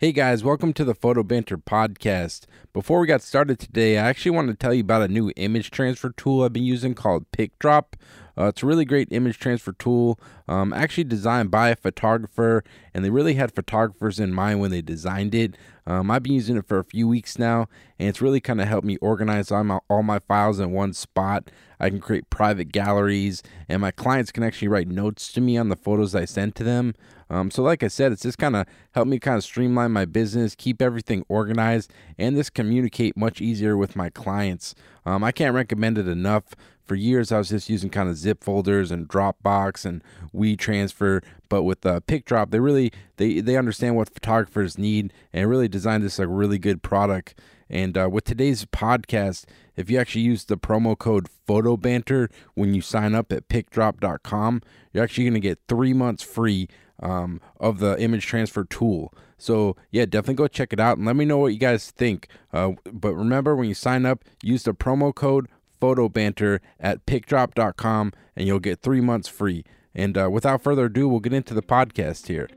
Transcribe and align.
Hey 0.00 0.12
guys, 0.12 0.44
welcome 0.44 0.72
to 0.74 0.84
the 0.84 0.94
Photo 0.94 1.24
Banter 1.24 1.58
podcast. 1.58 2.44
Before 2.72 3.00
we 3.00 3.08
got 3.08 3.20
started 3.20 3.58
today, 3.58 3.98
I 3.98 4.08
actually 4.08 4.30
wanted 4.30 4.52
to 4.52 4.56
tell 4.56 4.72
you 4.72 4.82
about 4.82 5.02
a 5.02 5.08
new 5.08 5.32
image 5.34 5.72
transfer 5.72 6.10
tool 6.10 6.44
I've 6.44 6.52
been 6.52 6.62
using 6.62 6.94
called 6.94 7.28
PicDrop. 7.32 7.94
Uh, 8.38 8.46
it's 8.46 8.62
a 8.62 8.66
really 8.66 8.84
great 8.84 9.08
image 9.10 9.38
transfer 9.38 9.72
tool, 9.72 10.18
um, 10.46 10.72
actually 10.72 11.04
designed 11.04 11.50
by 11.50 11.70
a 11.70 11.76
photographer, 11.76 12.62
and 12.94 13.04
they 13.04 13.10
really 13.10 13.34
had 13.34 13.52
photographers 13.52 14.20
in 14.20 14.32
mind 14.32 14.60
when 14.60 14.70
they 14.70 14.80
designed 14.80 15.34
it. 15.34 15.56
Um, 15.86 16.10
I've 16.10 16.22
been 16.22 16.34
using 16.34 16.56
it 16.56 16.66
for 16.68 16.78
a 16.78 16.84
few 16.84 17.08
weeks 17.08 17.38
now, 17.38 17.66
and 17.98 18.08
it's 18.08 18.20
really 18.20 18.40
kind 18.40 18.60
of 18.60 18.68
helped 18.68 18.86
me 18.86 18.96
organize 18.98 19.50
all 19.50 19.64
my, 19.64 19.78
all 19.88 20.02
my 20.02 20.18
files 20.20 20.60
in 20.60 20.70
one 20.70 20.92
spot. 20.92 21.50
I 21.80 21.90
can 21.90 22.00
create 22.00 22.30
private 22.30 22.72
galleries, 22.72 23.42
and 23.68 23.80
my 23.80 23.90
clients 23.90 24.30
can 24.30 24.42
actually 24.42 24.68
write 24.68 24.88
notes 24.88 25.32
to 25.32 25.40
me 25.40 25.56
on 25.56 25.68
the 25.68 25.76
photos 25.76 26.14
I 26.14 26.24
send 26.24 26.54
to 26.56 26.64
them. 26.64 26.94
Um, 27.30 27.50
so, 27.50 27.62
like 27.62 27.82
I 27.82 27.88
said, 27.88 28.12
it's 28.12 28.22
just 28.22 28.38
kind 28.38 28.56
of 28.56 28.66
helped 28.92 29.10
me 29.10 29.18
kind 29.18 29.36
of 29.36 29.44
streamline 29.44 29.92
my 29.92 30.04
business, 30.04 30.54
keep 30.54 30.80
everything 30.80 31.24
organized, 31.28 31.92
and 32.18 32.36
just 32.36 32.54
communicate 32.54 33.16
much 33.16 33.40
easier 33.40 33.76
with 33.76 33.96
my 33.96 34.10
clients. 34.10 34.74
Um, 35.04 35.22
I 35.22 35.32
can't 35.32 35.54
recommend 35.54 35.98
it 35.98 36.08
enough. 36.08 36.54
For 36.88 36.94
years, 36.94 37.30
I 37.30 37.38
was 37.38 37.50
just 37.50 37.68
using 37.68 37.90
kind 37.90 38.08
of 38.08 38.16
zip 38.16 38.42
folders 38.42 38.90
and 38.90 39.06
Dropbox 39.06 39.84
and 39.84 40.02
WeTransfer, 40.34 41.22
but 41.50 41.64
with 41.64 41.84
uh, 41.84 42.00
PicDrop, 42.00 42.50
they 42.50 42.60
really 42.60 42.90
they 43.18 43.40
they 43.40 43.58
understand 43.58 43.94
what 43.94 44.08
photographers 44.08 44.78
need 44.78 45.12
and 45.30 45.50
really 45.50 45.68
designed 45.68 46.02
this 46.02 46.18
like 46.18 46.28
really 46.30 46.58
good 46.58 46.82
product. 46.82 47.38
And 47.68 47.98
uh, 47.98 48.08
with 48.10 48.24
today's 48.24 48.64
podcast, 48.64 49.44
if 49.76 49.90
you 49.90 49.98
actually 49.98 50.22
use 50.22 50.46
the 50.46 50.56
promo 50.56 50.96
code 50.96 51.28
PhotoBanter 51.46 52.30
when 52.54 52.72
you 52.72 52.80
sign 52.80 53.14
up 53.14 53.30
at 53.32 53.48
PicDrop.com, 53.48 54.62
you're 54.94 55.04
actually 55.04 55.24
going 55.24 55.34
to 55.34 55.40
get 55.40 55.58
three 55.68 55.92
months 55.92 56.22
free 56.22 56.68
um, 57.00 57.42
of 57.60 57.80
the 57.80 58.00
image 58.00 58.24
transfer 58.24 58.64
tool. 58.64 59.12
So 59.36 59.76
yeah, 59.90 60.04
definitely 60.04 60.34
go 60.34 60.48
check 60.48 60.72
it 60.72 60.80
out 60.80 60.96
and 60.96 61.06
let 61.06 61.16
me 61.16 61.24
know 61.24 61.38
what 61.38 61.52
you 61.52 61.58
guys 61.58 61.90
think. 61.90 62.28
Uh, 62.52 62.72
but 62.90 63.14
remember, 63.14 63.54
when 63.54 63.68
you 63.68 63.74
sign 63.74 64.04
up, 64.04 64.24
use 64.42 64.64
the 64.64 64.74
promo 64.74 65.14
code 65.14 65.48
PhotoBanter 65.80 66.60
at 66.78 67.06
PicDrop.com 67.06 68.12
and 68.36 68.46
you'll 68.46 68.58
get 68.58 68.80
three 68.80 69.00
months 69.00 69.28
free. 69.28 69.64
And 69.94 70.16
uh, 70.16 70.28
without 70.30 70.62
further 70.62 70.86
ado, 70.86 71.08
we'll 71.08 71.20
get 71.20 71.32
into 71.32 71.54
the 71.54 71.62
podcast 71.62 72.26
here. 72.26 72.48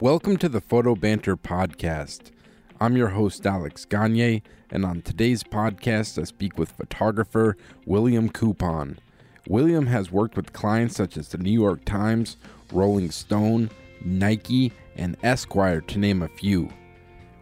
Welcome 0.00 0.36
to 0.38 0.48
the 0.48 0.60
Photo 0.60 0.94
Banter 0.94 1.36
podcast. 1.36 2.30
I'm 2.80 2.96
your 2.96 3.08
host, 3.08 3.46
Alex 3.46 3.84
Gagne, 3.84 4.42
and 4.70 4.84
on 4.84 5.02
today's 5.02 5.44
podcast, 5.44 6.20
I 6.20 6.24
speak 6.24 6.58
with 6.58 6.72
photographer 6.72 7.56
William 7.86 8.28
Coupon. 8.28 8.98
William 9.48 9.86
has 9.86 10.10
worked 10.10 10.36
with 10.36 10.52
clients 10.52 10.96
such 10.96 11.16
as 11.16 11.28
the 11.28 11.38
New 11.38 11.52
York 11.52 11.84
Times, 11.84 12.36
Rolling 12.72 13.10
Stone, 13.10 13.70
Nike, 14.04 14.72
and 14.96 15.16
Esquire, 15.22 15.80
to 15.82 15.98
name 15.98 16.22
a 16.22 16.28
few. 16.28 16.68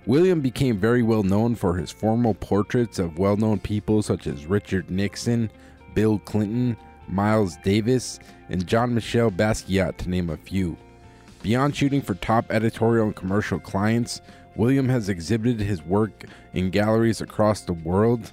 William 0.06 0.40
became 0.40 0.78
very 0.78 1.02
well 1.02 1.22
known 1.22 1.54
for 1.54 1.76
his 1.76 1.92
formal 1.92 2.34
portraits 2.34 2.98
of 2.98 3.18
well 3.18 3.36
known 3.36 3.60
people 3.60 4.02
such 4.02 4.26
as 4.26 4.46
Richard 4.46 4.90
Nixon, 4.90 5.50
Bill 5.94 6.18
Clinton, 6.18 6.76
Miles 7.08 7.56
Davis, 7.62 8.18
and 8.48 8.66
Jean 8.66 8.94
Michel 8.94 9.30
Basquiat, 9.30 9.96
to 9.98 10.10
name 10.10 10.30
a 10.30 10.36
few. 10.36 10.76
Beyond 11.42 11.76
shooting 11.76 12.02
for 12.02 12.14
top 12.14 12.50
editorial 12.50 13.06
and 13.06 13.16
commercial 13.16 13.60
clients, 13.60 14.20
William 14.56 14.88
has 14.88 15.08
exhibited 15.08 15.60
his 15.60 15.82
work 15.84 16.24
in 16.52 16.70
galleries 16.70 17.20
across 17.20 17.62
the 17.62 17.72
world. 17.72 18.32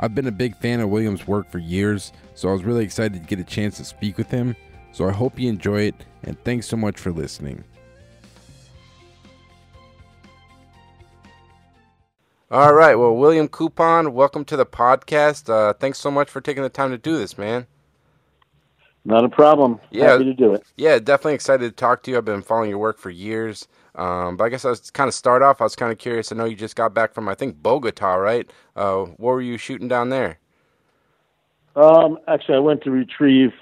I've 0.00 0.14
been 0.14 0.26
a 0.26 0.32
big 0.32 0.56
fan 0.56 0.80
of 0.80 0.90
William's 0.90 1.26
work 1.26 1.50
for 1.50 1.58
years, 1.58 2.12
so 2.34 2.48
I 2.48 2.52
was 2.52 2.64
really 2.64 2.84
excited 2.84 3.14
to 3.22 3.28
get 3.28 3.40
a 3.40 3.44
chance 3.44 3.76
to 3.76 3.84
speak 3.84 4.18
with 4.18 4.30
him. 4.30 4.56
So 4.92 5.08
I 5.08 5.12
hope 5.12 5.38
you 5.38 5.48
enjoy 5.48 5.82
it, 5.82 5.94
and 6.24 6.36
thanks 6.44 6.66
so 6.66 6.76
much 6.76 6.98
for 6.98 7.12
listening. 7.12 7.64
All 12.50 12.72
right. 12.72 12.94
Well, 12.94 13.14
William 13.14 13.46
Coupon, 13.46 14.14
welcome 14.14 14.42
to 14.46 14.56
the 14.56 14.64
podcast. 14.64 15.50
Uh, 15.50 15.74
thanks 15.74 15.98
so 15.98 16.10
much 16.10 16.30
for 16.30 16.40
taking 16.40 16.62
the 16.62 16.70
time 16.70 16.90
to 16.92 16.96
do 16.96 17.18
this, 17.18 17.36
man. 17.36 17.66
Not 19.04 19.22
a 19.22 19.28
problem. 19.28 19.78
Yeah. 19.90 20.12
Happy 20.12 20.24
to 20.24 20.32
do 20.32 20.54
it. 20.54 20.64
Yeah, 20.78 20.98
definitely 20.98 21.34
excited 21.34 21.68
to 21.68 21.76
talk 21.76 22.02
to 22.04 22.10
you. 22.10 22.16
I've 22.16 22.24
been 22.24 22.40
following 22.40 22.70
your 22.70 22.78
work 22.78 22.98
for 22.98 23.10
years. 23.10 23.68
Um, 23.96 24.38
but 24.38 24.44
I 24.44 24.48
guess 24.48 24.64
I 24.64 24.70
was 24.70 24.90
kind 24.90 25.08
of 25.08 25.14
start 25.14 25.42
off. 25.42 25.60
I 25.60 25.64
was 25.64 25.76
kind 25.76 25.92
of 25.92 25.98
curious. 25.98 26.32
I 26.32 26.36
know 26.36 26.46
you 26.46 26.56
just 26.56 26.74
got 26.74 26.94
back 26.94 27.12
from 27.12 27.28
I 27.28 27.34
think 27.34 27.62
Bogota, 27.62 28.14
right? 28.14 28.50
Uh, 28.74 29.04
what 29.04 29.32
were 29.32 29.42
you 29.42 29.58
shooting 29.58 29.88
down 29.88 30.08
there? 30.08 30.38
Um, 31.76 32.18
actually, 32.28 32.56
I 32.56 32.60
went 32.60 32.82
to 32.84 32.90
retrieve 32.90 33.52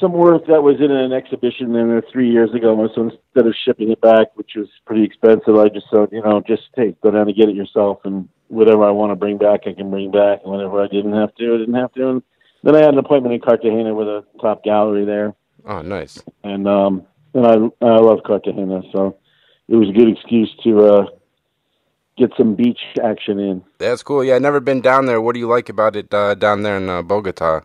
some 0.00 0.12
work 0.12 0.46
that 0.48 0.62
was 0.62 0.76
in 0.80 0.90
an 0.90 1.12
exhibition 1.12 1.72
there 1.72 2.02
three 2.12 2.30
years 2.30 2.52
ago. 2.54 2.88
So 2.94 3.02
instead 3.04 3.46
of 3.46 3.54
shipping 3.64 3.90
it 3.90 4.00
back, 4.00 4.28
which 4.34 4.52
was 4.56 4.68
pretty 4.86 5.04
expensive, 5.04 5.56
I 5.56 5.68
just 5.68 5.86
said, 5.90 6.08
you 6.12 6.22
know, 6.22 6.42
just 6.46 6.62
take 6.76 7.00
go 7.00 7.10
down 7.10 7.28
and 7.28 7.36
get 7.36 7.48
it 7.48 7.54
yourself, 7.54 8.00
and 8.04 8.28
whatever 8.48 8.84
I 8.84 8.90
want 8.90 9.12
to 9.12 9.16
bring 9.16 9.38
back, 9.38 9.60
I 9.66 9.72
can 9.72 9.90
bring 9.90 10.10
back. 10.10 10.40
And 10.42 10.52
whatever 10.52 10.82
I 10.82 10.88
didn't 10.88 11.12
have 11.14 11.34
to, 11.36 11.54
I 11.54 11.58
didn't 11.58 11.74
have 11.74 11.92
to. 11.94 12.08
And 12.08 12.22
then 12.62 12.74
I 12.76 12.80
had 12.80 12.94
an 12.94 12.98
appointment 12.98 13.34
in 13.34 13.40
Cartagena 13.40 13.94
with 13.94 14.08
a 14.08 14.24
top 14.40 14.64
gallery 14.64 15.04
there, 15.04 15.34
Oh, 15.66 15.82
nice. 15.82 16.22
and 16.42 16.66
um, 16.66 17.02
and 17.34 17.46
I 17.46 17.54
I 17.86 17.96
love 17.98 18.20
Cartagena, 18.26 18.82
so 18.92 19.16
it 19.68 19.76
was 19.76 19.88
a 19.88 19.92
good 19.92 20.08
excuse 20.08 20.50
to 20.64 20.80
uh, 20.86 21.06
get 22.16 22.30
some 22.36 22.54
beach 22.54 22.80
action 23.02 23.38
in. 23.38 23.62
That's 23.78 24.02
cool. 24.02 24.24
Yeah, 24.24 24.36
I've 24.36 24.42
never 24.42 24.60
been 24.60 24.80
down 24.80 25.06
there. 25.06 25.20
What 25.20 25.34
do 25.34 25.40
you 25.40 25.48
like 25.48 25.68
about 25.68 25.94
it 25.96 26.12
uh, 26.12 26.34
down 26.34 26.62
there 26.62 26.76
in 26.76 26.88
uh, 26.88 27.02
Bogota? 27.02 27.62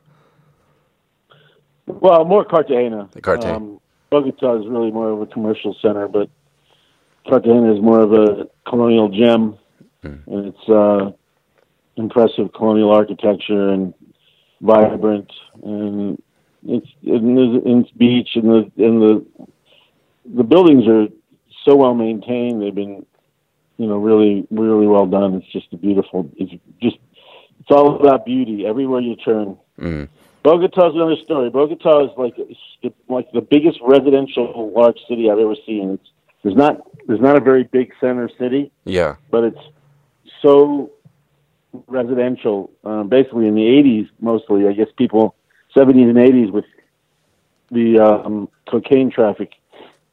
Well, 1.90 2.24
more 2.26 2.46
Cartagena. 2.46 3.10
Cartagena. 3.22 3.58
Um, 3.58 3.80
Bogota 4.10 4.60
is 4.60 4.68
really 4.68 4.92
more 4.92 5.10
of 5.12 5.22
a 5.22 5.26
commercial 5.28 5.76
center, 5.82 6.08
but 6.08 6.30
Cartagena 7.28 7.74
is 7.74 7.82
more 7.82 8.00
of 8.02 8.14
a 8.14 8.48
colonial 8.68 9.10
gem, 9.10 9.58
and 10.04 10.46
it's 10.48 10.70
uh, 10.70 11.12
impressive 11.98 12.52
colonial 12.54 12.92
architecture 12.92 13.70
and 13.70 13.94
vibrant, 14.62 15.32
and 15.64 16.22
it's 16.66 16.88
there's- 17.04 17.62
it's 17.66 17.92
beach 17.92 18.30
and 18.36 18.50
the 18.50 18.72
and 18.86 19.02
the 19.02 19.26
the 20.36 20.44
buildings 20.44 20.88
are 20.88 21.08
so 21.66 21.76
well 21.76 21.94
maintained. 21.94 22.62
They've 22.62 22.74
been, 22.76 23.06
you 23.78 23.88
know, 23.88 23.98
really 23.98 24.48
really 24.50 24.88
well 24.88 25.06
done. 25.06 25.36
It's 25.36 25.48
just 25.52 25.72
a 25.74 25.78
beautiful. 25.78 26.30
It's 26.38 26.52
just 26.82 26.98
it's 27.60 27.70
all 27.72 27.96
about 28.00 28.26
beauty 28.26 28.66
everywhere 28.66 29.02
you 29.02 29.16
turn. 29.18 29.58
Mm. 29.80 30.08
Bogota's 30.44 30.96
another 30.96 31.18
story. 31.24 31.50
Bogota 31.50 32.06
is 32.06 32.12
like 32.18 32.34
it's 32.38 32.96
like 33.10 33.32
the 33.32 33.42
biggest 33.42 33.80
residential 33.82 34.72
large 34.76 34.98
city 35.08 35.30
I've 35.30 35.40
ever 35.40 35.56
seen. 35.66 35.92
It's 35.92 36.10
there's 36.44 36.56
not 36.56 36.82
there's 37.08 37.20
not 37.20 37.36
a 37.38 37.42
very 37.42 37.64
big 37.64 37.92
center 38.00 38.30
city, 38.40 38.72
Yeah. 38.86 39.16
but 39.32 39.44
it's 39.44 39.60
so 40.42 40.92
residential. 41.88 42.72
Um, 42.84 43.10
basically, 43.10 43.48
in 43.48 43.56
the 43.56 43.62
'80s, 43.64 44.10
mostly 44.22 44.68
I 44.68 44.74
guess 44.74 44.88
people 44.98 45.36
'70s 45.76 46.10
and 46.10 46.16
'80s 46.16 46.52
with 46.52 46.66
the 47.72 48.00
um, 48.00 48.50
cocaine 48.70 49.12
traffic, 49.12 49.52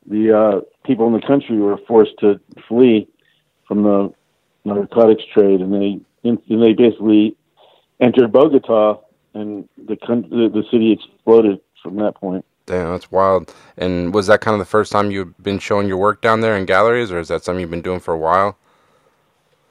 the 0.07 0.37
uh, 0.37 0.61
people 0.85 1.07
in 1.07 1.13
the 1.13 1.27
country 1.27 1.59
were 1.59 1.79
forced 1.87 2.19
to 2.21 2.41
flee 2.69 3.09
from 3.69 3.85
the 3.85 4.13
narcotics 4.65 5.23
trade, 5.33 5.61
and 5.61 5.73
they 5.73 6.01
and 6.29 6.39
they 6.49 6.73
basically 6.73 7.37
entered 8.01 8.33
Bogota, 8.33 9.01
and 9.41 9.69
the 9.77 9.97
the, 10.07 10.51
the 10.53 10.65
city 10.71 10.93
exploded 10.93 11.61
from 11.83 11.97
that 11.97 12.15
point. 12.15 12.45
Damn, 12.67 12.91
that's 12.91 13.11
wild. 13.13 13.55
And 13.77 14.13
was 14.13 14.27
that 14.27 14.41
kind 14.41 14.55
of 14.55 14.59
the 14.59 14.65
first 14.65 14.91
time 14.91 15.11
you've 15.11 15.41
been 15.43 15.61
showing 15.61 15.87
your 15.87 15.99
work 15.99 16.21
down 16.21 16.41
there 16.41 16.57
in 16.57 16.67
galleries, 16.67 17.13
or 17.13 17.21
is 17.21 17.29
that 17.29 17.45
something 17.45 17.61
you've 17.61 17.71
been 17.71 17.83
doing 17.83 18.01
for 18.01 18.13
a 18.13 18.19
while? 18.19 18.59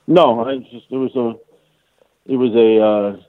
No, 0.08 0.46
I 0.46 0.58
just 0.58 0.86
it 0.90 0.98
was 0.98 1.16
a 1.16 2.32
it 2.32 2.38
was 2.38 2.54
a 2.56 2.82
uh, 2.82 3.24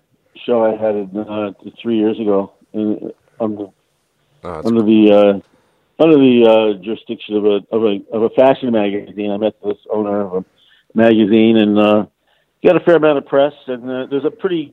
show 0.44 0.64
I 0.64 0.76
had 0.76 1.16
uh, 1.16 1.52
three 1.82 1.98
years 1.98 2.20
ago 2.20 2.52
in, 2.72 3.12
under 3.40 3.66
Oh, 4.46 4.62
under 4.64 4.82
the 4.82 5.10
uh, 5.10 6.02
under 6.02 6.16
the 6.16 6.46
uh, 6.78 6.82
jurisdiction 6.84 7.36
of 7.36 7.44
a 7.46 7.60
of 7.72 7.82
a 7.82 8.00
of 8.12 8.22
a 8.22 8.30
fashion 8.30 8.70
magazine. 8.70 9.32
I 9.32 9.36
met 9.38 9.54
this 9.64 9.78
owner 9.90 10.20
of 10.20 10.32
a 10.34 10.44
magazine 10.94 11.56
and 11.56 11.78
uh, 11.78 12.06
got 12.64 12.76
a 12.76 12.80
fair 12.80 12.96
amount 12.96 13.18
of 13.18 13.26
press. 13.26 13.54
And 13.66 13.90
uh, 13.90 14.06
there's 14.06 14.24
a 14.24 14.30
pretty 14.30 14.72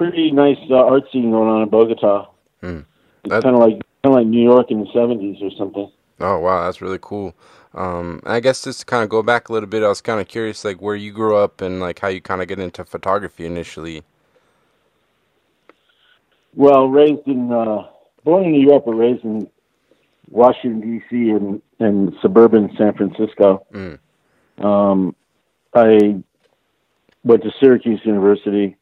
pretty 0.00 0.30
nice 0.30 0.56
uh, 0.70 0.76
art 0.76 1.04
scene 1.12 1.30
going 1.30 1.46
on 1.46 1.62
in 1.62 1.68
Bogota. 1.68 2.26
Hmm. 2.62 2.80
It's 3.22 3.44
kind 3.44 3.54
of 3.54 3.60
like 3.60 3.74
kind 4.02 4.06
of 4.06 4.12
like 4.14 4.26
New 4.26 4.42
York 4.42 4.70
in 4.70 4.80
the 4.80 4.86
'70s 4.86 5.42
or 5.42 5.50
something. 5.58 5.92
Oh 6.20 6.38
wow, 6.38 6.64
that's 6.64 6.80
really 6.80 6.98
cool. 7.02 7.34
Um, 7.74 8.22
I 8.24 8.40
guess 8.40 8.64
just 8.64 8.80
to 8.80 8.86
kind 8.86 9.04
of 9.04 9.10
go 9.10 9.22
back 9.22 9.50
a 9.50 9.52
little 9.52 9.68
bit, 9.68 9.82
I 9.82 9.88
was 9.88 10.00
kind 10.00 10.18
of 10.18 10.26
curious, 10.26 10.64
like 10.64 10.80
where 10.80 10.96
you 10.96 11.12
grew 11.12 11.36
up 11.36 11.60
and 11.60 11.80
like 11.80 11.98
how 11.98 12.08
you 12.08 12.22
kind 12.22 12.40
of 12.40 12.48
get 12.48 12.58
into 12.58 12.82
photography 12.82 13.44
initially. 13.44 14.02
Well, 16.54 16.88
raised 16.88 17.26
in 17.26 17.52
uh, 17.52 17.86
born 18.24 18.44
in 18.44 18.52
New 18.52 18.66
York, 18.66 18.84
but 18.86 18.94
raised 18.94 19.22
in 19.22 19.50
Washington 20.30 20.80
D.C. 20.80 21.28
and 21.28 21.60
and 21.78 22.14
suburban 22.22 22.74
San 22.78 22.94
Francisco. 22.94 23.66
Mm. 23.74 23.98
Um, 24.64 25.14
I 25.74 26.22
went 27.22 27.42
to 27.42 27.52
Syracuse 27.60 28.00
University 28.04 28.78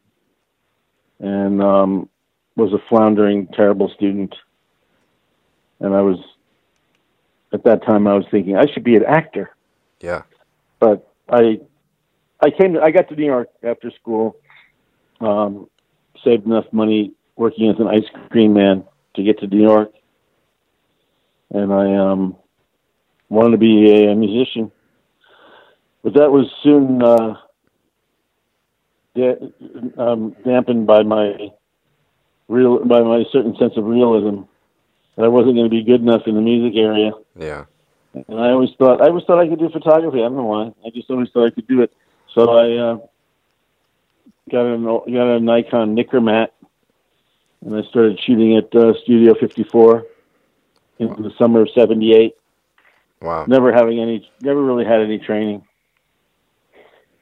and 1.21 1.63
um, 1.63 2.09
was 2.57 2.73
a 2.73 2.79
floundering, 2.89 3.47
terrible 3.49 3.91
student. 3.95 4.35
And 5.81 5.95
I 5.95 6.01
was 6.01 6.19
at 7.53 7.65
that 7.65 7.85
time 7.85 8.07
I 8.07 8.15
was 8.15 8.27
thinking 8.31 8.57
I 8.57 8.67
should 8.73 8.85
be 8.85 8.97
an 8.97 9.05
actor. 9.05 9.55
Yeah. 10.01 10.23
But 10.81 11.09
I 11.29 11.61
I 12.41 12.51
came 12.51 12.75
to, 12.75 12.81
I 12.81 12.91
got 12.91 13.09
to 13.09 13.17
New 13.17 13.27
York 13.27 13.49
after 13.63 13.91
school. 13.91 14.37
Um, 15.21 15.69
saved 16.25 16.47
enough 16.47 16.67
money 16.73 17.13
working 17.37 17.71
as 17.71 17.79
an 17.79 17.89
ice 17.89 18.05
cream 18.31 18.53
man 18.53 18.85
to 19.15 19.23
get 19.23 19.39
to 19.41 19.47
New 19.47 19.63
York, 19.63 19.93
and 21.51 21.73
I 21.73 21.95
um, 21.97 22.37
wanted 23.29 23.53
to 23.53 23.59
be 23.59 23.91
a, 23.93 24.13
a 24.13 24.15
musician. 24.15 24.71
But 26.03 26.15
that 26.15 26.31
was 26.31 26.47
soon 26.63 27.03
uh, 27.03 27.35
da- 29.15 29.39
um, 29.97 30.37
dampened 30.45 30.87
by 30.87 31.03
my 31.03 31.51
real 32.49 32.85
by 32.85 33.03
my 33.03 33.25
certain 33.33 33.57
sense 33.57 33.75
of 33.77 33.85
realism 33.85 34.43
that 35.17 35.25
I 35.25 35.29
wasn't 35.29 35.55
going 35.55 35.67
to 35.67 35.71
be 35.71 35.83
good 35.83 36.01
enough 36.01 36.23
in 36.27 36.35
the 36.35 36.41
music 36.41 36.79
area. 36.79 37.13
Yeah. 37.37 37.65
And 38.15 38.41
I 38.41 38.51
always 38.51 38.71
thought 38.79 39.03
I 39.03 39.09
always 39.09 39.25
thought 39.25 39.39
I 39.39 39.49
could 39.49 39.59
do 39.59 39.69
photography. 39.69 40.19
I 40.19 40.23
don't 40.23 40.37
know 40.37 40.45
why. 40.45 40.73
I 40.87 40.91
just 40.91 41.11
always 41.11 41.29
thought 41.31 41.47
I 41.47 41.51
could 41.51 41.67
do 41.67 41.83
it. 41.83 41.93
So 42.35 42.51
I 42.51 42.77
uh, 42.77 42.99
got 44.51 44.67
a 44.67 44.79
got 44.79 45.37
a 45.37 45.41
Nikon 45.41 45.97
Nikkormat, 45.97 46.49
and 47.65 47.77
I 47.77 47.83
started 47.89 48.19
shooting 48.25 48.57
at 48.57 48.75
uh, 48.75 48.95
Studio 49.03 49.35
54 49.35 50.07
in 50.99 51.09
the 51.23 51.33
summer 51.39 51.63
of 51.63 51.71
'78. 51.75 52.35
Wow. 53.21 53.47
Never 53.47 53.73
having 53.73 53.99
any, 54.01 54.29
never 54.41 54.63
really 54.63 54.85
had 54.85 55.01
any 55.01 55.19
training. 55.19 55.67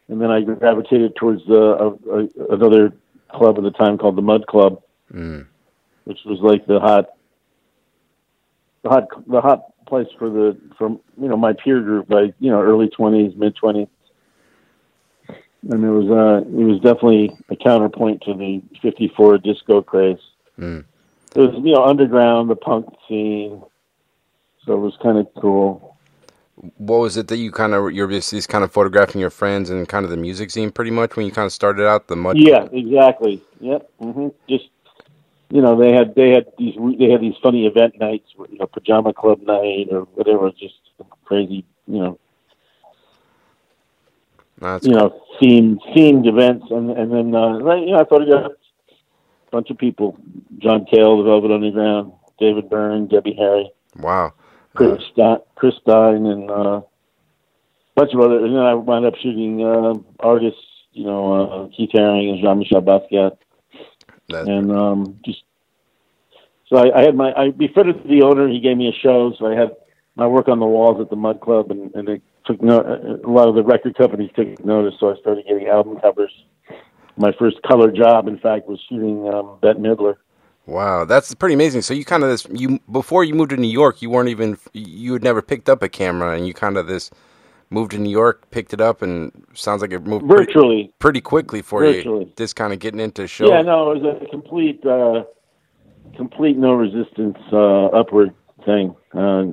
And 0.08 0.20
then 0.20 0.30
I 0.30 0.40
gravitated 0.40 1.16
towards 1.16 1.42
uh, 1.48 1.54
a, 1.54 1.88
a, 1.88 2.28
another 2.50 2.92
club 3.32 3.58
at 3.58 3.64
the 3.64 3.72
time 3.72 3.98
called 3.98 4.16
the 4.16 4.22
Mud 4.22 4.46
Club, 4.46 4.82
Mm. 5.12 5.46
which 6.04 6.18
was 6.26 6.40
like 6.40 6.66
the 6.66 6.80
hot, 6.80 7.10
the 8.82 8.88
hot, 8.88 9.04
the 9.28 9.40
hot 9.40 9.72
place 9.86 10.08
for 10.18 10.28
the 10.28 10.58
from 10.76 10.98
you 11.20 11.28
know 11.28 11.36
my 11.36 11.52
peer 11.52 11.80
group, 11.80 12.10
like 12.10 12.34
you 12.40 12.50
know 12.50 12.60
early 12.60 12.88
twenties, 12.88 13.36
mid 13.36 13.54
twenties, 13.54 13.86
and 15.28 15.84
it 15.84 15.90
was 15.90 16.10
uh 16.10 16.48
it 16.48 16.64
was 16.64 16.80
definitely 16.80 17.30
a 17.50 17.56
counterpoint 17.56 18.22
to 18.22 18.34
the 18.34 18.62
'54 18.82 19.38
disco 19.38 19.80
craze. 19.80 20.18
Mm. 20.58 20.84
It 21.36 21.40
was 21.40 21.54
you 21.62 21.74
know 21.74 21.84
underground, 21.84 22.50
the 22.50 22.56
punk 22.56 22.86
scene, 23.08 23.62
so 24.64 24.72
it 24.72 24.80
was 24.80 24.96
kind 25.02 25.18
of 25.18 25.28
cool. 25.40 25.95
What 26.78 26.98
was 26.98 27.16
it 27.16 27.28
that 27.28 27.36
you 27.36 27.52
kind 27.52 27.74
of 27.74 27.92
you're 27.92 28.08
just, 28.08 28.30
just 28.30 28.48
kind 28.48 28.64
of 28.64 28.72
photographing 28.72 29.20
your 29.20 29.30
friends 29.30 29.68
and 29.68 29.86
kind 29.88 30.04
of 30.04 30.10
the 30.10 30.16
music 30.16 30.50
scene 30.50 30.70
pretty 30.70 30.90
much 30.90 31.14
when 31.14 31.26
you 31.26 31.32
kind 31.32 31.46
of 31.46 31.52
started 31.52 31.86
out 31.86 32.08
the 32.08 32.16
mud? 32.16 32.38
Yeah, 32.38 32.66
exactly. 32.72 33.42
Yep. 33.60 33.90
mm-hmm. 34.00 34.28
Just 34.48 34.70
you 35.50 35.60
know, 35.60 35.78
they 35.78 35.92
had 35.92 36.14
they 36.14 36.30
had 36.30 36.46
these 36.58 36.74
they 36.98 37.10
had 37.10 37.20
these 37.20 37.36
funny 37.42 37.66
event 37.66 37.98
nights, 38.00 38.28
you 38.50 38.58
know, 38.58 38.66
pajama 38.66 39.12
club 39.12 39.42
night 39.42 39.88
or 39.90 40.02
whatever, 40.14 40.50
just 40.50 40.74
crazy, 41.24 41.64
you 41.86 41.98
know, 41.98 42.18
That's 44.58 44.86
you 44.86 44.92
know, 44.92 45.22
themed 45.40 45.78
themed 45.94 46.26
events, 46.26 46.66
and 46.70 46.90
and 46.90 47.12
then 47.12 47.34
uh, 47.34 47.58
you 47.76 47.92
know, 47.92 48.00
I 48.00 48.04
photographed 48.04 48.56
a 48.88 49.50
bunch 49.50 49.70
of 49.70 49.78
people: 49.78 50.18
John 50.58 50.84
Cale, 50.86 51.18
the 51.18 51.24
Velvet 51.24 51.52
Underground, 51.52 52.12
David 52.40 52.68
Byrne, 52.68 53.06
Debbie 53.06 53.36
Harry, 53.38 53.70
wow. 53.98 54.32
Chris 54.76 55.02
Stein, 55.12 55.38
Chris 55.54 55.74
Stein, 55.82 56.26
and 56.26 56.50
uh, 56.50 56.54
a 56.54 56.84
bunch 57.94 58.12
of 58.14 58.20
other. 58.20 58.44
And 58.44 58.54
then 58.54 58.62
I 58.62 58.74
wound 58.74 59.06
up 59.06 59.14
shooting 59.16 59.64
uh, 59.64 59.94
artists, 60.20 60.60
you 60.92 61.04
know, 61.04 61.32
uh, 61.32 61.76
Keith 61.76 61.90
Haring 61.94 62.30
and 62.30 62.40
Jean 62.40 62.58
Michel 62.58 62.82
Basquiat. 62.82 63.36
That, 64.28 64.48
and 64.48 64.72
um, 64.72 65.20
just 65.24 65.42
so 66.68 66.76
I, 66.78 66.98
I 66.98 67.02
had 67.02 67.14
my 67.14 67.32
I 67.32 67.50
befriended 67.50 68.04
the 68.08 68.22
owner. 68.22 68.48
He 68.48 68.60
gave 68.60 68.76
me 68.76 68.88
a 68.88 69.00
show, 69.00 69.32
so 69.38 69.46
I 69.46 69.54
had 69.54 69.70
my 70.16 70.26
work 70.26 70.48
on 70.48 70.58
the 70.58 70.66
walls 70.66 71.00
at 71.00 71.10
the 71.10 71.16
Mud 71.16 71.40
Club, 71.40 71.70
and, 71.70 71.94
and 71.94 72.08
they 72.08 72.20
took 72.44 72.62
no, 72.62 72.80
a 72.80 73.28
lot 73.28 73.48
of 73.48 73.54
the 73.54 73.62
record 73.62 73.96
companies 73.96 74.30
took 74.34 74.64
notice. 74.64 74.94
So 74.98 75.14
I 75.14 75.20
started 75.20 75.44
getting 75.46 75.68
album 75.68 76.00
covers. 76.00 76.32
My 77.16 77.32
first 77.38 77.62
color 77.62 77.90
job, 77.90 78.28
in 78.28 78.38
fact, 78.38 78.68
was 78.68 78.80
shooting 78.88 79.32
um, 79.32 79.58
Bette 79.62 79.78
Midler. 79.78 80.16
Wow, 80.66 81.04
that's 81.04 81.34
pretty 81.34 81.54
amazing. 81.54 81.82
So 81.82 81.94
you 81.94 82.04
kind 82.04 82.22
of 82.22 82.28
this 82.28 82.46
you 82.50 82.80
before 82.90 83.24
you 83.24 83.34
moved 83.34 83.50
to 83.50 83.56
New 83.56 83.68
York, 83.68 84.02
you 84.02 84.10
weren't 84.10 84.28
even 84.28 84.58
you 84.72 85.12
had 85.12 85.22
never 85.22 85.42
picked 85.42 85.68
up 85.68 85.82
a 85.82 85.88
camera, 85.88 86.36
and 86.36 86.46
you 86.46 86.54
kind 86.54 86.76
of 86.76 86.86
this 86.86 87.10
moved 87.70 87.92
to 87.92 87.98
New 87.98 88.10
York, 88.10 88.50
picked 88.50 88.72
it 88.72 88.80
up, 88.80 89.02
and 89.02 89.32
sounds 89.54 89.82
like 89.82 89.92
it 89.92 90.06
moved 90.06 90.26
Virtually, 90.26 90.92
pretty 90.98 91.20
quickly 91.20 91.62
for 91.62 91.84
you. 91.84 91.94
Virtually. 91.94 92.32
This 92.36 92.52
kind 92.52 92.72
of 92.72 92.78
getting 92.78 93.00
into 93.00 93.26
show. 93.26 93.48
yeah, 93.48 93.62
no, 93.62 93.90
it 93.90 94.02
was 94.02 94.18
a 94.22 94.26
complete, 94.30 94.84
uh, 94.86 95.24
complete 96.16 96.56
no 96.56 96.74
resistance 96.74 97.38
uh, 97.52 97.86
upward 97.86 98.34
thing. 98.64 98.94
Uh, 99.12 99.52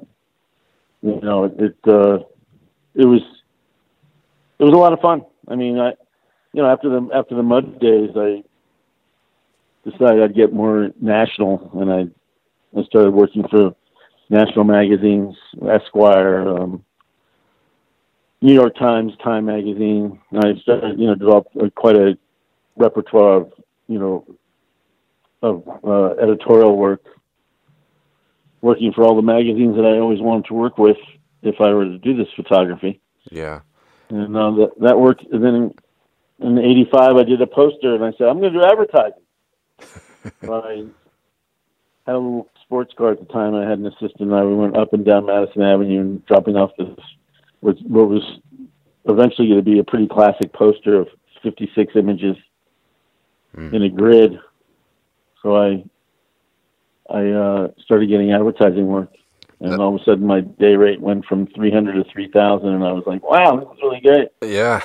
you 1.02 1.20
know, 1.22 1.46
it 1.46 1.54
it, 1.60 1.78
uh, 1.88 2.20
it 2.96 3.06
was 3.06 3.22
it 4.60 4.64
was 4.64 4.74
a 4.74 4.78
lot 4.78 4.94
of 4.94 5.00
fun. 5.00 5.24
I 5.48 5.56
mean, 5.56 5.80
I 5.80 5.94
you 6.54 6.62
know 6.62 6.70
after 6.70 6.90
the 6.90 7.10
after 7.14 7.36
the 7.36 7.44
mud 7.44 7.80
days, 7.80 8.12
I 8.16 8.44
decided 9.84 10.24
I'd 10.24 10.36
get 10.36 10.54
more 10.54 10.90
national, 11.00 11.70
and 11.80 11.92
I 11.92 12.80
I 12.80 12.84
started 12.86 13.12
working 13.12 13.48
for 13.50 13.76
national 14.30 14.64
magazines, 14.64 15.36
Esquire, 15.70 16.48
um, 16.48 16.84
New 18.42 18.54
York 18.54 18.76
Times, 18.76 19.14
Time 19.24 19.46
magazine. 19.46 20.20
And 20.32 20.46
I 20.46 20.60
started 20.62 21.00
you 21.00 21.08
know 21.08 21.16
developed 21.16 21.56
quite 21.76 21.96
a 21.96 22.18
repertoire 22.76 23.38
of 23.38 23.54
you 23.88 24.00
know 24.00 24.26
of 25.42 25.64
uh, 25.86 26.22
editorial 26.22 26.78
work, 26.78 27.04
working 28.62 28.94
for 28.94 29.04
all 29.04 29.16
the 29.16 29.22
magazines 29.22 29.76
that 29.76 29.86
I 29.86 30.00
always 30.00 30.22
wanted 30.22 30.46
to 30.46 30.54
work 30.54 30.78
with 30.78 30.98
if 31.42 31.60
I 31.60 31.74
were 31.74 31.86
to 31.86 31.98
do 31.98 32.16
this 32.16 32.28
photography. 32.36 33.02
Yeah. 33.30 33.60
And 34.10 34.36
uh, 34.36 34.52
that 34.52 34.70
that 34.80 35.00
worked. 35.00 35.24
And 35.32 35.44
then 35.44 35.74
in, 36.40 36.58
in 36.58 36.60
'85, 36.60 37.18
I 37.18 37.24
did 37.24 37.42
a 37.42 37.48
poster, 37.48 37.96
and 37.96 38.04
I 38.04 38.12
said, 38.18 38.28
"I'm 38.28 38.40
going 38.40 38.54
to 38.54 38.60
do 38.60 38.66
advertising." 38.66 39.23
I 40.44 40.86
had 42.06 42.16
a 42.16 42.18
little 42.18 42.50
sports 42.64 42.94
car 42.98 43.12
at 43.12 43.20
the 43.20 43.26
time. 43.34 43.56
I 43.56 43.62
had 43.70 43.80
an 43.80 43.86
assistant. 43.88 44.22
And 44.22 44.36
I 44.36 44.44
we 44.44 44.56
went 44.56 44.78
up 44.78 44.94
and 44.94 45.06
down 45.06 45.26
Madison 45.26 45.62
Avenue 45.62 46.02
and 46.02 46.26
dropping 46.26 46.56
off 46.56 46.72
this 46.78 46.88
was 47.62 47.78
what 47.84 48.10
was 48.10 48.24
eventually 49.06 49.48
going 49.48 49.60
to 49.60 49.64
be 49.64 49.80
a 49.80 49.84
pretty 49.84 50.08
classic 50.08 50.52
poster 50.54 51.00
of 51.00 51.08
56 51.44 51.96
images 51.96 52.36
Mm. 53.56 53.72
in 53.72 53.84
a 53.84 53.90
grid. 53.90 54.40
So 55.44 55.56
I 55.56 55.84
I 57.08 57.30
uh, 57.30 57.68
started 57.86 58.08
getting 58.10 58.32
advertising 58.32 58.88
work, 58.88 59.14
and 59.60 59.74
That- 59.74 59.80
all 59.80 59.94
of 59.94 60.02
a 60.02 60.04
sudden 60.04 60.26
my 60.26 60.42
day 60.42 60.76
rate 60.76 61.00
went 61.00 61.24
from 61.26 61.46
300 61.46 61.94
to 62.04 62.04
3,000, 62.12 62.68
and 62.70 62.84
I 62.84 62.92
was 62.92 63.04
like, 63.06 63.22
"Wow, 63.22 63.58
this 63.58 63.68
is 63.76 63.84
really 63.84 64.02
great." 64.02 64.30
Yeah. 64.42 64.82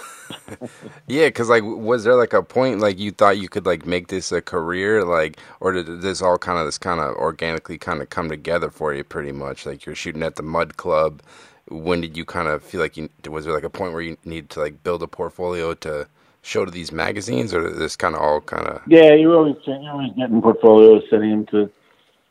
Yeah, 1.07 1.27
because, 1.29 1.49
like, 1.49 1.63
was 1.65 2.05
there, 2.05 2.15
like, 2.17 2.33
a 2.33 2.43
point, 2.43 2.81
like, 2.81 2.99
you 2.99 3.11
thought 3.13 3.39
you 3.39 3.49
could, 3.49 3.67
like, 3.67 3.87
make 3.87 4.09
this 4.09 4.33
a 4.33 4.41
career? 4.43 5.05
Like, 5.05 5.39
or 5.61 5.73
did 5.73 6.03
this 6.03 6.23
all 6.23 6.39
kind 6.39 6.59
of, 6.59 6.67
this 6.67 6.79
kind 6.79 7.01
of 7.01 7.15
organically 7.17 7.79
kind 7.79 8.03
of 8.03 8.11
come 8.11 8.29
together 8.29 8.71
for 8.71 8.95
you 8.95 9.05
pretty 9.05 9.33
much? 9.33 9.67
Like, 9.67 9.87
you're 9.87 9.95
shooting 9.95 10.23
at 10.23 10.37
the 10.37 10.43
Mud 10.43 10.77
Club. 10.77 11.23
When 11.69 12.01
did 12.01 12.17
you 12.17 12.25
kind 12.25 12.49
of 12.49 12.63
feel 12.63 12.81
like 12.81 12.97
you, 12.97 13.09
was 13.29 13.45
there, 13.45 13.55
like, 13.55 13.65
a 13.65 13.71
point 13.71 13.93
where 13.93 14.03
you 14.03 14.17
needed 14.25 14.51
to, 14.51 14.61
like, 14.61 14.83
build 14.83 15.03
a 15.03 15.09
portfolio 15.09 15.75
to 15.75 16.09
show 16.43 16.65
to 16.65 16.71
these 16.71 16.93
magazines? 16.93 17.55
Or 17.55 17.63
did 17.69 17.79
this 17.79 17.97
kind 17.97 18.15
of 18.15 18.21
all 18.23 18.41
kind 18.41 18.67
of, 18.67 18.83
Yeah, 18.87 19.15
you 19.15 19.29
were 19.29 19.37
always 19.37 19.57
you're 19.67 19.91
always 19.91 20.13
getting 20.17 20.41
portfolios, 20.43 21.05
sending 21.11 21.31
them 21.31 21.47
to. 21.47 21.71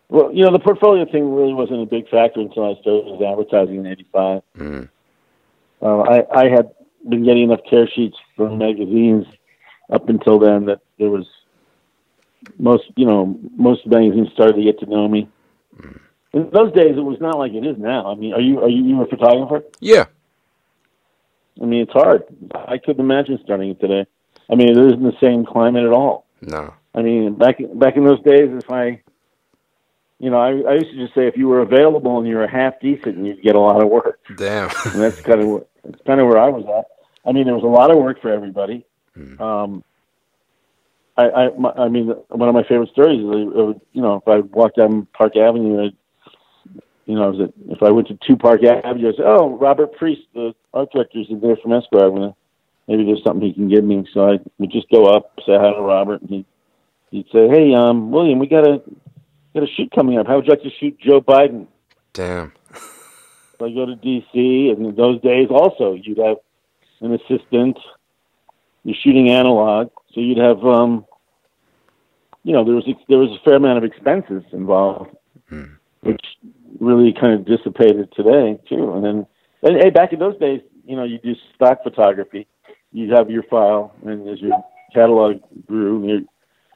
Well, 0.10 0.32
you 0.34 0.46
know, 0.46 0.51
the 0.51 0.60
portfolio 0.60 1.06
thing 1.06 1.34
really 1.34 1.54
wasn't 1.54 1.84
a 1.84 1.86
big 1.86 2.10
factor 2.10 2.39
until 2.39 2.66
I 2.75 2.82
started 2.82 3.22
advertising 3.22 3.75
in 3.77 3.88
'85. 3.88 4.42
mm, 4.58 4.89
Uh, 5.82 6.00
I 6.01 6.25
I 6.46 6.50
had 6.50 6.72
been 7.10 7.26
getting 7.26 7.44
enough 7.44 7.62
tear 7.70 7.88
sheets 7.88 8.18
from 8.36 8.58
magazines 8.58 9.26
up 9.92 10.10
until 10.10 10.40
then 10.40 10.66
that 10.66 10.80
there 11.00 11.10
was 11.10 11.26
most 12.60 12.84
you 12.96 13.06
know 13.06 13.38
most 13.56 13.86
magazines 13.86 14.30
started 14.34 14.56
to 14.56 14.64
get 14.64 14.80
to 14.80 14.86
know 14.86 15.08
me. 15.08 15.30
In 16.34 16.50
those 16.52 16.74
days, 16.74 16.98
it 16.98 17.04
was 17.04 17.20
not 17.20 17.38
like 17.38 17.54
it 17.54 17.66
is 17.66 17.78
now. 17.78 18.12
I 18.12 18.16
mean, 18.16 18.34
are 18.34 18.42
you 18.42 18.60
are 18.62 18.70
you, 18.70 18.84
you 18.84 19.02
a 19.02 19.08
photographer? 19.08 19.64
yeah. 19.80 20.06
I 21.62 21.66
mean, 21.66 21.82
it's 21.82 21.92
hard. 21.92 22.24
I 22.54 22.78
couldn't 22.78 23.04
imagine 23.04 23.40
starting 23.44 23.72
it 23.72 23.80
today. 23.80 24.06
I 24.50 24.56
mean, 24.56 24.70
it 24.70 24.78
isn't 24.78 25.02
the 25.02 25.18
same 25.20 25.44
climate 25.44 25.86
at 25.86 25.92
all. 25.92 26.26
No. 26.42 26.74
I 26.94 27.02
mean, 27.02 27.36
back 27.36 27.58
back 27.74 27.98
in 27.98 28.06
those 28.06 28.22
days, 28.22 28.50
if 28.52 28.70
I, 28.70 29.02
you 30.20 30.30
know, 30.30 30.38
I, 30.38 30.50
I 30.50 30.74
used 30.76 30.92
to 30.92 30.98
just 30.98 31.16
say 31.16 31.28
if 31.28 31.36
you 31.38 31.48
were 31.48 31.62
available 31.62 32.18
and 32.20 32.28
you 32.28 32.36
were 32.36 32.48
half 32.48 32.80
decent, 32.80 33.18
and 33.18 33.28
you'd 33.28 33.42
get 33.42 33.56
a 33.56 33.60
lot 33.60 33.82
of 33.82 33.90
work. 33.90 34.20
Damn. 34.36 34.70
And 34.86 35.02
that's 35.02 35.22
kind 35.22 35.42
of 35.42 35.66
that's 35.84 36.02
kind 36.06 36.20
of 36.20 36.28
where 36.28 36.38
I 36.38 36.50
was 36.50 36.66
at. 36.66 36.97
I 37.27 37.34
mean, 37.34 37.46
there 37.46 37.55
was 37.55 37.63
a 37.63 37.67
lot 37.67 37.91
of 37.91 37.98
work 37.98 38.22
for 38.22 38.31
everybody. 38.31 38.86
Hmm. 39.13 39.41
Um, 39.41 39.84
I, 41.17 41.29
I, 41.29 41.50
my, 41.57 41.72
I 41.72 41.89
mean, 41.89 42.07
one 42.29 42.48
of 42.48 42.55
my 42.55 42.63
favorite 42.63 42.91
stories 42.91 43.19
is, 43.19 43.25
uh, 43.25 43.74
you 43.91 44.01
know, 44.01 44.15
if 44.15 44.27
I 44.27 44.39
walked 44.39 44.77
down 44.77 45.07
Park 45.13 45.36
Avenue, 45.36 45.88
I, 45.88 46.79
you 47.05 47.15
know, 47.15 47.24
I 47.24 47.27
was 47.27 47.41
at, 47.41 47.53
if 47.69 47.84
I 47.84 47.89
went 47.89 48.07
to 48.10 48.19
two 48.25 48.38
Park 48.38 48.63
Avenue, 48.63 49.10
I 49.10 49.15
said, 49.15 49.25
"Oh, 49.25 49.57
Robert 49.57 49.93
Priest, 49.98 50.22
the 50.34 50.53
art 50.74 50.91
director, 50.91 51.19
is 51.19 51.27
there 51.41 51.55
from 51.57 51.74
Esquire. 51.74 52.07
I'm 52.07 52.15
gonna, 52.15 52.36
maybe 52.88 53.05
there's 53.05 53.24
something 53.24 53.48
he 53.48 53.53
can 53.53 53.69
give 53.69 53.84
me." 53.84 54.07
So 54.13 54.29
I 54.29 54.39
would 54.60 54.72
just 54.72 54.89
go 54.89 55.05
up, 55.05 55.34
say 55.46 55.57
hi 55.57 55.74
to 55.74 55.81
Robert, 55.81 56.22
and 56.22 56.29
he, 56.29 56.46
he'd 57.12 57.27
say, 57.31 57.48
"Hey, 57.48 57.74
um, 57.74 58.12
William, 58.12 58.39
we 58.39 58.48
got 58.48 58.67
a 58.67 58.81
got 59.53 59.63
a 59.63 59.67
shoot 59.75 59.89
coming 59.96 60.19
up. 60.19 60.27
How 60.27 60.36
would 60.36 60.46
you 60.46 60.51
like 60.51 60.63
to 60.63 60.69
shoot 60.79 61.00
Joe 61.00 61.22
Biden?" 61.22 61.67
Damn. 62.13 62.51
So 63.57 63.65
I 63.65 63.74
go 63.74 63.86
to 63.86 63.96
DC, 63.96 64.72
and 64.72 64.86
in 64.86 64.96
those 64.96 65.19
days 65.22 65.48
also 65.50 65.93
you'd 65.93 66.19
have 66.19 66.38
an 67.01 67.13
assistant. 67.13 67.77
You're 68.84 68.96
shooting 69.04 69.30
analog, 69.30 69.89
so 70.13 70.22
you'd 70.22 70.38
have, 70.38 70.63
um, 70.63 71.06
you 72.44 72.54
know, 72.54 72.63
there 72.63 72.75
was 72.75 72.86
there 73.10 73.18
was 73.18 73.32
a 73.32 73.44
fair 73.44 73.56
amount 73.56 73.77
of 73.80 73.84
expenses 73.84 74.44
involved, 74.54 75.16
hmm. 75.50 75.66
which 76.01 76.22
really 76.80 77.13
kind 77.20 77.34
of 77.34 77.46
dissipated 77.46 78.12
today 78.13 78.58
too. 78.70 78.94
And 78.94 79.04
then, 79.04 79.27
and, 79.63 79.82
hey, 79.82 79.89
back 79.89 80.13
in 80.13 80.20
those 80.20 80.38
days, 80.39 80.62
you 80.86 80.96
know, 80.96 81.04
you 81.04 81.18
do 81.20 81.36
stock 81.56 81.84
photography. 81.84 82.48
You'd 82.94 83.12
have 83.12 83.30
your 83.30 83.44
file, 83.44 83.94
and 84.06 84.27
as 84.30 84.39
your 84.39 84.63
catalog 84.94 85.42
grew, 85.66 86.25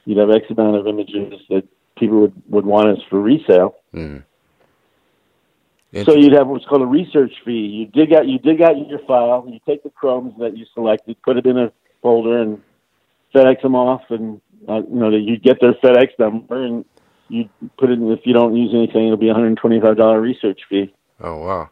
you'd 0.04 0.18
have 0.18 0.30
X 0.30 0.44
amount 0.50 0.76
of 0.76 0.86
images 0.86 1.40
that 1.48 1.66
people 1.96 2.20
would, 2.20 2.42
would 2.48 2.66
want 2.66 2.88
us 2.88 2.98
for 3.08 3.20
resale. 3.20 3.76
Mm. 3.94 4.24
So 5.94 6.14
you'd 6.14 6.32
have 6.32 6.48
what's 6.48 6.64
called 6.64 6.80
a 6.80 6.86
research 6.86 7.34
fee. 7.44 7.52
You 7.52 7.86
dig 7.86 8.14
out 8.14 8.26
you 8.26 8.38
dig 8.38 8.62
out 8.62 8.88
your 8.88 8.98
file, 9.00 9.44
you 9.46 9.60
take 9.66 9.82
the 9.82 9.90
chromes 9.90 10.32
that 10.38 10.56
you 10.56 10.64
selected, 10.72 11.20
put 11.22 11.36
it 11.36 11.44
in 11.44 11.58
a 11.58 11.70
folder, 12.00 12.40
and 12.40 12.62
FedEx 13.34 13.60
them 13.60 13.74
off, 13.74 14.02
and 14.08 14.40
uh, 14.68 14.82
you 14.88 14.96
know 14.96 15.10
that 15.10 15.20
you 15.20 15.38
get 15.38 15.60
their 15.60 15.74
FedEx 15.74 16.18
number, 16.18 16.64
and 16.64 16.86
you 17.28 17.48
put 17.78 17.90
it 17.90 17.98
in. 17.98 18.10
If 18.10 18.20
you 18.24 18.32
don't 18.32 18.56
use 18.56 18.72
anything, 18.74 19.06
it'll 19.06 19.18
be 19.18 19.28
a 19.28 19.34
hundred 19.34 19.48
and 19.48 19.58
twenty-five 19.58 19.98
dollar 19.98 20.18
research 20.18 20.60
fee. 20.68 20.94
Oh 21.20 21.36
wow, 21.36 21.68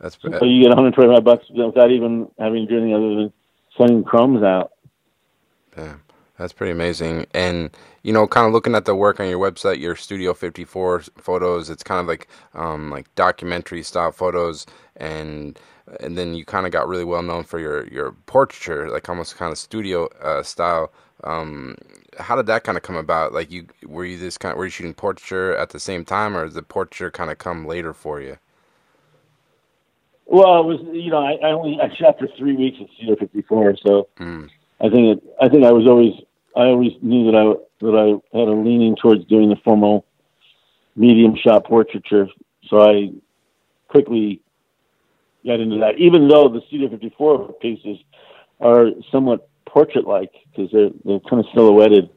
that's 0.00 0.16
bad. 0.16 0.38
so 0.38 0.46
you 0.46 0.62
get 0.62 0.68
one 0.70 0.78
hundred 0.78 0.94
twenty-five 0.94 1.24
bucks 1.24 1.44
without 1.50 1.90
even 1.90 2.30
having 2.38 2.66
to 2.66 2.72
do 2.72 2.78
anything 2.78 2.94
other 2.94 3.14
than 3.14 3.32
sending 3.76 4.04
chromes 4.04 4.42
out. 4.42 4.72
Damn. 5.76 6.00
That's 6.38 6.52
pretty 6.52 6.70
amazing. 6.70 7.26
And 7.34 7.70
you 8.02 8.12
know, 8.12 8.26
kind 8.26 8.46
of 8.46 8.52
looking 8.52 8.74
at 8.76 8.84
the 8.84 8.94
work 8.94 9.18
on 9.20 9.28
your 9.28 9.40
website, 9.40 9.80
your 9.80 9.96
Studio 9.96 10.32
54 10.32 11.00
photos, 11.18 11.68
it's 11.68 11.82
kind 11.82 12.00
of 12.00 12.06
like 12.06 12.28
um, 12.54 12.90
like 12.90 13.12
documentary 13.16 13.82
style 13.82 14.12
photos, 14.12 14.64
and 14.96 15.58
and 16.00 16.16
then 16.16 16.34
you 16.34 16.44
kind 16.44 16.64
of 16.64 16.72
got 16.72 16.86
really 16.86 17.04
well 17.04 17.22
known 17.22 17.42
for 17.42 17.58
your 17.58 17.86
your 17.88 18.12
portraiture, 18.26 18.88
like 18.88 19.08
almost 19.08 19.36
kind 19.36 19.52
of 19.52 19.58
studio 19.58 20.06
uh, 20.22 20.42
style. 20.44 20.92
Um, 21.24 21.74
how 22.20 22.36
did 22.36 22.46
that 22.46 22.62
kind 22.62 22.78
of 22.78 22.84
come 22.84 22.96
about? 22.96 23.32
Like, 23.32 23.50
you 23.50 23.66
were 23.84 24.04
you 24.04 24.16
this 24.16 24.38
kind 24.38 24.52
of, 24.52 24.58
were 24.58 24.66
you 24.66 24.70
shooting 24.70 24.94
portraiture 24.94 25.56
at 25.56 25.70
the 25.70 25.80
same 25.80 26.04
time, 26.04 26.36
or 26.36 26.44
did 26.44 26.54
the 26.54 26.62
portraiture 26.62 27.10
kind 27.10 27.32
of 27.32 27.38
come 27.38 27.66
later 27.66 27.92
for 27.92 28.20
you? 28.20 28.38
Well, 30.26 30.60
it 30.60 30.66
was 30.66 30.80
you 30.92 31.10
know 31.10 31.18
I, 31.18 31.32
I 31.44 31.50
only 31.50 31.80
I 31.80 31.92
shot 31.96 32.16
for 32.20 32.28
three 32.38 32.54
weeks 32.54 32.78
at 32.80 32.86
Studio 32.94 33.16
54, 33.16 33.76
so. 33.84 34.08
Mm. 34.20 34.50
I 34.80 34.88
think 34.88 35.18
it, 35.18 35.36
I 35.40 35.48
think 35.48 35.64
I 35.64 35.72
was 35.72 35.86
always 35.86 36.12
I 36.58 36.66
always 36.66 36.92
knew 37.00 37.30
that 37.30 37.36
I 37.38 37.44
that 37.84 37.94
I 37.94 38.36
had 38.36 38.48
a 38.48 38.52
leaning 38.52 38.96
towards 38.96 39.24
doing 39.26 39.48
the 39.48 39.56
formal 39.64 40.04
medium 40.96 41.36
shot 41.36 41.64
portraiture, 41.64 42.26
so 42.68 42.80
I 42.80 43.12
quickly 43.86 44.42
got 45.46 45.60
into 45.60 45.78
that. 45.78 45.98
Even 45.98 46.26
though 46.26 46.48
the 46.48 46.60
Studio 46.66 46.88
54 46.88 47.52
pieces 47.60 47.98
are 48.60 48.88
somewhat 49.12 49.48
portrait-like 49.66 50.32
because 50.50 50.72
they're 50.72 50.90
they're 51.04 51.20
kind 51.20 51.44
of 51.44 51.46
silhouetted. 51.54 52.10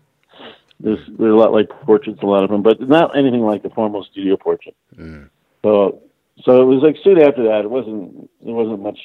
There's 0.79 0.99
they're 1.19 1.29
a 1.29 1.37
lot 1.37 1.51
like 1.53 1.69
portraits, 1.69 2.23
a 2.23 2.25
lot 2.25 2.43
of 2.43 2.49
them, 2.49 2.63
but 2.63 2.81
not 2.81 3.15
anything 3.15 3.41
like 3.41 3.61
the 3.61 3.69
formal 3.69 4.03
studio 4.11 4.37
portrait. 4.37 4.75
Mm. 4.97 5.29
So 5.63 6.01
so 6.43 6.63
it 6.63 6.65
was 6.65 6.81
like 6.81 6.95
soon 7.03 7.21
after 7.21 7.43
that. 7.43 7.61
It 7.63 7.69
wasn't 7.69 8.27
there 8.43 8.55
wasn't 8.55 8.81
much 8.81 8.97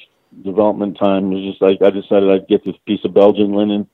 development 0.42 0.96
time. 0.98 1.30
It 1.30 1.34
was 1.34 1.50
just 1.50 1.60
like 1.60 1.82
I 1.82 1.90
decided 1.90 2.30
I'd 2.30 2.48
get 2.48 2.64
this 2.64 2.76
piece 2.86 3.04
of 3.04 3.12
Belgian 3.12 3.52
linen 3.52 3.86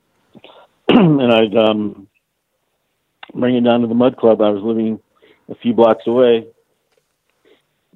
and 1.21 1.33
I'd 1.33 1.57
um, 1.57 2.07
bring 3.35 3.57
it 3.57 3.65
down 3.65 3.81
to 3.81 3.87
the 3.87 3.95
Mud 3.95 4.19
Club. 4.19 4.43
I 4.43 4.51
was 4.51 4.63
living 4.63 5.01
a 5.49 5.55
few 5.55 5.73
blocks 5.73 6.07
away, 6.07 6.47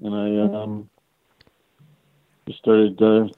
and 0.02 0.14
I 0.14 0.62
um, 0.62 0.88
just 2.46 2.58
started 2.60 3.00
uh, 3.02 3.28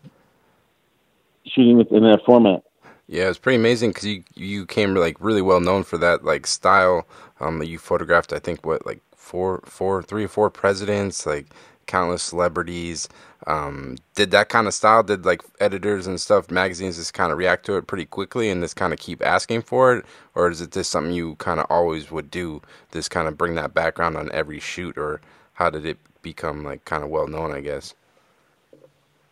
shooting 1.44 1.80
in 1.90 2.02
that 2.04 2.20
format. 2.24 2.62
Yeah, 3.08 3.28
it's 3.28 3.38
pretty 3.38 3.56
amazing 3.56 3.90
because 3.90 4.04
you 4.04 4.22
you 4.36 4.64
came 4.64 4.94
like 4.94 5.16
really 5.18 5.42
well 5.42 5.60
known 5.60 5.82
for 5.82 5.98
that 5.98 6.24
like 6.24 6.46
style. 6.46 7.08
Um, 7.40 7.58
that 7.58 7.68
you 7.68 7.78
photographed, 7.78 8.32
I 8.32 8.38
think, 8.38 8.64
what 8.64 8.86
like 8.86 9.00
four, 9.16 9.62
four, 9.64 10.02
three 10.02 10.24
or 10.24 10.28
four 10.28 10.50
presidents, 10.50 11.26
like 11.26 11.46
countless 11.88 12.22
celebrities. 12.22 13.08
Um, 13.48 13.96
did 14.14 14.30
that 14.30 14.48
kind 14.48 14.68
of 14.68 14.74
style? 14.74 15.02
Did 15.02 15.24
like 15.24 15.42
editors 15.58 16.06
and 16.06 16.20
stuff, 16.20 16.50
magazines, 16.50 16.96
just 16.96 17.14
kind 17.14 17.32
of 17.32 17.38
react 17.38 17.66
to 17.66 17.76
it 17.76 17.88
pretty 17.88 18.04
quickly 18.04 18.50
and 18.50 18.62
just 18.62 18.76
kind 18.76 18.92
of 18.92 19.00
keep 19.00 19.24
asking 19.24 19.62
for 19.62 19.96
it, 19.96 20.04
or 20.36 20.50
is 20.50 20.60
it 20.60 20.70
just 20.70 20.90
something 20.90 21.12
you 21.12 21.34
kind 21.36 21.58
of 21.58 21.66
always 21.70 22.10
would 22.10 22.30
do? 22.30 22.62
Just 22.92 23.10
kind 23.10 23.26
of 23.26 23.36
bring 23.36 23.56
that 23.56 23.74
background 23.74 24.16
on 24.16 24.30
every 24.32 24.60
shoot, 24.60 24.96
or 24.96 25.20
how 25.54 25.70
did 25.70 25.84
it 25.84 25.98
become 26.22 26.62
like 26.62 26.84
kind 26.84 27.02
of 27.02 27.10
well 27.10 27.26
known? 27.26 27.52
I 27.52 27.60
guess. 27.60 27.94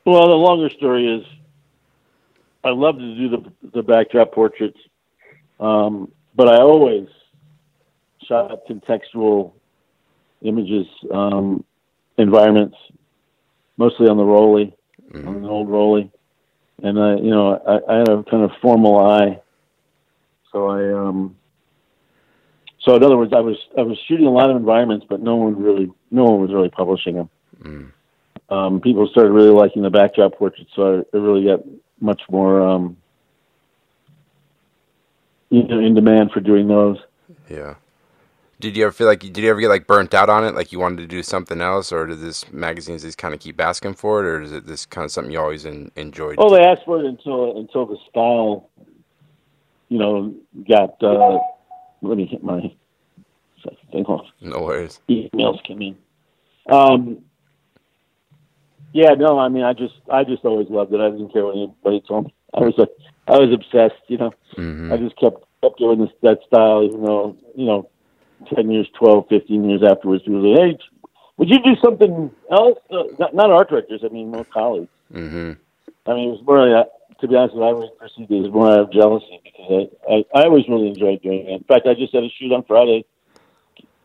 Well, 0.05 0.27
the 0.29 0.35
longer 0.35 0.71
story 0.71 1.07
is, 1.07 1.27
I 2.65 2.71
love 2.71 2.99
to 2.99 3.15
do 3.17 3.29
the 3.29 3.53
the 3.75 3.83
backdrop 3.83 4.33
portraits, 4.33 4.79
um, 5.61 6.11
but 6.35 6.49
I 6.49 6.59
always 6.59 7.09
shot 8.27 8.67
contextual 8.69 9.53
images, 10.43 10.87
um, 11.13 11.65
environments 12.19 12.77
mostly 13.77 14.09
on 14.09 14.17
the 14.17 14.23
Rollei, 14.23 14.73
mm-hmm. 15.11 15.29
on 15.29 15.37
an 15.37 15.45
old 15.45 15.69
Rollei, 15.69 16.11
and 16.83 16.99
I, 16.99 17.17
you 17.17 17.31
know, 17.31 17.55
I, 17.55 17.95
I 17.95 17.99
had 17.99 18.09
a 18.09 18.23
kind 18.25 18.43
of 18.43 18.51
formal 18.61 18.99
eye, 18.99 19.41
so 20.53 20.69
I, 20.69 21.09
um, 21.09 21.37
so 22.81 22.95
in 22.97 23.03
other 23.03 23.17
words, 23.17 23.33
I 23.35 23.41
was 23.41 23.57
I 23.77 23.83
was 23.83 23.99
shooting 24.07 24.27
a 24.27 24.31
lot 24.31 24.51
of 24.51 24.57
environments, 24.57 25.07
but 25.09 25.21
no 25.21 25.37
one 25.37 25.61
really, 25.61 25.91
no 26.11 26.25
one 26.25 26.41
was 26.41 26.53
really 26.53 26.69
publishing 26.69 27.17
them. 27.17 27.31
Mm. 27.63 27.93
Um, 28.49 28.81
people 28.81 29.09
started 29.09 29.33
really 29.33 29.51
liking 29.51 29.83
the 29.83 29.91
backdrop 29.91 30.35
portraits, 30.35 30.71
so 30.75 31.05
I, 31.13 31.17
I 31.17 31.21
really 31.21 31.45
got 31.45 31.61
much 32.01 32.23
more, 32.31 32.63
um, 32.67 32.97
you 35.51 35.65
know, 35.65 35.81
in 35.81 35.95
demand 35.95 36.31
for 36.31 36.41
doing 36.41 36.69
those. 36.69 36.99
Yeah. 37.51 37.75
Did 38.59 38.77
you 38.77 38.85
ever 38.85 38.93
feel 38.93 39.07
like 39.07 39.21
did 39.21 39.37
you 39.37 39.51
ever 39.51 39.61
get 39.61 39.69
like 39.69 39.87
burnt 39.87 40.15
out 40.15 40.31
on 40.31 40.45
it, 40.45 40.55
like 40.55 40.73
you 40.73 40.79
wanted 40.79 40.99
to 40.99 41.07
do 41.07 41.23
something 41.23 41.61
else, 41.61 41.93
or 41.93 42.07
did 42.07 42.21
this 42.21 42.51
magazines 42.53 43.03
just 43.03 43.19
kind 43.19 43.35
of 43.35 43.41
keep 43.41 43.61
asking 43.61 43.95
for 43.95 44.25
it, 44.25 44.29
or 44.29 44.41
is 44.41 44.53
it 44.53 44.67
this 44.67 44.87
kind 44.87 45.05
of 45.05 45.11
something 45.11 45.33
you 45.33 45.39
always 45.39 45.67
in, 45.67 45.91
enjoyed? 45.97 46.37
Oh, 46.39 46.55
they 46.55 46.63
asked 46.63 46.85
for 46.87 46.99
it 47.01 47.07
until 47.07 47.59
until 47.59 47.85
the 47.85 47.99
style, 48.09 48.71
you 49.89 49.99
know, 49.99 50.35
got. 50.67 51.03
Uh, 51.03 51.39
let 52.03 52.17
me 52.17 52.27
hit 52.27 52.43
my 52.43 52.73
thing 53.93 54.05
off. 54.07 54.27
No 54.41 54.61
worries. 54.61 55.01
Emails 55.09 55.63
came 55.65 55.83
in. 55.83 55.97
Um, 56.71 57.19
yeah, 58.93 59.11
no, 59.11 59.39
I 59.39 59.49
mean, 59.49 59.65
I 59.65 59.73
just 59.73 59.95
I 60.11 60.25
just 60.25 60.45
always 60.45 60.69
loved 60.71 60.93
it. 60.93 61.01
I 61.01 61.11
didn't 61.11 61.33
care 61.33 61.45
what 61.45 61.57
anybody 61.57 62.03
told 62.07 62.27
me. 62.27 62.35
I 62.55 62.61
was 62.61 62.79
a, 62.79 62.87
I 63.31 63.39
was 63.39 63.53
obsessed. 63.53 64.03
You 64.09 64.19
know, 64.19 64.33
mm-hmm. 64.57 64.93
I 64.93 64.97
just 64.97 65.17
kept 65.19 65.45
kept 65.63 65.79
doing 65.79 66.01
this 66.01 66.11
that 66.23 66.39
style, 66.47 66.85
even 66.85 67.05
though 67.05 67.37
you 67.55 67.67
know 67.67 67.91
10 68.55 68.71
years, 68.71 68.89
12, 68.99 69.29
15 69.29 69.71
years 69.71 69.83
afterwards, 69.83 70.23
people 70.25 70.43
say, 70.43 70.63
hey, 70.63 70.79
would 71.37 71.51
you 71.51 71.59
do 71.59 71.77
something 71.83 72.31
else? 72.51 72.79
Uh, 72.91 73.05
not, 73.19 73.35
not 73.35 73.51
art 73.51 73.71
directors, 73.71 74.03
I 74.05 74.09
mean, 74.09 74.31
more 74.31 74.45
colleagues. 74.45 74.89
Mm-hmm. 75.13 75.53
I 76.07 76.15
mean, 76.15 76.29
it 76.29 76.33
was 76.33 76.43
more, 76.47 76.77
uh, 76.77 76.85
to 77.21 77.29
be 77.29 77.37
honest 77.37 77.55
with 77.55 77.63
you, 77.63 77.69
I 77.69 77.73
always 77.73 77.91
perceived 77.99 78.31
it 78.31 78.47
as 78.47 78.53
more 78.53 78.71
out 78.71 78.81
of 78.81 78.93
jealousy 78.93 79.41
because 79.45 79.89
I, 80.09 80.15
I, 80.15 80.41
I 80.41 80.45
always 80.45 80.69
really 80.69 80.89
enjoyed 80.89 81.23
doing 81.23 81.47
it. 81.47 81.53
In 81.53 81.65
fact, 81.65 81.87
I 81.87 81.95
just 81.95 82.15
had 82.15 82.25
a 82.25 82.31
shoot 82.31 82.53
on 82.53 82.65
Friday. 82.65 83.05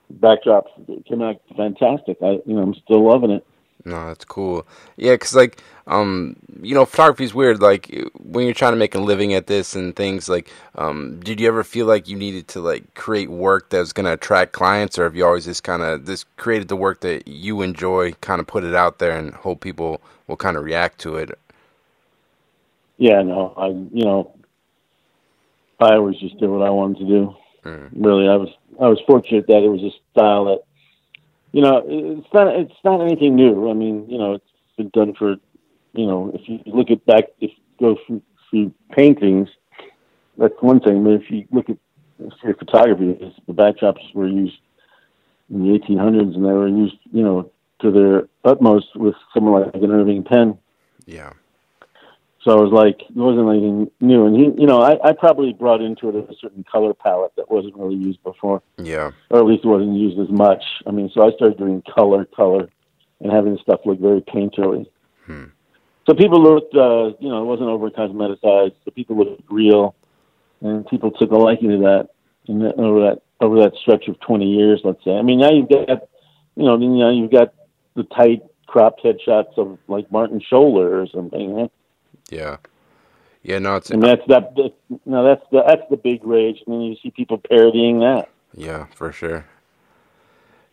Backdrop 0.10 0.66
came 1.06 1.22
out 1.22 1.42
fantastic. 1.56 2.18
I, 2.22 2.40
you 2.46 2.56
know, 2.56 2.62
I'm 2.62 2.76
still 2.76 3.08
loving 3.08 3.32
it. 3.32 3.48
No, 3.86 4.08
that's 4.08 4.26
cool. 4.26 4.68
Yeah, 4.98 5.14
because 5.14 5.36
like, 5.36 5.62
um, 5.88 6.36
you 6.62 6.76
know, 6.76 6.86
photography 6.86 7.24
is 7.24 7.34
weird. 7.34 7.62
Like 7.62 8.10
when 8.20 8.46
you're 8.46 8.54
trying 8.54 8.74
to 8.74 8.78
make 8.78 8.96
a 8.96 9.00
living 9.00 9.34
at 9.34 9.48
this 9.48 9.76
and 9.76 9.96
things. 9.96 10.30
Like, 10.30 10.52
um, 10.76 11.20
did 11.22 11.40
you 11.40 11.48
ever 11.48 11.64
feel 11.64 11.86
like 11.86 12.08
you 12.08 12.16
needed 12.16 12.48
to 12.50 12.62
like 12.62 12.94
create 12.94 13.30
work 13.30 13.70
that 13.70 13.80
was 13.80 13.94
going 13.94 14.06
to 14.06 14.14
attract 14.14 14.54
clients, 14.54 15.00
or 15.00 15.04
have 15.04 15.16
you 15.16 15.26
always 15.26 15.46
just 15.46 15.64
kind 15.64 15.82
of 15.82 16.06
just 16.06 16.26
created 16.38 16.68
the 16.68 16.76
work 16.76 17.02
that 17.02 17.28
you 17.28 17.62
enjoy, 17.62 18.14
kind 18.22 18.40
of 18.40 18.48
put 18.48 18.64
it 18.64 18.76
out 18.76 19.00
there, 19.00 19.18
and 19.18 19.34
hope 19.34 19.62
people 19.62 20.02
will 20.28 20.38
kind 20.38 20.58
of 20.58 20.64
react 20.64 21.00
to 21.00 21.16
it? 21.16 21.38
Yeah, 22.98 23.22
no, 23.24 23.54
I, 23.58 23.68
you 23.68 24.06
know, 24.06 24.36
I 25.80 25.96
always 25.96 26.20
just 26.20 26.38
did 26.38 26.50
what 26.50 26.66
I 26.66 26.70
wanted 26.70 27.00
to 27.00 27.06
do. 27.06 27.36
Mm. 27.66 27.90
Really, 27.96 28.28
I 28.28 28.36
was 28.36 28.50
I 28.80 28.88
was 28.88 29.00
fortunate 29.08 29.48
that 29.48 29.64
it 29.64 29.70
was 29.70 29.82
a 29.82 29.92
style 30.12 30.46
that 30.46 30.60
you 31.51 31.62
know, 31.62 31.84
it's 31.86 32.34
not 32.34 32.55
it's 32.55 32.84
not 32.84 33.01
anything 33.01 33.36
new. 33.36 33.70
I 33.70 33.74
mean, 33.74 34.10
you 34.10 34.17
know, 34.17 34.34
it's 34.34 34.46
been 34.77 34.89
done 34.89 35.13
for, 35.13 35.36
you 35.93 36.05
know, 36.05 36.31
if 36.34 36.41
you 36.48 36.60
look 36.65 36.89
at 36.89 37.05
back, 37.05 37.25
if 37.39 37.51
you 37.51 37.58
go 37.79 37.98
through, 38.05 38.22
through 38.50 38.74
paintings, 38.91 39.50
that's 40.38 40.53
one 40.62 40.79
thing. 40.79 41.03
But 41.03 41.13
if 41.13 41.29
you 41.29 41.46
look 41.51 41.70
at 41.70 41.77
say, 42.43 42.53
photography, 42.58 43.34
the 43.48 43.53
backdrops 43.53 44.13
were 44.13 44.27
used 44.27 44.58
in 45.50 45.63
the 45.63 45.79
1800s, 45.79 46.36
and 46.36 46.46
they 46.46 46.51
were 46.51 46.67
used, 46.67 46.96
you 47.12 47.24
know, 47.24 47.51
to 47.81 47.91
their 47.91 48.27
utmost 48.46 48.96
with 48.96 49.15
someone 49.34 49.63
like 49.63 49.75
an 49.75 49.91
Irving 49.91 50.24
Penn. 50.24 50.58
Yeah. 51.05 51.34
So 52.44 52.58
it 52.58 52.70
was 52.70 52.74
like 52.74 53.02
it 53.02 53.16
wasn't 53.16 53.50
anything 53.50 53.92
new, 54.00 54.26
and 54.26 54.36
he, 54.36 54.62
you 54.62 54.66
know, 54.66 54.82
I, 54.82 54.98
I 55.04 55.14
probably 55.14 55.54
brought 55.54 55.82
into 55.82 56.10
it 56.10 56.16
a 56.16 56.34
certain 56.42 56.64
color 56.64 56.92
palette 56.94 57.34
that 57.38 57.52
wasn't 57.52 57.76
really 57.76 57.96
used 57.96 58.24
before. 58.24 58.64
Yeah, 58.78 59.12
or 59.30 59.40
at 59.40 59.46
least 59.46 59.64
it 59.64 59.68
wasn't 59.68 59.96
used 59.96 60.20
as 60.20 60.30
much. 60.30 60.64
I 60.88 60.92
mean, 60.92 61.12
so 61.14 61.22
I 61.22 61.32
started 61.36 61.60
doing 61.60 61.84
color, 61.94 62.26
color, 62.26 62.68
and 63.20 63.32
having 63.32 63.60
stuff 63.62 63.82
look 63.86 64.00
very 64.00 64.22
painterly. 64.22 64.88
Hmm. 65.28 65.46
So 66.08 66.16
people 66.16 66.42
looked, 66.42 66.74
uh, 66.74 67.14
you 67.20 67.30
know, 67.30 67.44
it 67.44 67.46
wasn't 67.46 67.70
over 67.70 67.92
cosmeticized. 67.92 68.74
So 68.84 68.92
people 68.96 69.18
looked 69.18 69.44
real, 69.52 69.94
and 70.62 70.88
people 70.88 71.12
took 71.12 71.30
a 71.30 71.38
liking 71.38 71.70
to 71.70 71.78
that. 71.78 72.10
And 72.48 72.62
that, 72.62 72.74
over 72.80 73.02
that 73.02 73.22
over 73.40 73.62
that 73.62 73.74
stretch 73.80 74.08
of 74.08 74.20
20 74.20 74.46
years, 74.46 74.82
let's 74.84 75.04
say. 75.04 75.12
I 75.12 75.22
mean, 75.22 75.40
now 75.40 75.52
you've 75.52 75.70
got, 75.70 75.90
you 76.56 76.64
know, 76.64 76.76
now 76.76 77.12
you've 77.12 77.32
got 77.32 77.54
the 77.96 78.04
tight 78.04 78.42
cropped 78.66 79.04
headshots 79.04 79.58
of 79.58 79.78
like 79.88 80.12
Martin 80.12 80.42
Schoeller 80.42 81.04
or 81.04 81.08
something. 81.14 81.54
Right? 81.54 81.72
Yeah. 82.32 82.58
Yeah, 83.44 83.60
no, 83.60 83.78
it's 83.78 83.92
and 83.92 84.04
that's 84.04 84.22
that. 84.28 84.56
that 84.56 84.74
no, 85.06 85.24
that's 85.24 85.46
the 85.52 85.64
that's 85.66 85.90
the 85.90 85.98
big 85.98 86.24
rage, 86.26 86.64
and 86.68 86.76
then 86.76 86.82
you 86.82 86.96
see 87.02 87.12
people 87.12 87.40
parodying 87.40 88.00
that. 88.02 88.30
Yeah, 88.56 88.86
for 88.96 89.12
sure. 89.12 89.46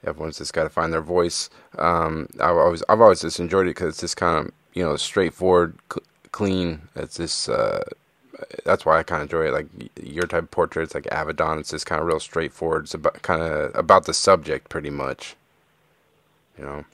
Everyone's 0.04 0.38
just 0.38 0.52
got 0.52 0.64
to 0.64 0.70
find 0.70 0.92
their 0.92 1.02
voice. 1.02 1.50
Um, 1.78 2.28
I've 2.40 2.56
always 2.56 2.82
I've 2.88 3.00
always 3.00 3.22
just 3.22 3.40
enjoyed 3.40 3.66
it 3.66 3.70
because 3.70 3.88
it's 3.90 4.00
just 4.00 4.16
kind 4.18 4.46
of 4.46 4.52
you 4.74 4.84
know 4.84 4.96
straightforward, 4.96 5.78
cl- 5.92 6.04
clean. 6.32 6.82
It's 6.94 7.16
just 7.16 7.48
uh, 7.48 7.80
that's 8.64 8.86
why 8.86 8.98
I 8.98 9.02
kind 9.02 9.22
of 9.22 9.28
enjoy 9.28 9.48
it. 9.48 9.52
Like 9.52 9.68
your 10.02 10.26
type 10.26 10.44
of 10.44 10.50
portraits, 10.50 10.94
like 10.94 11.04
Avedon, 11.04 11.58
it's 11.58 11.70
just 11.70 11.86
kind 11.86 12.00
of 12.00 12.06
real 12.06 12.20
straightforward. 12.20 12.84
It's 12.84 12.94
about 12.94 13.22
kind 13.22 13.42
of 13.42 13.74
about 13.74 14.04
the 14.06 14.14
subject, 14.14 14.68
pretty 14.68 14.90
much. 14.90 15.36
You 16.58 16.64
know. 16.64 16.84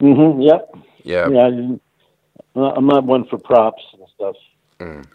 Mm-hmm. 0.00 0.42
Yep. 0.42 0.74
Yeah. 1.04 1.30
Yeah. 1.30 1.76
I'm 2.54 2.86
not 2.86 3.04
one 3.04 3.26
for 3.26 3.38
props 3.38 3.82
and 3.92 4.02
stuff. 4.14 4.36
Mm. 4.78 5.06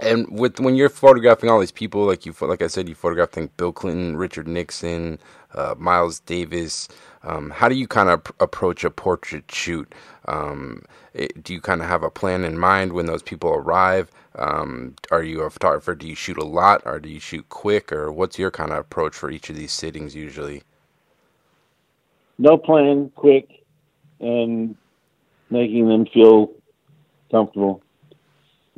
And 0.00 0.38
with 0.38 0.60
when 0.60 0.76
you're 0.76 0.88
photographing 0.88 1.50
all 1.50 1.60
these 1.60 1.72
people, 1.72 2.04
like 2.04 2.24
you, 2.24 2.34
like 2.40 2.62
I 2.62 2.68
said, 2.68 2.88
you 2.88 2.94
photographed 2.94 3.34
think 3.34 3.56
Bill 3.56 3.72
Clinton, 3.72 4.16
Richard 4.16 4.48
Nixon, 4.48 5.18
uh, 5.54 5.74
Miles 5.78 6.20
Davis. 6.20 6.88
Um, 7.22 7.50
how 7.50 7.68
do 7.68 7.74
you 7.74 7.86
kind 7.86 8.08
of 8.08 8.24
pr- 8.24 8.32
approach 8.40 8.84
a 8.84 8.90
portrait 8.90 9.50
shoot? 9.50 9.94
Um, 10.26 10.84
it, 11.12 11.42
do 11.42 11.52
you 11.52 11.60
kind 11.60 11.82
of 11.82 11.88
have 11.88 12.02
a 12.02 12.10
plan 12.10 12.44
in 12.44 12.58
mind 12.58 12.92
when 12.92 13.06
those 13.06 13.22
people 13.22 13.50
arrive? 13.50 14.10
Um, 14.36 14.94
are 15.10 15.22
you 15.22 15.42
a 15.42 15.50
photographer? 15.50 15.94
Do 15.94 16.06
you 16.06 16.14
shoot 16.14 16.38
a 16.38 16.44
lot, 16.44 16.82
or 16.86 16.98
do 17.00 17.08
you 17.08 17.20
shoot 17.20 17.48
quick, 17.48 17.92
or 17.92 18.10
what's 18.12 18.38
your 18.38 18.50
kind 18.50 18.70
of 18.70 18.78
approach 18.78 19.14
for 19.14 19.30
each 19.30 19.50
of 19.50 19.56
these 19.56 19.72
sittings 19.72 20.14
usually? 20.14 20.62
No 22.38 22.56
plan, 22.56 23.10
quick, 23.16 23.64
and 24.20 24.76
making 25.50 25.88
them 25.88 26.06
feel 26.06 26.52
comfortable. 27.30 27.82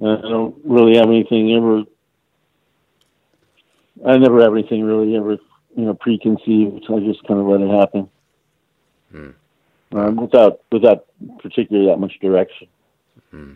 I 0.00 0.16
don't 0.22 0.56
really 0.64 0.96
have 0.96 1.06
anything 1.06 1.52
ever. 1.54 1.82
I 4.06 4.18
never 4.18 4.42
have 4.42 4.52
anything 4.52 4.82
really 4.84 5.14
ever, 5.16 5.32
you 5.76 5.84
know, 5.84 5.94
preconceived. 5.94 6.84
I 6.90 6.98
just 7.00 7.24
kind 7.26 7.38
of 7.40 7.46
let 7.46 7.60
it 7.60 7.70
happen, 7.70 8.08
Hmm. 9.12 9.30
um, 9.92 10.16
without 10.16 10.60
without 10.72 11.06
particularly 11.40 11.88
that 11.88 11.98
much 11.98 12.18
direction. 12.20 12.66
Hmm. 13.30 13.52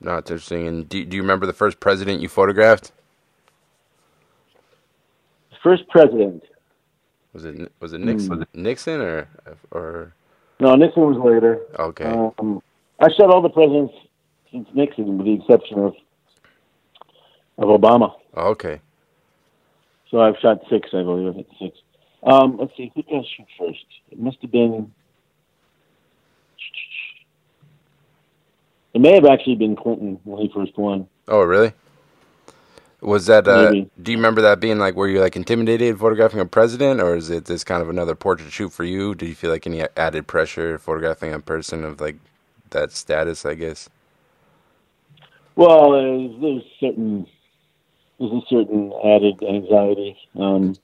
No, 0.00 0.16
it's 0.16 0.30
interesting. 0.30 0.66
And 0.66 0.88
do 0.88 1.04
do 1.04 1.16
you 1.16 1.22
remember 1.22 1.46
the 1.46 1.52
first 1.52 1.80
president 1.80 2.20
you 2.20 2.28
photographed? 2.28 2.92
First 5.62 5.88
president. 5.88 6.42
Was 7.32 7.44
it 7.44 7.72
was 7.80 7.92
it 7.92 8.00
Nixon? 8.00 8.42
Hmm. 8.52 8.62
Nixon 8.62 9.00
or 9.00 9.28
or 9.70 10.12
No, 10.60 10.74
Nixon 10.74 11.02
was 11.02 11.18
later. 11.18 11.60
okay? 11.78 12.04
Um, 12.38 12.62
I 13.00 13.08
shot 13.12 13.30
all 13.30 13.42
the 13.42 13.48
presidents 13.48 13.94
since 14.52 14.68
Nixon, 14.74 15.18
with 15.18 15.26
the 15.26 15.34
exception 15.34 15.78
of 15.80 15.94
of 17.58 17.68
Obama. 17.80 18.14
Okay. 18.36 18.80
So 20.10 20.20
I've 20.20 20.36
shot 20.38 20.60
six, 20.70 20.90
I 20.92 21.02
believe. 21.02 21.28
I 21.30 21.32
think 21.34 21.48
six. 21.58 21.78
Um, 22.22 22.56
let's 22.58 22.76
see, 22.76 22.92
who 22.94 23.02
did 23.02 23.14
I 23.14 23.22
shoot 23.36 23.46
first? 23.58 23.84
It 24.10 24.18
must 24.20 24.38
have 24.42 24.52
been. 24.52 24.92
It 28.94 29.00
may 29.00 29.14
have 29.14 29.24
actually 29.24 29.56
been 29.56 29.74
Clinton 29.74 30.20
when 30.24 30.42
he 30.42 30.52
first 30.54 30.76
won. 30.76 31.08
Oh, 31.28 31.42
really? 31.42 31.72
Was 33.02 33.26
that? 33.26 33.48
Uh, 33.48 33.70
Maybe. 33.72 33.90
do 34.00 34.12
you 34.12 34.18
remember 34.18 34.40
that 34.42 34.60
being 34.60 34.78
like, 34.78 34.94
were 34.94 35.08
you 35.08 35.20
like 35.20 35.34
intimidated 35.34 35.98
photographing 35.98 36.38
a 36.38 36.46
president, 36.46 37.00
or 37.00 37.16
is 37.16 37.30
it 37.30 37.46
this 37.46 37.64
kind 37.64 37.82
of 37.82 37.90
another 37.90 38.14
portrait 38.14 38.52
shoot 38.52 38.72
for 38.72 38.84
you? 38.84 39.14
Did 39.16 39.28
you 39.28 39.34
feel 39.34 39.50
like 39.50 39.66
any 39.66 39.82
added 39.96 40.28
pressure 40.28 40.78
photographing 40.78 41.32
a 41.32 41.40
person 41.40 41.84
of 41.84 42.00
like 42.00 42.16
that 42.70 42.92
status? 42.92 43.44
I 43.44 43.54
guess. 43.54 43.90
Well, 45.56 45.90
there's, 45.92 46.40
there's 46.40 46.62
certain 46.78 47.26
there's 48.20 48.32
a 48.32 48.40
certain 48.48 48.92
added 49.04 49.42
anxiety. 49.42 50.16
Um, 50.38 50.76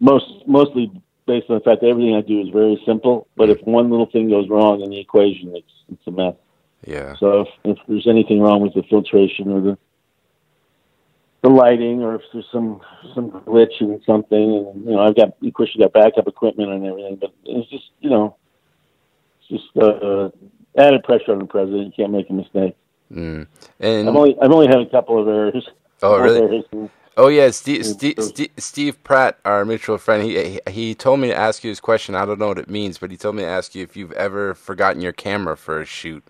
most 0.00 0.26
mostly 0.46 0.90
based 1.26 1.50
on 1.50 1.56
the 1.56 1.60
fact 1.60 1.82
that 1.82 1.88
everything 1.88 2.16
I 2.16 2.22
do 2.22 2.40
is 2.40 2.48
very 2.48 2.82
simple. 2.86 3.26
But 3.36 3.50
if 3.50 3.60
one 3.64 3.90
little 3.90 4.06
thing 4.06 4.30
goes 4.30 4.48
wrong 4.48 4.80
in 4.80 4.88
the 4.88 4.98
equation, 4.98 5.54
it's 5.54 5.72
it's 5.92 6.06
a 6.06 6.10
mess. 6.10 6.34
Yeah. 6.86 7.14
So 7.16 7.42
if, 7.42 7.48
if 7.64 7.78
there's 7.86 8.08
anything 8.08 8.40
wrong 8.40 8.62
with 8.62 8.72
the 8.74 8.82
filtration 8.84 9.52
or 9.52 9.60
the 9.60 9.78
the 11.42 11.48
lighting, 11.48 12.02
or 12.02 12.14
if 12.14 12.22
there's 12.32 12.46
some 12.52 12.80
some 13.14 13.30
glitch 13.30 13.80
in 13.80 14.00
something, 14.06 14.38
and 14.38 14.84
you 14.84 14.92
know, 14.92 15.00
I've 15.00 15.16
got 15.16 15.30
of 15.42 15.54
course 15.54 15.70
you 15.74 15.82
got 15.82 15.92
backup 15.92 16.28
equipment 16.28 16.70
and 16.70 16.86
everything, 16.86 17.16
but 17.16 17.32
it's 17.44 17.68
just 17.68 17.90
you 18.00 18.10
know, 18.10 18.36
it's 19.40 19.62
just 19.62 19.76
uh, 19.76 20.30
added 20.78 21.02
pressure 21.02 21.32
on 21.32 21.40
the 21.40 21.46
president. 21.46 21.86
You 21.86 21.92
can't 21.92 22.12
make 22.12 22.30
a 22.30 22.32
mistake. 22.32 22.76
Mm. 23.12 23.46
And 23.80 24.08
I've 24.08 24.16
only 24.16 24.36
I've 24.40 24.52
only 24.52 24.68
had 24.68 24.78
a 24.78 24.86
couple 24.86 25.20
of 25.20 25.28
errors. 25.28 25.68
oh, 26.02 26.18
really? 26.18 26.40
Errors 26.40 26.64
and- 26.72 26.90
Oh 27.14 27.28
yeah, 27.28 27.50
Steve, 27.50 27.84
Steve, 27.84 28.14
Steve, 28.20 28.50
Steve 28.56 29.04
Pratt, 29.04 29.38
our 29.44 29.66
mutual 29.66 29.98
friend. 29.98 30.22
He, 30.22 30.42
he 30.52 30.60
he 30.70 30.94
told 30.94 31.20
me 31.20 31.28
to 31.28 31.36
ask 31.36 31.62
you 31.62 31.70
this 31.70 31.78
question. 31.80 32.14
I 32.14 32.24
don't 32.24 32.38
know 32.38 32.48
what 32.48 32.58
it 32.58 32.70
means, 32.70 32.96
but 32.96 33.10
he 33.10 33.18
told 33.18 33.34
me 33.36 33.42
to 33.42 33.48
ask 33.48 33.74
you 33.74 33.82
if 33.82 33.96
you've 33.98 34.12
ever 34.12 34.54
forgotten 34.54 35.02
your 35.02 35.12
camera 35.12 35.54
for 35.54 35.78
a 35.82 35.84
shoot. 35.84 36.24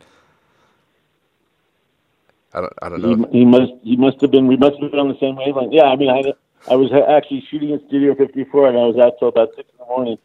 I 2.55 2.61
don't 2.61 2.73
I 2.83 2.89
don't 2.89 3.03
know. 3.03 3.29
He, 3.31 3.41
he 3.41 3.45
must 3.45 3.73
he 3.83 3.97
must 3.97 4.21
have 4.21 4.31
been 4.31 4.47
we 4.47 4.57
must 4.57 4.81
have 4.81 4.91
been 4.91 5.01
on 5.01 5.09
the 5.09 5.19
same 5.19 5.37
wavelength. 5.37 5.73
Yeah, 5.73 5.85
I 5.85 5.97
mean 5.97 6.11
I 6.11 6.33
I 6.71 6.77
was 6.77 6.93
actually 6.93 7.45
shooting 7.51 7.71
in 7.71 7.81
Studio 7.89 8.15
54 8.15 8.69
and 8.69 8.79
I 8.79 8.83
was 8.83 8.97
out 8.97 9.19
till 9.19 9.29
about 9.29 9.49
six 9.57 9.69
in 9.71 9.79
the 9.79 9.87
morning, 9.87 10.19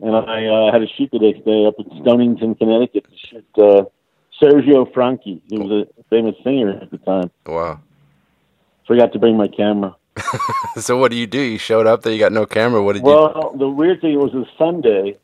and 0.00 0.14
I 0.14 0.46
uh, 0.46 0.72
had 0.72 0.82
a 0.82 0.86
shoot 0.86 1.10
the 1.10 1.18
next 1.18 1.44
day 1.44 1.66
up 1.66 1.74
in 1.78 2.02
Stonington, 2.02 2.54
Connecticut 2.54 3.06
to 3.10 3.16
shoot 3.16 3.46
uh, 3.58 3.84
Sergio 4.40 4.92
Franchi. 4.92 5.42
He 5.48 5.58
was 5.58 5.86
a 5.88 6.02
famous 6.10 6.36
singer 6.44 6.78
at 6.80 6.90
the 6.90 6.98
time. 6.98 7.30
Wow. 7.46 7.80
Forgot 8.86 9.12
to 9.12 9.18
bring 9.18 9.36
my 9.36 9.48
camera. 9.48 9.96
So 10.78 10.96
what 10.96 11.10
do 11.10 11.18
you 11.18 11.26
do? 11.26 11.38
You 11.38 11.58
showed 11.58 11.86
up 11.86 12.02
there. 12.02 12.14
You 12.14 12.18
got 12.18 12.32
no 12.32 12.46
camera. 12.46 12.82
What 12.82 12.94
did 12.94 13.02
you? 13.02 13.10
Well, 13.10 13.54
the 13.58 13.68
weird 13.68 14.00
thing 14.00 14.18
was 14.18 14.32
a 14.34 14.46
Sunday, 14.56 15.18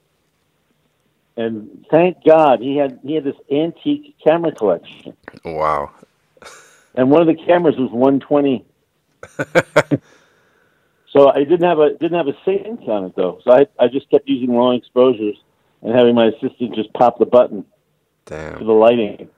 and 1.38 1.86
thank 1.90 2.22
God 2.24 2.60
he 2.60 2.76
had 2.76 2.98
he 3.02 3.14
had 3.14 3.24
this 3.24 3.36
antique 3.50 4.16
camera 4.26 4.52
collection, 4.52 5.14
Wow. 5.44 5.90
and 6.94 7.10
one 7.10 7.22
of 7.22 7.28
the 7.28 7.42
cameras 7.46 7.76
was 7.78 7.90
120. 7.90 8.64
so 11.10 11.28
I 11.30 11.38
didn't 11.44 11.62
have 11.62 11.78
a 11.78 11.90
didn't 11.94 12.16
have 12.18 12.28
a 12.28 12.36
sync 12.44 12.80
on 12.88 13.04
it 13.06 13.16
though, 13.16 13.40
so 13.44 13.52
I 13.52 13.66
I 13.78 13.88
just 13.88 14.10
kept 14.10 14.28
using 14.28 14.54
long 14.54 14.74
exposures 14.76 15.36
and 15.82 15.94
having 15.94 16.14
my 16.14 16.26
assistant 16.26 16.74
just 16.74 16.92
pop 16.94 17.18
the 17.18 17.26
button 17.26 17.64
for 18.26 18.34
Damn. 18.34 18.66
the 18.66 18.72
lighting, 18.72 19.28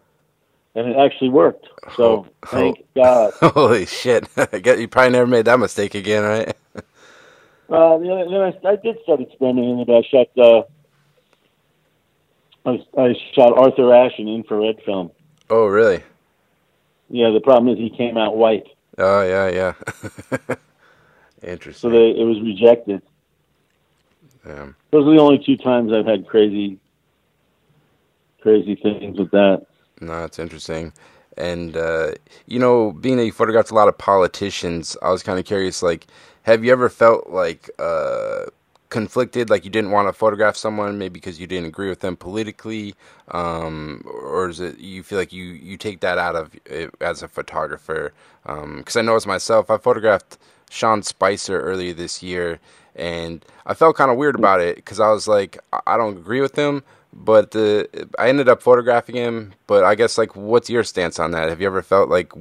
and 0.74 0.88
it 0.88 0.96
actually 0.96 1.28
worked. 1.30 1.66
So 1.96 2.04
Oh, 2.04 2.26
thank 2.46 2.78
God. 2.96 3.32
Holy 3.40 3.86
shit! 3.86 4.26
I 4.36 4.58
guess 4.58 4.78
you 4.78 4.88
probably 4.88 5.12
never 5.12 5.26
made 5.26 5.44
that 5.46 5.58
mistake 5.60 5.94
again, 5.94 6.24
right? 6.24 6.56
Uh, 7.68 7.98
then 7.98 8.10
I, 8.10 8.24
then 8.24 8.40
I, 8.40 8.68
I 8.72 8.76
did 8.76 8.96
start 9.04 9.20
experimenting 9.20 9.78
with 9.78 9.88
it. 9.88 9.92
I 9.92 10.02
shot 10.10 10.26
uh, 10.44 10.62
I, 12.66 12.78
I 12.98 13.14
shot 13.34 13.56
Arthur 13.56 13.94
Ashe 13.94 14.18
in 14.18 14.28
infrared 14.28 14.80
film. 14.84 15.10
Oh, 15.48 15.66
really? 15.66 16.02
Yeah, 17.08 17.30
the 17.30 17.40
problem 17.40 17.72
is 17.72 17.78
he 17.78 17.90
came 17.90 18.16
out 18.16 18.36
white, 18.36 18.66
Oh, 19.00 19.22
yeah, 19.22 19.48
yeah. 19.48 20.56
Interesting. 21.42 21.90
So 21.90 21.96
they, 21.96 22.10
it 22.10 22.24
was 22.24 22.40
rejected. 22.42 23.02
Those 24.44 25.06
are 25.06 25.14
the 25.14 25.20
only 25.20 25.42
two 25.44 25.56
times 25.56 25.92
I've 25.92 26.06
had 26.06 26.26
crazy, 26.26 26.78
crazy 28.40 28.74
things 28.74 29.18
with 29.18 29.30
that. 29.30 29.66
No, 30.00 30.24
it's 30.24 30.38
interesting. 30.38 30.92
And 31.36 31.76
uh, 31.76 32.12
you 32.46 32.58
know, 32.58 32.92
being 32.92 33.16
that 33.18 33.26
you 33.26 33.32
photographed 33.32 33.70
a 33.70 33.74
lot 33.74 33.88
of 33.88 33.96
politicians, 33.96 34.96
I 35.02 35.10
was 35.10 35.22
kind 35.22 35.38
of 35.38 35.44
curious. 35.44 35.82
Like, 35.82 36.06
have 36.42 36.64
you 36.64 36.72
ever 36.72 36.88
felt 36.88 37.30
like 37.30 37.70
uh, 37.78 38.46
conflicted, 38.90 39.50
like 39.50 39.64
you 39.64 39.70
didn't 39.70 39.92
want 39.92 40.08
to 40.08 40.12
photograph 40.12 40.56
someone, 40.56 40.98
maybe 40.98 41.14
because 41.14 41.40
you 41.40 41.46
didn't 41.46 41.66
agree 41.68 41.88
with 41.88 42.00
them 42.00 42.16
politically, 42.16 42.94
um, 43.30 44.04
or 44.06 44.50
is 44.50 44.60
it 44.60 44.78
you 44.78 45.02
feel 45.02 45.18
like 45.18 45.32
you 45.32 45.44
you 45.44 45.76
take 45.78 46.00
that 46.00 46.18
out 46.18 46.36
of 46.36 46.52
it 46.66 46.90
as 47.00 47.22
a 47.22 47.28
photographer? 47.28 48.12
Because 48.44 48.96
I 48.96 49.02
know 49.02 49.16
as 49.16 49.26
myself, 49.26 49.70
I 49.70 49.78
photographed 49.78 50.38
Sean 50.70 51.02
Spicer 51.02 51.60
earlier 51.60 51.94
this 51.94 52.22
year, 52.22 52.60
and 52.96 53.44
I 53.66 53.74
felt 53.74 53.96
kind 53.96 54.10
of 54.10 54.18
weird 54.18 54.36
about 54.36 54.60
it 54.60 54.76
because 54.76 55.00
I 55.00 55.10
was 55.10 55.28
like, 55.28 55.58
I- 55.72 55.80
I 55.86 55.96
don't 55.98 56.18
agree 56.18 56.40
with 56.42 56.56
him, 56.56 56.82
but 57.12 57.52
the 57.52 57.88
I 58.18 58.28
ended 58.28 58.48
up 58.48 58.62
photographing 58.62 59.16
him. 59.16 59.54
But 59.66 59.84
I 59.84 59.94
guess 59.96 60.18
like, 60.18 60.36
what's 60.36 60.70
your 60.70 60.84
stance 60.84 61.18
on 61.18 61.32
that? 61.32 61.48
Have 61.48 61.60
you 61.60 61.66
ever 61.68 61.82
felt 61.82 62.10
like, 62.10 62.32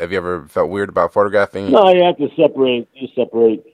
have 0.00 0.12
you 0.12 0.18
ever 0.18 0.46
felt 0.48 0.70
weird 0.70 0.90
about 0.90 1.12
photographing? 1.12 1.72
No, 1.72 1.90
you 1.92 2.04
have 2.04 2.18
to 2.18 2.28
separate. 2.36 2.88
You 2.94 3.08
separate 3.16 3.73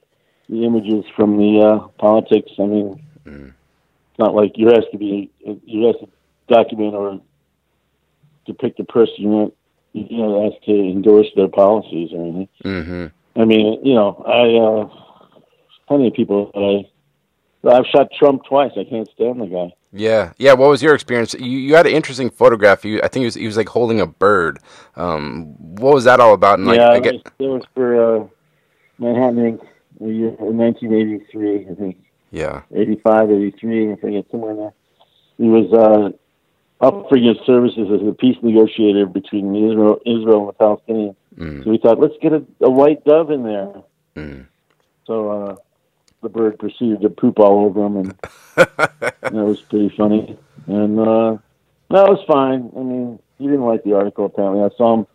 the 0.51 0.65
images 0.65 1.05
from 1.15 1.37
the 1.37 1.61
uh, 1.61 1.87
politics. 1.97 2.51
I 2.59 2.65
mean, 2.65 3.01
Mm. 3.25 3.53
not 4.17 4.33
like 4.33 4.53
you 4.55 4.67
has 4.67 4.83
to 4.91 4.97
be 4.97 5.29
you 5.65 5.85
have 5.85 5.99
to 5.99 6.07
document 6.47 6.95
or 6.95 7.21
depict 8.47 8.77
the 8.77 8.83
person 8.83 9.13
you 9.17 9.27
want 9.29 9.53
you 9.93 10.17
know 10.17 10.43
has 10.43 10.53
to 10.65 10.71
endorse 10.71 11.27
their 11.35 11.47
policies 11.47 12.09
or 12.13 12.21
anything. 12.21 12.49
Mm-hmm. 12.65 13.05
I 13.39 13.45
mean, 13.45 13.85
you 13.85 13.93
know, 13.93 14.23
I 14.25 14.57
uh, 14.57 15.39
plenty 15.87 16.07
of 16.07 16.13
people 16.13 16.51
that 16.53 16.83
I 17.69 17.77
I've 17.77 17.85
shot 17.93 18.07
Trump 18.17 18.43
twice. 18.45 18.71
I 18.75 18.85
can't 18.85 19.07
stand 19.13 19.39
the 19.39 19.45
guy. 19.45 19.73
Yeah, 19.93 20.33
yeah. 20.37 20.53
What 20.53 20.69
was 20.69 20.81
your 20.81 20.95
experience? 20.95 21.33
You 21.35 21.59
you 21.59 21.75
had 21.75 21.85
an 21.85 21.93
interesting 21.93 22.29
photograph. 22.29 22.83
You, 22.83 22.99
I 23.03 23.07
think 23.07 23.21
he 23.21 23.25
was 23.25 23.35
he 23.35 23.45
was 23.45 23.57
like 23.57 23.69
holding 23.69 23.99
a 24.01 24.07
bird. 24.07 24.59
Um, 24.95 25.53
what 25.75 25.93
was 25.93 26.05
that 26.05 26.19
all 26.19 26.33
about? 26.33 26.59
And, 26.59 26.67
like, 26.67 26.77
yeah, 26.77 26.89
I 26.89 26.99
was, 26.99 27.21
it 27.39 27.47
was 27.47 27.63
for 27.75 28.17
uh, 28.23 28.27
Manhattan 28.97 29.57
Inc. 29.57 29.67
in 30.09 30.57
1983, 30.57 31.67
I 31.69 31.75
think. 31.75 31.97
yeah, 32.31 32.61
85, 32.73 33.31
83, 33.31 33.91
I 33.91 33.95
think 33.95 34.13
it's 34.15 34.31
somewhere 34.31 34.51
in 34.51 34.57
there. 34.57 34.73
He 35.37 35.47
was 35.47 35.71
uh, 35.73 36.85
up 36.85 37.09
for 37.09 37.17
his 37.17 37.37
services 37.45 37.87
as 37.91 38.07
a 38.07 38.11
peace 38.13 38.37
negotiator 38.41 39.05
between 39.05 39.55
Israel, 39.55 39.99
Israel 40.05 40.39
and 40.39 40.49
the 40.49 40.53
Palestinians. 40.53 41.15
mm, 41.37 41.63
So 41.63 41.69
we 41.71 41.77
thought, 41.77 41.99
let's 41.99 42.15
get 42.21 42.33
a, 42.33 42.43
a 42.61 42.69
white 42.69 43.03
dove 43.05 43.31
in 43.31 43.43
there. 43.43 43.73
mm. 44.15 44.45
So 45.05 45.29
uh, 45.29 45.55
the 46.21 46.29
bird 46.29 46.59
proceeded 46.59 47.01
to 47.01 47.09
poop 47.09 47.39
all 47.39 47.65
over 47.65 47.85
him, 47.85 47.95
and 47.97 48.15
that 48.57 49.33
was 49.33 49.61
pretty 49.61 49.89
funny. 49.97 50.37
And 50.67 50.99
uh, 50.99 51.37
no, 51.89 52.05
it 52.05 52.09
was 52.09 52.23
fine. 52.27 52.71
I 52.77 52.79
mean, 52.81 53.19
he 53.39 53.45
didn't 53.45 53.65
like 53.65 53.83
the 53.83 53.93
article. 53.95 54.25
Apparently, 54.25 54.63
I 54.63 54.69
saw 54.77 54.93
him. 54.99 55.07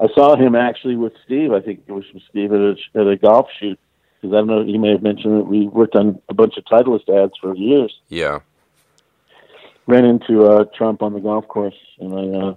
I 0.00 0.08
saw 0.14 0.34
him 0.34 0.56
actually 0.56 0.96
with 0.96 1.12
Steve. 1.24 1.52
I 1.52 1.60
think 1.60 1.82
it 1.86 1.92
was 1.92 2.04
with 2.12 2.22
Steve 2.30 2.52
at 2.52 2.60
a, 2.60 2.74
at 2.96 3.06
a 3.06 3.16
golf 3.16 3.46
shoot. 3.60 3.78
Because 4.24 4.36
I 4.36 4.38
don't 4.38 4.46
know, 4.46 4.62
you 4.62 4.78
may 4.78 4.92
have 4.92 5.02
mentioned 5.02 5.38
that 5.38 5.44
we 5.44 5.66
worked 5.66 5.94
on 5.96 6.18
a 6.30 6.34
bunch 6.34 6.54
of 6.56 6.64
Titleist 6.64 7.10
ads 7.10 7.34
for 7.38 7.54
years. 7.54 7.94
yeah. 8.08 8.38
Ran 9.86 10.06
into 10.06 10.46
uh, 10.46 10.64
Trump 10.74 11.02
on 11.02 11.12
the 11.12 11.20
golf 11.20 11.46
course, 11.46 11.74
and 12.00 12.14
I 12.14 12.38
uh, 12.38 12.54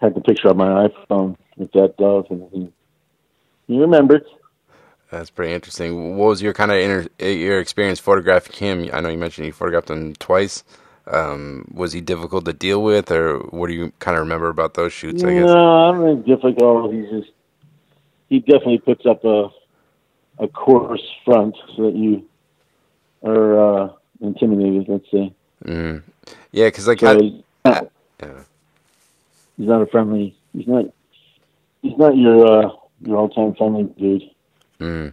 had 0.00 0.14
the 0.14 0.22
picture 0.22 0.48
on 0.48 0.56
my 0.56 0.88
iPhone 0.88 1.36
with 1.58 1.70
that 1.72 1.98
dove, 1.98 2.24
and 2.30 2.48
he, 2.54 2.72
he 3.66 3.78
remembered. 3.78 4.24
That's 5.10 5.28
pretty 5.28 5.52
interesting. 5.52 6.16
What 6.16 6.28
was 6.28 6.40
your 6.40 6.54
kind 6.54 6.70
of 6.70 6.78
inter- 6.78 7.08
your 7.22 7.60
experience 7.60 8.00
photographing 8.00 8.56
him? 8.56 8.90
I 8.94 9.02
know 9.02 9.10
you 9.10 9.18
mentioned 9.18 9.46
you 9.46 9.52
photographed 9.52 9.90
him 9.90 10.14
twice. 10.14 10.64
Um, 11.06 11.70
was 11.74 11.92
he 11.92 12.00
difficult 12.00 12.46
to 12.46 12.54
deal 12.54 12.82
with, 12.82 13.10
or 13.10 13.40
what 13.50 13.66
do 13.66 13.74
you 13.74 13.92
kind 13.98 14.16
of 14.16 14.22
remember 14.22 14.48
about 14.48 14.72
those 14.72 14.94
shoots? 14.94 15.22
I 15.22 15.34
guess. 15.34 15.44
No, 15.48 15.90
I 15.90 15.92
don't 15.92 16.24
think 16.24 16.26
difficult. 16.26 16.94
He's 16.94 17.10
just 17.10 17.30
he 18.30 18.38
definitely 18.38 18.78
puts 18.78 19.04
up 19.04 19.22
a 19.22 19.50
a 20.40 20.48
coarse 20.48 21.06
front 21.24 21.56
so 21.76 21.84
that 21.84 21.94
you 21.94 22.24
are 23.22 23.84
uh, 23.84 23.92
intimidated. 24.20 24.88
Let's 24.88 25.10
say. 25.10 25.32
Mm. 25.64 26.02
Yeah, 26.52 26.66
because 26.66 26.86
like 26.88 27.00
So 27.00 27.08
I, 27.08 27.20
he's, 27.20 27.42
not, 27.64 27.90
yeah. 28.22 28.42
he's 29.56 29.68
not 29.68 29.82
a 29.82 29.86
friendly. 29.86 30.36
He's 30.52 30.66
not. 30.66 30.86
He's 31.82 31.96
not 31.96 32.16
your 32.16 32.46
uh, 32.46 32.70
your 33.02 33.16
all 33.16 33.28
time 33.28 33.54
friendly 33.54 33.84
dude. 33.98 34.30
Mm. 34.80 35.12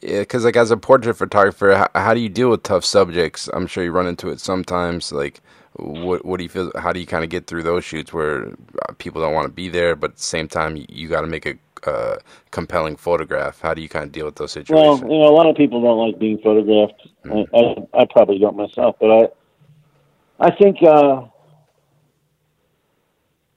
Yeah, 0.00 0.20
because 0.20 0.44
like 0.44 0.56
as 0.56 0.70
a 0.70 0.76
portrait 0.76 1.14
photographer, 1.14 1.74
how, 1.74 2.00
how 2.00 2.14
do 2.14 2.20
you 2.20 2.28
deal 2.28 2.50
with 2.50 2.62
tough 2.62 2.84
subjects? 2.84 3.48
I'm 3.52 3.66
sure 3.66 3.82
you 3.82 3.90
run 3.90 4.06
into 4.06 4.28
it 4.28 4.40
sometimes. 4.40 5.10
Like, 5.10 5.40
what 5.74 6.24
what 6.24 6.38
do 6.38 6.44
you 6.44 6.48
feel? 6.48 6.70
How 6.76 6.92
do 6.92 7.00
you 7.00 7.06
kind 7.06 7.24
of 7.24 7.30
get 7.30 7.46
through 7.46 7.64
those 7.64 7.84
shoots 7.84 8.12
where 8.12 8.48
uh, 8.48 8.92
people 8.98 9.20
don't 9.20 9.34
want 9.34 9.46
to 9.46 9.52
be 9.52 9.68
there, 9.68 9.96
but 9.96 10.12
at 10.12 10.16
the 10.16 10.22
same 10.22 10.46
time 10.46 10.76
you, 10.76 10.86
you 10.88 11.08
got 11.08 11.22
to 11.22 11.26
make 11.26 11.46
a 11.46 11.54
uh, 11.86 12.18
compelling 12.50 12.96
photograph? 12.96 13.60
How 13.60 13.74
do 13.74 13.82
you 13.82 13.88
kind 13.88 14.04
of 14.04 14.12
deal 14.12 14.26
with 14.26 14.36
those 14.36 14.52
situations? 14.52 15.02
Well, 15.02 15.12
you 15.12 15.18
know, 15.18 15.28
a 15.28 15.36
lot 15.36 15.48
of 15.48 15.56
people 15.56 15.82
don't 15.82 15.98
like 15.98 16.18
being 16.18 16.38
photographed. 16.38 17.08
I, 17.24 17.44
I, 17.54 18.02
I 18.02 18.06
probably 18.10 18.38
don't 18.38 18.56
myself, 18.56 18.96
but 19.00 19.10
I, 19.10 20.46
I 20.46 20.50
think 20.50 20.82
uh, 20.82 21.26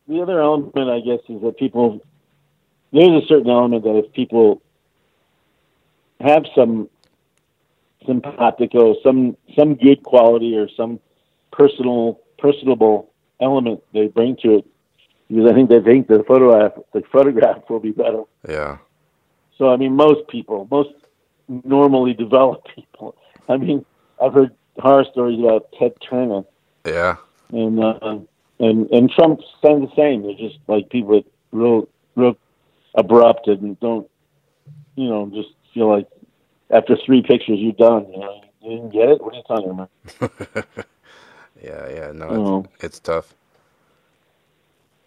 the 0.08 0.22
other 0.22 0.42
element, 0.42 0.76
I 0.76 1.00
guess, 1.00 1.20
is 1.30 1.42
that 1.42 1.58
people. 1.58 2.02
There's 2.94 3.24
a 3.24 3.26
certain 3.26 3.50
element 3.50 3.86
that 3.86 3.96
if 3.96 4.12
people 4.12 4.62
have 6.20 6.44
some 6.54 6.90
simpatico, 8.06 8.96
some 9.04 9.38
some 9.58 9.76
good 9.76 10.04
quality, 10.04 10.58
or 10.58 10.68
some 10.76 11.00
personal 11.52 12.20
personable 12.38 13.12
element 13.40 13.82
they 13.94 14.08
bring 14.08 14.36
to 14.38 14.58
it, 14.58 14.66
because 15.32 15.50
I 15.52 15.54
think 15.54 15.70
they 15.70 15.80
think 15.82 16.08
the 16.08 16.24
photograph 16.28 16.74
the 16.94 17.02
photograph 17.12 17.70
will 17.70 17.80
be 17.80 17.92
better. 17.92 18.24
yeah. 18.48 18.78
So 19.58 19.70
I 19.70 19.78
mean, 19.78 19.96
most 19.96 20.28
people, 20.28 20.68
most 20.72 20.90
normally 21.48 22.14
developed 22.14 22.70
people. 22.76 23.16
I 23.48 23.58
mean, 23.58 23.86
I've 24.22 24.34
heard 24.34 24.52
horror 24.80 25.06
stories 25.12 25.40
about 25.40 25.68
Ted 25.78 25.94
Turner 26.10 26.44
Yeah. 26.86 27.16
and 27.52 27.80
uh, 27.80 28.20
and 28.60 28.90
and 28.92 29.10
Trump's 29.12 29.46
done 29.64 29.82
the 29.82 29.92
same. 29.96 30.24
They're 30.24 30.34
just 30.48 30.60
like 30.68 30.90
people 30.90 31.14
that 31.16 31.26
real 31.52 31.88
real 32.16 32.36
abrupt 32.96 33.48
and 33.48 33.80
don't, 33.80 34.10
you 34.96 35.08
know, 35.10 35.30
just 35.34 35.50
feel 35.74 35.90
like 35.96 36.08
after 36.72 36.96
three 37.06 37.22
pictures 37.22 37.60
you're 37.60 37.74
done. 37.74 38.04
You 38.12 38.20
know, 38.20 38.42
you 38.62 38.70
didn't 38.76 38.90
get 38.94 39.10
it. 39.10 39.22
What 39.24 39.34
are 39.34 39.38
you 39.38 39.44
talking 39.48 39.70
about? 39.72 39.90
Yeah, 41.64 41.88
yeah, 41.90 42.12
no, 42.12 42.66
it's, 42.80 42.84
it's 42.86 43.00
tough. 43.00 43.36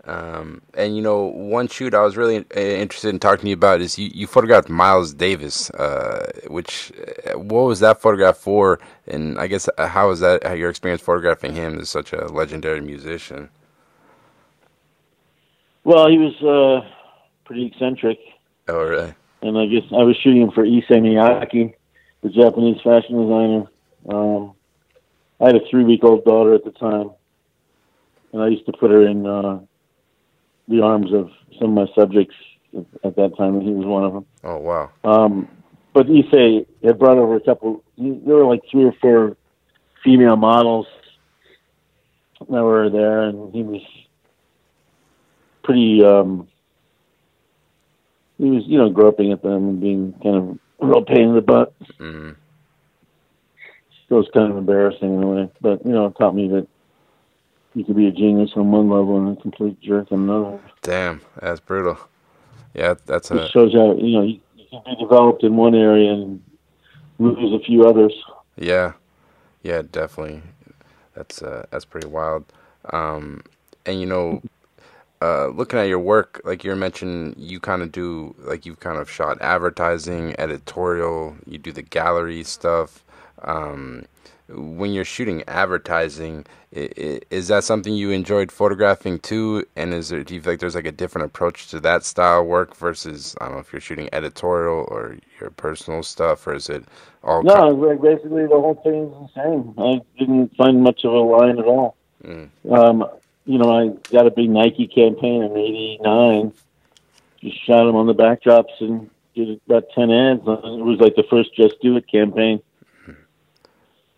Um, 0.06 0.60
and 0.74 0.94
you 0.96 1.02
know, 1.02 1.24
one 1.24 1.66
shoot 1.68 1.94
I 1.94 2.02
was 2.02 2.16
really 2.16 2.38
uh, 2.38 2.60
interested 2.60 3.08
in 3.08 3.18
talking 3.18 3.44
to 3.44 3.48
you 3.48 3.54
about 3.54 3.80
is 3.80 3.98
you, 3.98 4.10
you 4.12 4.26
photographed 4.26 4.68
Miles 4.68 5.14
Davis, 5.14 5.70
uh, 5.70 6.30
which 6.48 6.92
uh, 7.26 7.38
what 7.38 7.62
was 7.64 7.80
that 7.80 8.02
photograph 8.02 8.36
for? 8.36 8.78
And 9.06 9.38
I 9.38 9.46
guess 9.46 9.68
uh, 9.78 9.86
how 9.86 10.08
was 10.08 10.20
that? 10.20 10.44
How 10.44 10.52
your 10.52 10.68
experience 10.68 11.00
photographing 11.00 11.54
him 11.54 11.80
as 11.80 11.88
such 11.88 12.12
a 12.12 12.26
legendary 12.26 12.82
musician? 12.82 13.48
Well, 15.84 16.08
he 16.08 16.18
was 16.18 16.34
uh, 16.42 16.88
pretty 17.44 17.66
eccentric, 17.66 18.18
Oh, 18.68 18.84
really? 18.84 19.14
and 19.42 19.58
I 19.58 19.66
guess 19.66 19.84
I 19.90 20.02
was 20.02 20.16
shooting 20.22 20.42
him 20.42 20.50
for 20.50 20.64
Issei 20.64 21.00
Miyake, 21.00 21.74
the 22.22 22.28
Japanese 22.30 22.80
fashion 22.82 23.20
designer. 23.20 23.64
Um, 24.08 24.54
I 25.40 25.46
had 25.46 25.56
a 25.56 25.60
three-week-old 25.70 26.24
daughter 26.24 26.54
at 26.54 26.64
the 26.64 26.70
time, 26.72 27.10
and 28.32 28.42
I 28.42 28.48
used 28.48 28.64
to 28.66 28.72
put 28.72 28.90
her 28.90 29.06
in 29.06 29.26
uh, 29.26 29.60
the 30.68 30.80
arms 30.82 31.12
of 31.12 31.30
some 31.58 31.76
of 31.76 31.88
my 31.88 31.94
subjects 31.94 32.34
at 33.04 33.16
that 33.16 33.36
time, 33.36 33.56
and 33.56 33.62
he 33.62 33.70
was 33.70 33.86
one 33.86 34.04
of 34.04 34.12
them. 34.12 34.26
Oh, 34.42 34.58
wow. 34.58 34.90
Um, 35.04 35.48
but 35.92 36.06
Issei 36.06 36.66
had 36.82 36.98
brought 36.98 37.18
over 37.18 37.36
a 37.36 37.40
couple. 37.40 37.82
There 37.96 38.36
were 38.36 38.46
like 38.46 38.62
three 38.70 38.84
or 38.84 38.94
four 39.00 39.36
female 40.02 40.36
models 40.36 40.86
that 42.40 42.62
were 42.62 42.90
there, 42.90 43.22
and 43.22 43.54
he 43.54 43.62
was 43.62 43.82
pretty. 45.62 46.04
Um, 46.04 46.48
he 48.38 48.50
was, 48.50 48.64
you 48.66 48.78
know, 48.78 48.90
groping 48.90 49.30
at 49.30 49.42
them 49.42 49.68
and 49.68 49.80
being 49.80 50.12
kind 50.22 50.36
of 50.36 50.58
a 50.80 50.86
real 50.86 51.04
pain 51.04 51.28
in 51.28 51.34
the 51.36 51.40
butt. 51.40 51.72
Mm, 52.00 52.34
So 54.08 54.16
it 54.16 54.18
was 54.18 54.28
kind 54.34 54.50
of 54.50 54.58
embarrassing 54.58 55.14
in 55.14 55.22
a 55.22 55.26
way, 55.26 55.50
but 55.60 55.86
you 55.86 55.92
know, 55.92 56.06
it 56.06 56.16
taught 56.18 56.34
me 56.34 56.48
that 56.48 56.66
you 57.74 57.84
could 57.84 57.96
be 57.96 58.06
a 58.06 58.12
genius 58.12 58.52
on 58.56 58.70
one 58.70 58.88
level 58.88 59.16
and 59.18 59.36
a 59.36 59.40
complete 59.40 59.80
jerk 59.80 60.10
on 60.12 60.20
another. 60.20 60.60
damn, 60.82 61.20
that's 61.40 61.60
brutal. 61.60 61.98
Yeah, 62.74 62.94
that's 63.06 63.30
a 63.30 63.44
It 63.44 63.50
shows 63.50 63.72
how 63.72 63.94
you 63.94 64.12
know 64.12 64.22
you, 64.22 64.40
can 64.70 64.82
be 64.86 64.96
developed 65.00 65.44
in 65.44 65.56
one 65.56 65.74
area 65.74 66.12
and 66.12 66.42
lose 67.18 67.52
a 67.52 67.64
few 67.64 67.84
others. 67.84 68.12
Yeah, 68.56 68.92
yeah, 69.62 69.82
definitely. 69.82 70.42
That's 71.14 71.42
uh, 71.42 71.66
that's 71.70 71.84
pretty 71.84 72.08
wild. 72.08 72.44
Um, 72.92 73.42
and 73.86 74.00
you 74.00 74.06
know, 74.06 74.42
uh, 75.22 75.48
looking 75.48 75.78
at 75.78 75.88
your 75.88 76.00
work, 76.00 76.40
like 76.44 76.64
you 76.64 76.74
mentioned, 76.74 77.36
you 77.38 77.60
kind 77.60 77.82
of 77.82 77.92
do 77.92 78.34
like 78.38 78.66
you've 78.66 78.80
kind 78.80 78.98
of 78.98 79.10
shot 79.10 79.40
advertising, 79.40 80.34
editorial. 80.38 81.36
You 81.46 81.58
do 81.58 81.72
the 81.72 81.82
gallery 81.82 82.42
stuff. 82.42 83.04
Um, 83.42 84.06
when 84.48 84.92
you're 84.92 85.04
shooting 85.04 85.42
advertising, 85.48 86.44
is 86.70 87.48
that 87.48 87.64
something 87.64 87.94
you 87.94 88.10
enjoyed 88.10 88.52
photographing 88.52 89.18
too? 89.20 89.64
And 89.76 89.94
is 89.94 90.10
there 90.10 90.22
do 90.22 90.34
you 90.34 90.42
feel 90.42 90.52
like 90.52 90.60
there's 90.60 90.74
like 90.74 90.86
a 90.86 90.92
different 90.92 91.26
approach 91.26 91.68
to 91.68 91.80
that 91.80 92.04
style 92.04 92.44
work 92.44 92.76
versus 92.76 93.34
I 93.40 93.46
don't 93.46 93.54
know 93.54 93.60
if 93.60 93.72
you're 93.72 93.80
shooting 93.80 94.08
editorial 94.12 94.86
or 94.88 95.16
your 95.40 95.50
personal 95.50 96.02
stuff, 96.02 96.46
or 96.46 96.54
is 96.54 96.68
it 96.68 96.84
all? 97.22 97.42
No, 97.42 97.68
like 97.68 98.02
basically 98.02 98.42
the 98.42 98.48
whole 98.48 98.80
thing 98.82 99.04
is 99.04 99.32
the 99.34 99.42
same. 99.42 99.74
I 99.78 100.00
didn't 100.18 100.54
find 100.56 100.82
much 100.82 101.04
of 101.04 101.12
a 101.12 101.20
line 101.20 101.58
at 101.58 101.64
all. 101.64 101.96
Mm. 102.22 102.48
Um, 102.70 103.08
you 103.46 103.58
know, 103.58 103.72
I 103.72 103.88
got 104.12 104.26
a 104.26 104.30
big 104.30 104.50
Nike 104.50 104.86
campaign 104.86 105.42
in 105.42 105.56
'89. 105.56 106.52
Just 107.40 107.64
shot 107.64 107.84
them 107.84 107.96
on 107.96 108.06
the 108.06 108.14
backdrops 108.14 108.80
and 108.80 109.08
did 109.34 109.60
about 109.66 109.84
ten 109.94 110.10
ads. 110.10 110.40
It 110.40 110.84
was 110.84 110.98
like 111.00 111.14
the 111.14 111.24
first 111.30 111.54
"Just 111.54 111.80
Do 111.80 111.96
It" 111.96 112.08
campaign, 112.08 112.62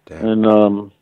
Damn. 0.06 0.24
and 0.24 0.46
um, 0.46 0.92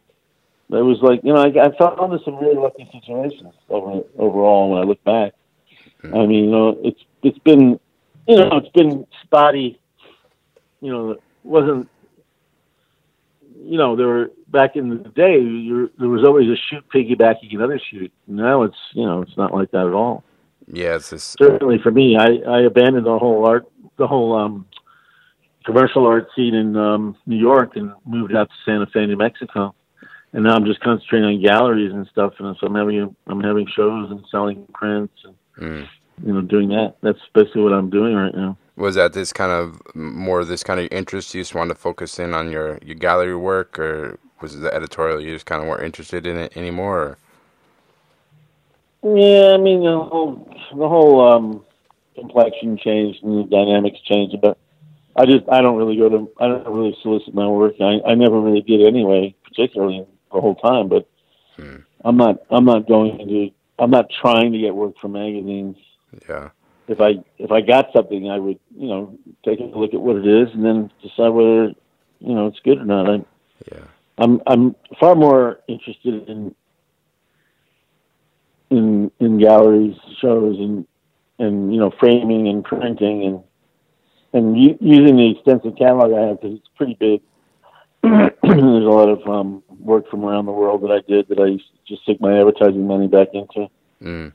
it 0.71 0.83
was 0.83 0.99
like 1.03 1.21
you 1.23 1.33
know 1.33 1.41
I, 1.41 1.49
I 1.49 1.77
found 1.77 2.01
into 2.01 2.25
some 2.25 2.37
really 2.37 2.57
lucky 2.57 2.89
situations 2.93 3.55
over, 3.69 4.03
overall 4.19 4.71
when 4.71 4.83
I 4.83 4.85
look 4.85 5.03
back. 5.05 5.33
I 6.03 6.27
mean, 6.27 6.45
you 6.45 6.51
know, 6.51 6.79
it's 6.83 7.01
it's 7.23 7.39
been 7.39 7.81
you 8.27 8.37
know 8.37 8.59
it's 8.59 8.69
been 8.71 9.07
spotty. 9.23 9.81
You 10.81 10.93
know, 10.93 11.11
it 11.13 11.23
wasn't 11.45 11.89
you 13.65 13.79
know, 13.79 13.97
there 13.97 14.07
were 14.07 14.31
back 14.49 14.77
in 14.77 14.91
the 14.91 14.97
day, 14.97 15.41
there 15.99 16.09
was 16.09 16.25
always 16.25 16.49
a 16.49 16.57
shoot 16.57 16.85
piggybacking 16.95 17.55
another 17.55 17.81
shoot. 17.91 18.13
Now 18.27 18.63
it's, 18.63 18.77
you 18.93 19.05
know, 19.05 19.23
it's 19.23 19.37
not 19.37 19.55
like 19.55 19.71
that 19.71 19.87
at 19.87 19.93
all. 19.93 20.23
Yeah, 20.67 20.97
it's 20.97 21.11
just... 21.11 21.37
certainly 21.39 21.79
for 21.79 21.91
me. 21.91 22.17
I 22.17 22.37
I 22.49 22.61
abandoned 22.63 23.07
the 23.07 23.19
whole 23.19 23.47
art, 23.47 23.67
the 23.97 24.07
whole 24.07 24.35
um, 24.35 24.67
commercial 25.65 26.07
art 26.07 26.29
scene 26.37 26.55
in 26.55 26.77
um, 26.77 27.17
New 27.27 27.37
York 27.37 27.77
and 27.77 27.93
moved 28.05 28.35
out 28.35 28.49
to 28.49 28.55
Santa 28.65 28.87
Fe, 28.87 29.07
New 29.07 29.17
Mexico. 29.17 29.75
And 30.33 30.45
now 30.45 30.55
I'm 30.55 30.65
just 30.65 30.81
concentrating 30.81 31.29
on 31.29 31.43
galleries 31.43 31.93
and 31.93 32.07
stuff. 32.09 32.35
And 32.39 32.57
so 32.61 32.67
I'm 32.67 32.75
having 32.75 33.15
I'm 33.27 33.41
having 33.41 33.67
shows 33.67 34.11
and 34.11 34.25
selling 34.31 34.67
prints 34.75 35.15
and 35.25 35.35
mm. 35.59 35.89
you 36.25 36.33
know 36.33 36.41
doing 36.41 36.69
that. 36.71 36.97
That's 37.03 37.21
basically 37.35 37.63
what 37.63 37.73
I'm 37.73 37.91
doing 37.91 38.15
right 38.15 38.35
now 38.35 38.57
was 38.77 38.97
that 38.97 39.13
this 39.13 39.33
kind 39.33 39.53
of 39.53 39.81
more 39.95 40.45
this 40.45 40.65
kind 40.65 40.81
of 40.81 40.89
interest 40.91 41.35
you 41.35 41.41
just 41.41 41.55
wanted 41.55 41.75
to 41.75 41.81
focus 41.81 42.19
in 42.19 42.35
on 42.35 42.51
your 42.51 42.79
your 42.83 42.97
gallery 42.97 43.37
work 43.37 43.79
or 43.79 44.19
was 44.41 44.55
it 44.55 44.59
the 44.59 44.75
editorial 44.75 45.21
you 45.21 45.33
just 45.33 45.47
kind 45.47 45.63
of 45.63 45.69
weren't 45.69 45.85
interested 45.85 46.27
in 46.27 46.37
it 46.37 46.57
anymore 46.57 46.99
or? 46.99 47.19
yeah 49.17 49.53
i 49.53 49.57
mean 49.57 49.81
the 49.83 49.99
whole 49.99 50.49
the 50.71 50.89
whole 50.89 51.21
um 51.33 51.65
complexion 52.15 52.77
changed 52.77 53.23
and 53.23 53.39
the 53.39 53.49
dynamics 53.49 54.01
changed 54.01 54.37
but 54.41 54.59
i 55.17 55.27
just 55.27 55.45
i 55.51 55.61
don't 55.61 55.77
really 55.77 55.97
go 55.97 56.09
to 56.09 56.31
i 56.41 56.47
don't 56.47 56.67
really 56.69 56.97
solicit 57.03 57.35
my 57.35 57.47
work 57.47 57.75
i 57.81 58.01
i 58.07 58.15
never 58.15 58.41
really 58.41 58.63
did 58.63 58.81
it 58.81 58.87
anyway 58.87 59.35
particularly 59.45 60.07
the 60.33 60.41
whole 60.41 60.57
time 60.57 60.89
but 60.89 61.09
hmm. 61.57 61.77
i'm 62.05 62.17
not 62.17 62.37
i'm 62.51 62.65
not 62.65 62.87
going 62.89 63.19
to 63.19 63.51
i'm 63.83 63.91
not 63.91 64.07
trying 64.21 64.53
to 64.53 64.59
get 64.59 64.75
work 64.75 64.95
for 65.01 65.09
magazines 65.09 65.77
yeah 66.29 66.51
if 66.89 67.01
I 67.01 67.15
if 67.39 67.51
I 67.51 67.61
got 67.61 67.87
something, 67.95 68.31
I 68.31 68.39
would 68.39 68.59
you 68.77 68.89
know 68.89 69.19
take 69.45 69.61
a 69.61 69.65
look 69.65 69.95
at 69.95 70.01
what 70.01 70.17
it 70.17 70.27
is 70.27 70.53
and 70.55 70.65
then 70.65 70.91
decide 71.03 71.31
whether 71.31 71.69
you 72.21 72.35
know 72.35 72.47
it's 72.47 72.61
good 72.61 72.79
or 72.79 72.85
not. 72.85 73.09
I'm 73.09 73.27
yeah. 73.73 73.85
I'm 74.19 74.41
I'm 74.47 74.77
far 75.01 75.15
more 75.15 75.61
interested 75.67 76.29
in 76.29 76.55
in 78.71 79.11
in 79.19 79.39
galleries, 79.39 79.97
shows, 80.21 80.59
and 80.59 80.87
and 81.39 81.73
you 81.73 81.81
know 81.81 81.91
framing 81.99 82.49
and 82.49 82.65
printing 82.65 83.25
and 83.25 83.43
and 84.35 84.61
u- 84.61 84.79
using 84.81 85.17
the 85.17 85.31
extensive 85.31 85.77
catalog 85.77 86.13
I 86.13 86.27
have 86.29 86.41
because 86.41 86.59
it's 86.59 86.69
pretty 86.77 86.95
big. 86.95 87.23
There's 88.03 88.35
a 88.43 88.91
lot 88.91 89.09
of 89.09 89.27
um, 89.27 89.63
work 89.79 90.11
from 90.11 90.25
around 90.25 90.45
the 90.45 90.53
world 90.53 90.83
that 90.83 90.91
I 90.91 91.01
did 91.09 91.29
that 91.29 91.41
I 91.41 91.59
just 91.89 92.03
stick 92.03 92.21
my 92.21 92.39
advertising 92.39 92.87
money 92.87 93.07
back 93.07 93.29
into. 93.33 93.69
Mm. 94.03 94.33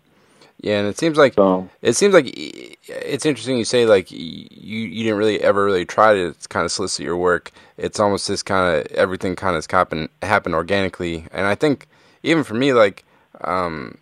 Yeah, 0.61 0.79
and 0.79 0.87
it 0.87 0.97
seems 0.97 1.17
like 1.17 1.35
so, 1.35 1.69
it 1.81 1.93
seems 1.93 2.13
like 2.13 2.25
it's 2.35 3.25
interesting 3.25 3.57
you 3.57 3.63
say 3.63 3.85
like 3.85 4.11
you 4.11 4.17
you 4.57 5.03
didn't 5.03 5.17
really 5.17 5.41
ever 5.41 5.63
really 5.63 5.85
try 5.85 6.13
to 6.13 6.35
kind 6.49 6.65
of 6.65 6.71
solicit 6.71 7.05
your 7.05 7.15
work. 7.15 7.51
It's 7.77 7.97
almost 7.97 8.27
this 8.27 8.43
kind 8.43 8.75
of 8.75 8.91
everything 8.91 9.37
kind 9.37 9.55
of 9.55 9.65
happen 9.71 10.09
happened 10.21 10.55
organically, 10.55 11.25
and 11.31 11.45
I 11.45 11.55
think 11.55 11.87
even 12.23 12.43
for 12.43 12.55
me 12.55 12.73
like 12.73 13.05
um, 13.39 13.97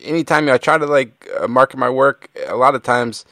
anytime 0.00 0.48
I 0.48 0.58
try 0.58 0.78
to 0.78 0.86
like 0.86 1.28
uh, 1.40 1.48
market 1.48 1.78
my 1.78 1.90
work, 1.90 2.30
a 2.46 2.54
lot 2.54 2.76
of 2.76 2.84
times 2.84 3.24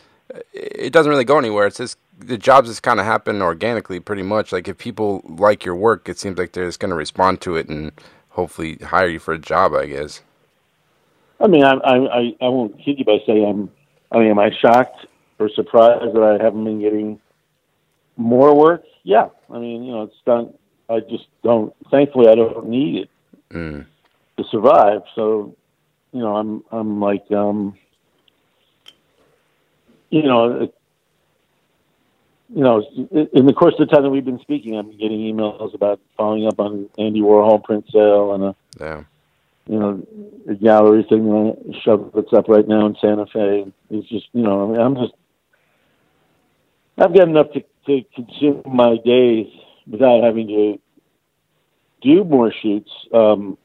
it 0.53 0.93
doesn't 0.93 1.11
really 1.11 1.25
go 1.25 1.39
anywhere. 1.39 1.67
It's 1.67 1.79
just 1.79 1.97
the 2.19 2.39
jobs 2.39 2.69
just 2.69 2.83
kind 2.83 3.01
of 3.01 3.07
happen 3.07 3.43
organically, 3.43 4.01
pretty 4.01 4.23
much. 4.23 4.53
Like 4.53 4.69
if 4.69 4.79
people 4.79 5.23
like 5.25 5.65
your 5.65 5.77
work, 5.77 6.09
it 6.09 6.19
seems 6.19 6.39
like 6.39 6.53
they're 6.53 6.67
just 6.67 6.81
going 6.81 6.91
to 6.91 6.97
respond 6.97 7.41
to 7.43 7.57
it 7.57 7.69
and 7.69 7.93
hopefully 8.31 8.77
hire 8.77 9.09
you 9.09 9.19
for 9.19 9.35
a 9.35 9.39
job. 9.39 9.75
I 9.75 9.87
guess. 9.87 10.23
I 11.41 11.47
mean, 11.47 11.65
I, 11.65 11.73
I, 11.73 12.37
I 12.41 12.49
won't 12.49 12.79
kid 12.79 12.99
you 12.99 13.05
by 13.05 13.19
saying 13.27 13.45
I'm. 13.45 13.71
I 14.13 14.19
mean, 14.19 14.31
am 14.31 14.39
I 14.39 14.51
shocked 14.61 15.07
or 15.39 15.49
surprised 15.49 16.15
that 16.15 16.23
I 16.23 16.43
haven't 16.43 16.65
been 16.65 16.81
getting 16.81 17.21
more 18.17 18.55
work? 18.55 18.85
Yeah. 19.03 19.29
I 19.51 19.59
mean, 19.59 19.85
you 19.85 19.93
know, 19.93 20.03
it's 20.03 20.15
done. 20.25 20.55
I 20.89 21.01
just 21.01 21.27
don't. 21.43 21.75
Thankfully, 21.91 22.29
I 22.29 22.35
don't 22.35 22.69
need 22.69 23.03
it 23.03 23.11
mm. 23.51 23.87
to 24.37 24.45
survive. 24.51 25.03
So, 25.15 25.57
you 26.13 26.21
know, 26.21 26.37
I'm 26.37 26.65
I'm 26.71 27.01
like, 27.01 27.31
um, 27.33 27.77
you 30.11 30.23
know, 30.23 30.63
it, 30.63 30.75
you 32.49 32.63
know, 32.63 32.83
in 33.33 33.47
the 33.47 33.53
course 33.53 33.75
of 33.79 33.89
the 33.89 33.95
time 33.95 34.03
that 34.03 34.11
we've 34.11 34.25
been 34.25 34.41
speaking, 34.41 34.77
I'm 34.77 34.91
getting 34.93 35.21
emails 35.21 35.75
about 35.75 36.01
following 36.17 36.47
up 36.47 36.59
on 36.59 36.89
Andy 36.99 37.21
Warhol 37.21 37.63
print 37.63 37.87
sale 37.93 38.35
and 38.35 38.45
a 38.45 38.57
yeah 38.81 39.05
you 39.67 39.79
know, 39.79 40.07
the 40.47 40.55
gallery 40.55 41.07
thing 41.09 41.25
that 41.25 41.81
shove 41.85 42.11
that's 42.15 42.33
up 42.33 42.49
right 42.49 42.67
now 42.69 42.87
in 42.87 42.97
Santa 43.01 43.27
Fe. 43.27 43.73
It's 43.91 44.09
just, 44.09 44.27
you 44.33 44.43
know, 44.43 44.65
I 44.65 44.73
mean, 44.73 44.81
I'm 44.81 44.95
just, 44.95 45.15
I've 46.99 47.15
got 47.15 47.29
enough 47.29 47.47
to, 47.53 47.61
to 47.87 48.05
consume 48.15 48.63
my 48.67 48.97
days 49.05 49.47
without 49.87 50.23
having 50.23 50.49
to 50.49 50.81
do 52.03 52.25
more 52.25 52.53
shoots. 52.63 52.91
Um, 53.13 53.57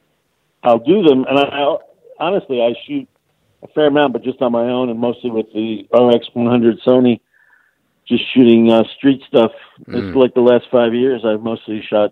I'll 0.64 0.80
do 0.80 1.04
them, 1.04 1.26
and 1.28 1.38
I, 1.38 1.44
I'll, 1.44 1.82
honestly, 2.18 2.62
I 2.62 2.74
shoot 2.88 3.08
a 3.62 3.68
fair 3.68 3.88
amount, 3.88 4.14
but 4.14 4.24
just 4.24 4.42
on 4.42 4.54
my 4.54 4.64
own, 4.64 4.90
and 4.90 5.00
mostly 5.00 5.32
with 5.32 5.52
the 5.54 5.86
RX100 5.92 6.82
Sony, 6.88 7.20
just 8.10 8.24
shooting 8.34 8.72
uh, 8.72 8.84
street 8.98 9.22
stuff. 9.28 9.52
Mm. 9.88 10.08
It's 10.08 10.16
like 10.16 10.34
the 10.34 10.42
last 10.42 10.66
five 10.72 10.94
years, 10.94 11.24
I've 11.24 11.42
mostly 11.42 11.82
shot 11.88 12.12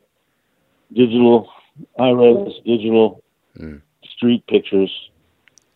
digital, 0.94 1.50
high 1.98 2.12
res 2.12 2.54
digital 2.66 3.24
mm. 3.58 3.82
street 4.04 4.46
pictures. 4.48 4.92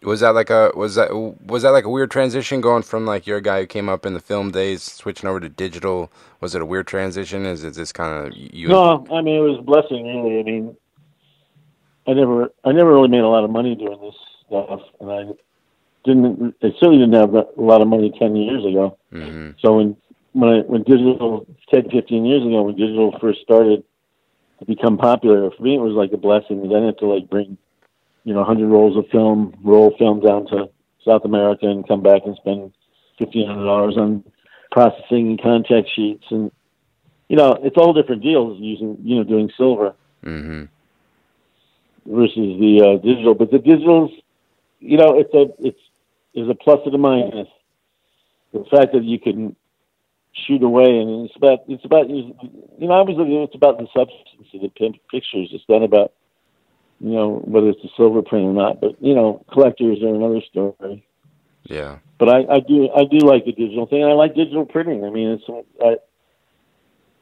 Was 0.03 0.21
that 0.21 0.29
like 0.29 0.49
a 0.49 0.71
was 0.75 0.95
that 0.95 1.11
was 1.45 1.61
that 1.61 1.69
like 1.69 1.85
a 1.85 1.89
weird 1.89 2.09
transition 2.09 2.59
going 2.59 2.81
from 2.81 3.05
like 3.05 3.27
you're 3.27 3.37
a 3.37 3.41
guy 3.41 3.59
who 3.59 3.67
came 3.67 3.87
up 3.87 4.03
in 4.03 4.15
the 4.15 4.19
film 4.19 4.49
days 4.49 4.81
switching 4.81 5.29
over 5.29 5.39
to 5.39 5.49
digital? 5.49 6.11
Was 6.39 6.55
it 6.55 6.61
a 6.61 6.65
weird 6.65 6.87
transition? 6.87 7.45
Is 7.45 7.63
it 7.63 7.75
just 7.75 7.93
kind 7.93 8.27
of 8.27 8.35
you? 8.35 8.67
No, 8.67 9.05
I 9.11 9.21
mean 9.21 9.35
it 9.35 9.47
was 9.47 9.59
a 9.59 9.61
blessing 9.61 10.07
really. 10.07 10.39
I 10.39 10.43
mean, 10.43 10.75
I 12.07 12.13
never 12.13 12.51
I 12.63 12.71
never 12.71 12.93
really 12.93 13.09
made 13.09 13.21
a 13.21 13.27
lot 13.27 13.43
of 13.43 13.51
money 13.51 13.75
doing 13.75 14.01
this 14.01 14.15
stuff, 14.47 14.81
and 14.99 15.11
I 15.11 15.23
didn't. 16.03 16.55
I 16.63 16.73
certainly 16.79 16.97
didn't 16.97 17.13
have 17.13 17.35
a 17.35 17.45
lot 17.57 17.81
of 17.81 17.87
money 17.87 18.11
ten 18.17 18.35
years 18.35 18.65
ago. 18.65 18.97
Mm-hmm. 19.13 19.51
So 19.59 19.77
when 19.77 19.95
when 20.33 20.49
I 20.49 20.59
when 20.59 20.83
digital 20.83 21.45
10, 21.69 21.89
15 21.89 22.25
years 22.25 22.41
ago 22.41 22.63
when 22.63 22.75
digital 22.75 23.17
first 23.19 23.41
started 23.41 23.83
to 24.59 24.65
become 24.65 24.97
popular, 24.97 25.51
for 25.51 25.63
me 25.63 25.75
it 25.75 25.81
was 25.81 25.93
like 25.93 26.13
a 26.13 26.17
blessing. 26.17 26.59
I 26.59 26.63
didn't 26.63 26.85
have 26.85 26.97
to 26.97 27.07
like 27.07 27.29
bring 27.29 27.57
you 28.23 28.33
know, 28.33 28.39
100 28.39 28.67
rolls 28.67 28.97
of 28.97 29.07
film, 29.09 29.55
roll 29.63 29.95
film 29.97 30.19
down 30.19 30.45
to 30.47 30.69
South 31.05 31.25
America 31.25 31.67
and 31.67 31.87
come 31.87 32.01
back 32.01 32.21
and 32.25 32.35
spend 32.37 32.71
$1,500 33.19 33.97
on 33.97 34.23
processing 34.71 35.29
and 35.29 35.41
contact 35.41 35.89
sheets. 35.95 36.25
And, 36.29 36.51
you 37.27 37.35
know, 37.35 37.57
it's 37.63 37.77
all 37.77 37.93
different 37.93 38.21
deals 38.21 38.59
using, 38.59 38.97
you 39.03 39.15
know, 39.15 39.23
doing 39.23 39.49
silver 39.57 39.95
mm-hmm. 40.23 40.65
versus 42.05 42.59
the 42.59 42.81
uh, 42.81 43.01
digital. 43.03 43.33
But 43.33 43.51
the 43.51 43.57
digitals, 43.57 44.11
you 44.79 44.97
know, 44.97 45.17
it's 45.17 45.33
a, 45.33 45.65
it's, 45.65 45.79
there's 46.35 46.49
a 46.49 46.55
plus 46.55 46.79
and 46.85 46.95
a 46.95 46.97
minus. 46.97 47.47
The 48.53 48.65
fact 48.69 48.93
that 48.93 49.03
you 49.03 49.19
can 49.19 49.55
shoot 50.33 50.63
away 50.63 50.99
and 50.99 51.25
it's 51.25 51.35
about, 51.35 51.59
it's 51.67 51.85
about, 51.85 52.09
you 52.09 52.33
know, 52.79 52.93
I 52.93 53.01
was 53.01 53.15
looking, 53.17 53.41
it's 53.41 53.55
about 53.55 53.77
the 53.77 53.87
substance 53.95 54.47
of 54.53 54.61
the 54.61 54.69
pictures. 55.09 55.49
It's 55.51 55.65
not 55.67 55.83
about 55.83 56.13
you 57.01 57.13
know, 57.13 57.41
whether 57.45 57.69
it's 57.69 57.83
a 57.83 57.89
silver 57.97 58.21
print 58.21 58.45
or 58.45 58.53
not. 58.53 58.79
But 58.79 59.01
you 59.01 59.15
know, 59.15 59.43
collectors 59.51 60.01
are 60.03 60.13
another 60.13 60.41
story. 60.49 61.03
Yeah. 61.63 61.97
But 62.19 62.29
I, 62.29 62.55
I 62.55 62.59
do 62.59 62.89
I 62.95 63.05
do 63.05 63.17
like 63.25 63.45
the 63.45 63.53
digital 63.53 63.87
thing. 63.87 64.03
I 64.03 64.13
like 64.13 64.35
digital 64.35 64.65
printing. 64.65 65.03
I 65.03 65.09
mean, 65.09 65.29
it's 65.29 65.43
I 65.83 65.97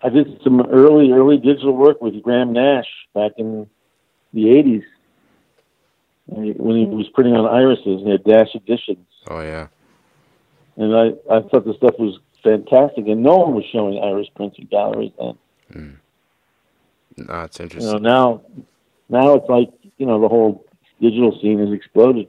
I 0.06 0.10
did 0.10 0.41
some 0.43 0.62
early 0.62 1.12
early 1.12 1.38
digital 1.38 1.76
work 1.76 2.02
with 2.02 2.22
Graham 2.22 2.52
Nash 2.52 2.88
back 3.15 3.32
in 3.38 3.69
the 4.34 4.45
'80s 4.45 4.84
when 6.26 6.78
he 6.78 6.86
was 6.86 7.08
printing 7.13 7.36
on 7.36 7.45
irises. 7.45 7.86
and 7.86 8.06
He 8.06 8.12
had 8.12 8.28
Nash 8.28 8.54
editions. 8.54 9.08
Oh 9.30 9.41
yeah. 9.41 9.67
And 10.76 10.93
I 10.93 11.34
I 11.34 11.39
thought 11.41 11.65
the 11.65 11.74
stuff 11.78 11.95
was 11.98 12.19
fantastic, 12.43 13.08
and 13.08 13.23
no 13.23 13.38
one 13.38 13.56
was 13.56 13.65
showing 13.71 13.99
iris 13.99 14.28
prints 14.36 14.58
in 14.60 14.65
galleries 14.65 15.12
then. 15.17 15.38
Mm. 15.73 15.95
No, 17.28 17.41
it's 17.41 17.60
interesting. 17.60 17.93
You 17.93 17.99
know, 17.99 18.10
now 18.10 18.41
now 19.10 19.34
it's 19.36 19.49
like 19.49 19.69
you 19.97 20.06
know 20.06 20.19
the 20.21 20.28
whole 20.28 20.65
digital 21.02 21.38
scene 21.41 21.60
has 21.60 21.71
exploded. 21.71 22.28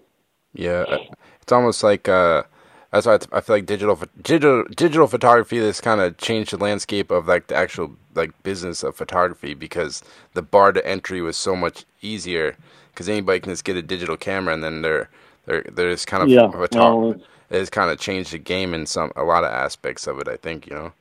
Yeah, 0.55 0.85
uh, 0.89 0.99
it's 1.41 1.53
almost 1.53 1.83
like 1.83 2.09
uh, 2.09 2.43
that's 2.91 3.07
why 3.07 3.19
I 3.33 3.41
feel 3.41 3.57
like 3.57 3.67
digital 3.67 3.99
digital 4.23 4.65
digital 4.77 5.07
photography 5.07 5.59
has 5.59 5.81
kind 5.81 6.01
of 6.01 6.17
changed 6.19 6.53
the 6.53 6.57
landscape 6.57 7.11
of 7.11 7.29
like 7.29 7.47
the 7.47 7.55
actual 7.55 7.95
like 8.15 8.43
business 8.43 8.83
of 8.83 8.97
photography 8.97 9.55
because 9.55 10.03
the 10.35 10.43
bar 10.43 10.73
to 10.73 10.85
entry 10.87 11.23
was 11.23 11.37
so 11.37 11.55
much 11.55 11.85
easier 12.03 12.57
because 12.93 13.09
anybody 13.09 13.39
can 13.41 13.53
just 13.53 13.65
get 13.65 13.77
a 13.77 13.83
digital 13.83 14.17
camera 14.17 14.53
and 14.53 14.65
then 14.65 14.83
they're 14.83 15.09
they're 15.47 15.63
they're 15.73 15.93
just 15.93 16.09
kind 16.09 16.23
of 16.23 16.29
yeah, 16.29 16.47
well, 16.47 17.15
it's 17.51 17.71
kind 17.71 17.91
of 17.91 17.99
changed 17.99 18.33
the 18.33 18.39
game 18.39 18.75
in 18.75 18.87
some 18.87 19.13
a 19.17 19.25
lot 19.25 19.45
of 19.45 19.51
aspects 19.51 20.07
of 20.07 20.19
it. 20.19 20.29
I 20.29 20.37
think 20.37 20.67
you 20.67 20.75
know. 20.75 20.93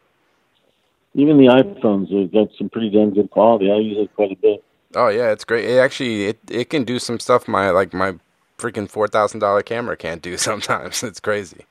Even 1.15 1.37
the 1.37 1.47
iPhones 1.47 2.11
have 2.11 2.31
got 2.31 2.49
some 2.57 2.69
pretty 2.69 2.89
damn 2.89 3.13
good 3.13 3.31
quality. 3.31 3.71
I 3.71 3.77
use 3.77 3.97
it 3.97 4.15
quite 4.15 4.31
a 4.31 4.35
bit. 4.35 4.63
Oh 4.95 5.07
yeah, 5.07 5.31
it's 5.31 5.43
great. 5.43 5.65
It 5.65 5.77
actually 5.77 6.25
it 6.25 6.39
it 6.49 6.69
can 6.69 6.83
do 6.83 6.99
some 6.99 7.19
stuff 7.19 7.47
my 7.47 7.69
like 7.69 7.93
my 7.93 8.15
freaking 8.57 8.89
four 8.89 9.07
thousand 9.07 9.39
dollar 9.39 9.61
camera 9.61 9.97
can't 9.97 10.21
do 10.21 10.37
sometimes. 10.49 11.03
It's 11.03 11.19
crazy. 11.19 11.65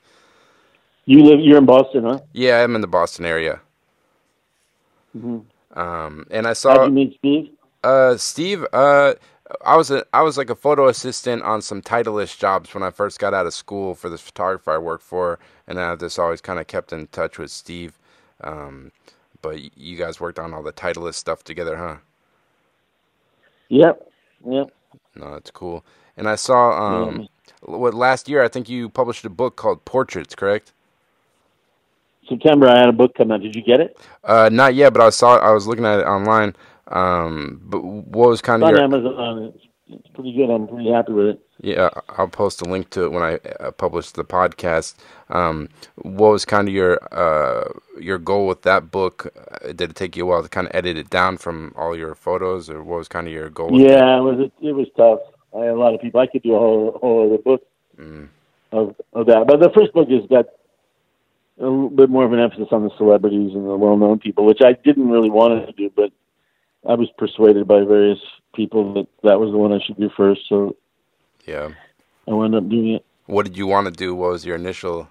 You 1.06 1.24
live 1.24 1.40
you're 1.40 1.58
in 1.58 1.66
Boston, 1.66 2.04
huh? 2.04 2.20
Yeah, 2.32 2.62
I'm 2.62 2.74
in 2.74 2.80
the 2.80 2.86
Boston 2.86 3.24
area. 3.24 3.60
Mm-hmm. 5.16 5.78
Um, 5.78 6.26
and 6.30 6.46
I 6.46 6.52
saw. 6.52 6.80
How'd 6.80 6.88
you 6.88 6.94
meet 6.94 7.16
Steve? 7.18 7.50
Uh, 7.82 8.16
Steve, 8.16 8.66
uh, 8.72 9.14
I 9.64 9.76
was 9.76 9.90
a 9.90 10.04
I 10.12 10.22
was 10.22 10.36
like 10.36 10.50
a 10.50 10.54
photo 10.54 10.88
assistant 10.88 11.42
on 11.42 11.62
some 11.62 11.82
Titleist 11.82 12.38
jobs 12.38 12.74
when 12.74 12.82
I 12.82 12.90
first 12.90 13.18
got 13.18 13.34
out 13.34 13.46
of 13.46 13.54
school 13.54 13.94
for 13.94 14.08
this 14.08 14.20
photographer 14.20 14.72
I 14.72 14.78
worked 14.78 15.04
for, 15.04 15.38
and 15.66 15.80
I 15.80 15.96
just 15.96 16.18
always 16.18 16.40
kind 16.40 16.58
of 16.58 16.66
kept 16.66 16.92
in 16.92 17.06
touch 17.08 17.38
with 17.38 17.50
Steve. 17.50 17.98
Um, 18.42 18.92
but 19.42 19.76
you 19.76 19.96
guys 19.96 20.20
worked 20.20 20.38
on 20.38 20.52
all 20.52 20.62
the 20.62 20.72
Titleist 20.72 21.14
stuff 21.14 21.44
together, 21.44 21.76
huh? 21.76 21.96
Yep. 23.68 24.10
Yep. 24.46 24.70
No, 25.16 25.32
that's 25.32 25.50
cool. 25.50 25.84
And 26.16 26.28
I 26.28 26.34
saw 26.34 26.70
um, 27.06 27.20
yeah. 27.20 27.26
what 27.62 27.94
last 27.94 28.28
year 28.28 28.42
I 28.42 28.48
think 28.48 28.68
you 28.68 28.88
published 28.88 29.24
a 29.24 29.30
book 29.30 29.56
called 29.56 29.84
Portraits, 29.84 30.34
correct? 30.34 30.72
September, 32.28 32.68
I 32.68 32.78
had 32.78 32.88
a 32.88 32.92
book 32.92 33.14
come 33.14 33.30
out. 33.30 33.40
Did 33.40 33.54
you 33.54 33.62
get 33.62 33.80
it? 33.80 33.96
Uh, 34.22 34.50
not 34.52 34.74
yet, 34.74 34.92
but 34.92 35.02
I 35.02 35.10
saw 35.10 35.36
it. 35.36 35.42
I 35.42 35.52
was 35.52 35.66
looking 35.66 35.86
at 35.86 36.00
it 36.00 36.06
online. 36.06 36.54
Um, 36.88 37.60
but 37.64 37.82
what 37.82 38.30
was 38.30 38.40
kind 38.40 38.62
of 38.62 38.70
your... 38.70 38.80
Amazon? 38.80 39.52
It's, 39.54 39.64
it's 39.88 40.08
pretty 40.08 40.32
good. 40.34 40.50
I'm 40.50 40.66
pretty 40.66 40.90
happy 40.90 41.12
with 41.12 41.26
it. 41.26 41.40
Yeah, 41.60 41.88
I'll 42.10 42.28
post 42.28 42.62
a 42.62 42.64
link 42.64 42.90
to 42.90 43.04
it 43.04 43.12
when 43.12 43.22
I 43.22 43.34
uh, 43.60 43.70
publish 43.72 44.10
the 44.10 44.24
podcast. 44.24 44.94
Um, 45.28 45.68
what 45.96 46.30
was 46.30 46.44
kind 46.44 46.68
of 46.68 46.74
your 46.74 46.98
uh, 47.12 47.68
your 47.98 48.18
goal 48.18 48.46
with 48.46 48.62
that 48.62 48.90
book? 48.90 49.32
Uh, 49.36 49.72
did 49.72 49.90
it 49.90 49.96
take 49.96 50.16
you 50.16 50.24
a 50.24 50.26
while 50.26 50.42
to 50.42 50.48
kind 50.48 50.68
of 50.68 50.74
edit 50.74 50.96
it 50.96 51.10
down 51.10 51.36
from 51.36 51.72
all 51.76 51.96
your 51.96 52.14
photos, 52.14 52.70
or 52.70 52.82
what 52.82 52.98
was 52.98 53.08
kind 53.08 53.26
of 53.26 53.32
your 53.32 53.50
goal? 53.50 53.70
yeah, 53.72 54.18
it 54.18 54.22
was 54.22 54.50
it 54.62 54.72
was 54.72 54.86
tough. 54.96 55.20
I 55.56 55.64
had 55.64 55.74
a 55.74 55.78
lot 55.78 55.94
of 55.94 56.00
people. 56.00 56.20
I 56.20 56.26
could 56.26 56.42
do 56.42 56.54
a 56.54 56.58
whole 56.58 56.98
whole 57.00 57.26
other 57.26 57.42
book 57.42 57.66
mm. 57.98 58.28
of 58.72 58.94
of 59.14 59.26
that, 59.26 59.46
but 59.46 59.60
the 59.60 59.70
first 59.70 59.92
book 59.92 60.08
has 60.10 60.26
got 60.28 60.46
a 61.58 61.64
little 61.64 61.90
bit 61.90 62.08
more 62.08 62.24
of 62.24 62.32
an 62.32 62.38
emphasis 62.38 62.68
on 62.70 62.84
the 62.84 62.96
celebrities 62.96 63.52
and 63.54 63.66
the 63.66 63.76
well 63.76 63.96
known 63.96 64.20
people, 64.20 64.44
which 64.44 64.62
I 64.62 64.74
didn't 64.74 65.08
really 65.08 65.30
want 65.30 65.66
to 65.66 65.72
do, 65.72 65.90
but 65.96 66.12
I 66.86 66.94
was 66.94 67.08
persuaded 67.18 67.66
by 67.66 67.84
various 67.84 68.18
people 68.54 68.94
that 68.94 69.06
that 69.22 69.40
was 69.40 69.50
the 69.50 69.58
one 69.58 69.72
I 69.72 69.78
should 69.84 69.98
do 69.98 70.10
first. 70.16 70.42
So 70.48 70.76
yeah, 71.46 71.70
I 72.26 72.32
wound 72.32 72.54
up 72.54 72.68
doing 72.68 72.94
it. 72.94 73.04
What 73.26 73.46
did 73.46 73.56
you 73.56 73.66
want 73.66 73.86
to 73.86 73.90
do? 73.90 74.14
What 74.14 74.32
was 74.32 74.44
your 74.44 74.56
initial? 74.56 75.08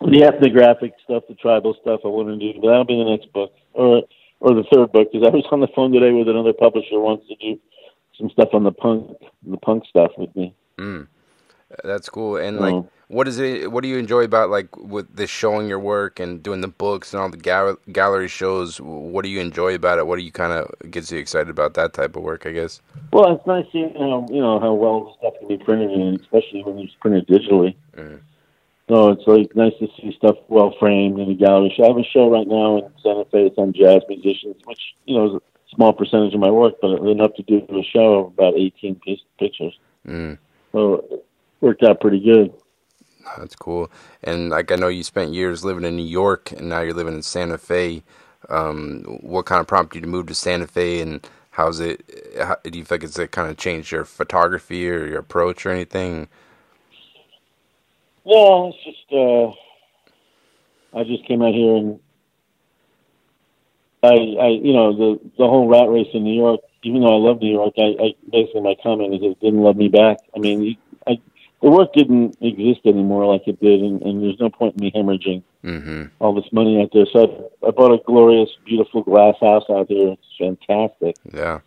The 0.00 0.22
ethnographic 0.22 0.92
stuff, 1.02 1.24
the 1.28 1.34
tribal 1.34 1.74
stuff, 1.80 2.00
I 2.04 2.08
wanted 2.08 2.38
to 2.38 2.52
do, 2.52 2.60
but 2.60 2.68
that'll 2.68 2.84
be 2.84 2.96
the 2.96 3.10
next 3.10 3.32
book 3.32 3.52
or 3.72 4.02
or 4.40 4.54
the 4.54 4.64
third 4.72 4.92
book 4.92 5.12
because 5.12 5.26
I 5.26 5.34
was 5.34 5.44
on 5.50 5.60
the 5.60 5.68
phone 5.74 5.92
today 5.92 6.12
with 6.12 6.28
another 6.28 6.52
publisher 6.52 6.90
who 6.92 7.02
wants 7.02 7.26
to 7.28 7.34
do 7.36 7.58
some 8.16 8.30
stuff 8.30 8.48
on 8.52 8.64
the 8.64 8.72
punk 8.72 9.16
the 9.46 9.56
punk 9.56 9.84
stuff 9.88 10.12
with 10.16 10.34
me. 10.36 10.54
Mm. 10.78 11.08
That's 11.84 12.08
cool. 12.08 12.36
And 12.36 12.58
like, 12.58 12.84
what 13.08 13.28
is 13.28 13.38
it? 13.38 13.70
What 13.70 13.82
do 13.82 13.88
you 13.88 13.98
enjoy 13.98 14.22
about 14.22 14.50
like 14.50 14.74
with 14.76 15.14
this 15.14 15.28
showing 15.28 15.68
your 15.68 15.78
work 15.78 16.18
and 16.18 16.42
doing 16.42 16.60
the 16.60 16.68
books 16.68 17.12
and 17.12 17.20
all 17.20 17.28
the 17.28 17.36
gal- 17.36 17.78
gallery 17.92 18.28
shows? 18.28 18.80
What 18.80 19.22
do 19.22 19.28
you 19.28 19.40
enjoy 19.40 19.74
about 19.74 19.98
it? 19.98 20.06
What 20.06 20.16
do 20.16 20.22
you 20.22 20.32
kind 20.32 20.52
of 20.52 20.90
gets 20.90 21.12
you 21.12 21.18
excited 21.18 21.50
about 21.50 21.74
that 21.74 21.92
type 21.92 22.16
of 22.16 22.22
work? 22.22 22.46
I 22.46 22.52
guess. 22.52 22.80
Well, 23.12 23.34
it's 23.34 23.46
nice 23.46 23.66
seeing 23.72 23.94
how 23.94 24.26
you 24.30 24.40
know 24.40 24.58
how 24.60 24.72
well 24.72 25.16
stuff 25.18 25.34
can 25.38 25.48
be 25.48 25.58
printed, 25.58 25.90
and 25.90 26.18
especially 26.20 26.62
when 26.64 26.78
it's 26.78 26.94
printed 26.94 27.26
digitally. 27.26 27.74
Mm. 27.96 28.20
So 28.88 29.10
it's 29.10 29.26
like 29.26 29.54
nice 29.54 29.74
to 29.80 29.88
see 30.00 30.14
stuff 30.16 30.36
well 30.48 30.74
framed 30.80 31.18
in 31.18 31.30
a 31.30 31.34
gallery 31.34 31.72
show. 31.76 31.84
I 31.84 31.88
have 31.88 31.98
a 31.98 32.04
show 32.04 32.30
right 32.30 32.48
now 32.48 32.78
in 32.78 32.90
Santa 33.02 33.26
Fe. 33.26 33.46
It's 33.46 33.58
on 33.58 33.74
jazz 33.74 34.02
musicians, 34.08 34.56
which 34.64 34.80
you 35.04 35.16
know 35.16 35.26
is 35.26 35.34
a 35.34 35.74
small 35.74 35.92
percentage 35.92 36.32
of 36.32 36.40
my 36.40 36.50
work, 36.50 36.76
but 36.80 36.92
enough 37.02 37.34
to 37.34 37.42
do 37.42 37.66
a 37.68 37.82
show 37.82 38.20
of 38.20 38.26
about 38.32 38.54
18 38.56 38.94
piece, 38.96 39.20
pictures. 39.38 39.78
Mm. 40.06 40.38
So 40.72 41.22
worked 41.60 41.82
out 41.82 42.00
pretty 42.00 42.20
good. 42.20 42.52
That's 43.36 43.56
cool. 43.56 43.90
And 44.22 44.50
like 44.50 44.72
I 44.72 44.76
know 44.76 44.88
you 44.88 45.02
spent 45.02 45.34
years 45.34 45.64
living 45.64 45.84
in 45.84 45.96
New 45.96 46.06
York, 46.06 46.52
and 46.52 46.68
now 46.68 46.80
you're 46.80 46.94
living 46.94 47.14
in 47.14 47.22
Santa 47.22 47.58
Fe. 47.58 48.02
Um, 48.48 49.02
what 49.20 49.46
kind 49.46 49.60
of 49.60 49.66
prompted 49.66 49.96
you 49.96 50.00
to 50.02 50.06
move 50.06 50.26
to 50.26 50.34
Santa 50.34 50.66
Fe, 50.66 51.00
and 51.00 51.26
how's 51.50 51.80
it? 51.80 52.02
How, 52.38 52.56
do 52.62 52.78
you 52.78 52.84
think 52.84 53.04
it's 53.04 53.18
it 53.18 53.32
kind 53.32 53.50
of 53.50 53.56
changed 53.56 53.92
your 53.92 54.04
photography 54.04 54.88
or 54.88 55.06
your 55.06 55.18
approach 55.18 55.66
or 55.66 55.70
anything? 55.70 56.28
No, 58.24 58.68
it's 58.68 58.84
just 58.84 59.12
uh, 59.12 60.98
I 60.98 61.04
just 61.04 61.24
came 61.26 61.42
out 61.42 61.54
here 61.54 61.76
and 61.76 62.00
I, 64.02 64.08
I, 64.08 64.48
you 64.48 64.72
know, 64.72 64.96
the 64.96 65.20
the 65.38 65.46
whole 65.46 65.68
rat 65.68 65.88
race 65.88 66.08
in 66.14 66.24
New 66.24 66.36
York. 66.36 66.60
Even 66.84 67.00
though 67.00 67.14
I 67.14 67.28
love 67.28 67.40
New 67.40 67.50
York, 67.50 67.74
I, 67.76 67.96
I 68.00 68.14
basically 68.30 68.60
my 68.60 68.76
comment 68.82 69.14
is 69.14 69.20
it 69.22 69.40
didn't 69.40 69.62
love 69.62 69.76
me 69.76 69.88
back. 69.88 70.18
I 70.34 70.38
mean, 70.38 70.62
I 70.62 70.87
the 71.62 71.70
work 71.70 71.92
didn't 71.92 72.36
exist 72.40 72.80
anymore 72.86 73.26
like 73.26 73.46
it 73.48 73.60
did, 73.60 73.80
and, 73.80 74.00
and 74.02 74.22
there's 74.22 74.38
no 74.38 74.50
point 74.50 74.76
in 74.76 74.84
me 74.84 74.92
hemorrhaging 74.94 75.42
mm-hmm. 75.64 76.04
all 76.20 76.34
this 76.34 76.52
money 76.52 76.80
out 76.80 76.90
there. 76.92 77.06
So 77.12 77.50
I, 77.62 77.68
I 77.68 77.70
bought 77.70 77.92
a 77.92 78.02
glorious, 78.04 78.50
beautiful 78.64 79.02
glass 79.02 79.34
house 79.40 79.64
out 79.70 79.88
there. 79.88 80.12
It's 80.12 80.22
fantastic. 80.38 81.16
Yeah, 81.32 81.60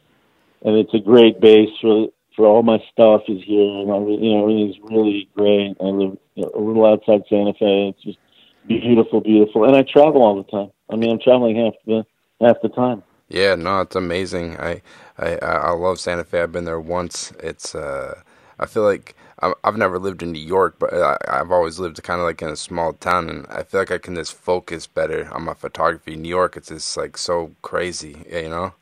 and 0.64 0.78
it's 0.78 0.94
a 0.94 1.00
great 1.00 1.40
base 1.42 1.70
for 1.82 2.08
for 2.36 2.46
all 2.46 2.64
my 2.64 2.82
stuff 2.92 3.24
is 3.28 3.44
here, 3.44 3.80
and 3.80 3.92
I, 3.92 3.98
you 3.98 4.34
know 4.34 4.44
everything's 4.44 4.78
really 4.84 5.30
great. 5.36 5.76
I 5.80 5.84
live 5.84 6.18
you 6.36 6.44
know, 6.44 6.52
a 6.56 6.60
little 6.60 6.86
outside 6.86 7.24
Santa 7.30 7.54
Fe. 7.54 7.90
It's 7.90 8.04
just 8.04 8.20
beautiful, 8.68 9.22
beautiful, 9.22 9.66
and 9.66 9.76
I 9.76 9.84
travel 9.84 10.22
all 10.22 10.42
the 10.42 10.50
time. 10.50 10.72
I 10.90 10.96
mean, 10.96 11.12
I'm 11.12 11.20
traveling 11.20 11.58
half 11.58 11.74
the 11.86 12.06
half 12.40 12.58
the 12.62 12.70
time. 12.70 13.04
Yeah, 13.28 13.56
no, 13.56 13.82
it's 13.82 13.96
amazing. 13.96 14.58
I 14.58 14.82
I 15.18 15.36
I 15.38 15.72
love 15.72 16.00
Santa 16.00 16.24
Fe. 16.24 16.42
I've 16.42 16.52
been 16.52 16.66
there 16.66 16.80
once. 16.80 17.32
It's 17.40 17.76
uh, 17.76 18.22
I 18.62 18.68
feel 18.68 18.84
like 18.84 19.16
I've 19.64 19.78
never 19.78 19.98
lived 19.98 20.22
in 20.22 20.32
New 20.32 20.40
York, 20.40 20.76
but 20.78 20.94
I've 21.28 21.52
always 21.52 21.80
lived 21.80 22.02
kind 22.04 22.20
of 22.20 22.26
like 22.26 22.44
in 22.44 22.50
a 22.50 22.56
small 22.56 22.94
town, 22.94 23.28
and 23.28 23.48
I 23.50 23.64
feel 23.64 23.82
like 23.82 23.92
I 23.92 23.98
can 23.98 24.14
just 24.14 24.34
focus 24.34 24.86
better 24.86 25.28
on 25.34 25.44
my 25.44 25.56
photography. 25.56 26.16
New 26.16 26.30
York, 26.30 26.56
it's 26.56 26.68
just 26.70 26.96
like 26.96 27.18
so 27.18 27.52
crazy, 27.64 28.24
you 28.32 28.50
know. 28.50 28.74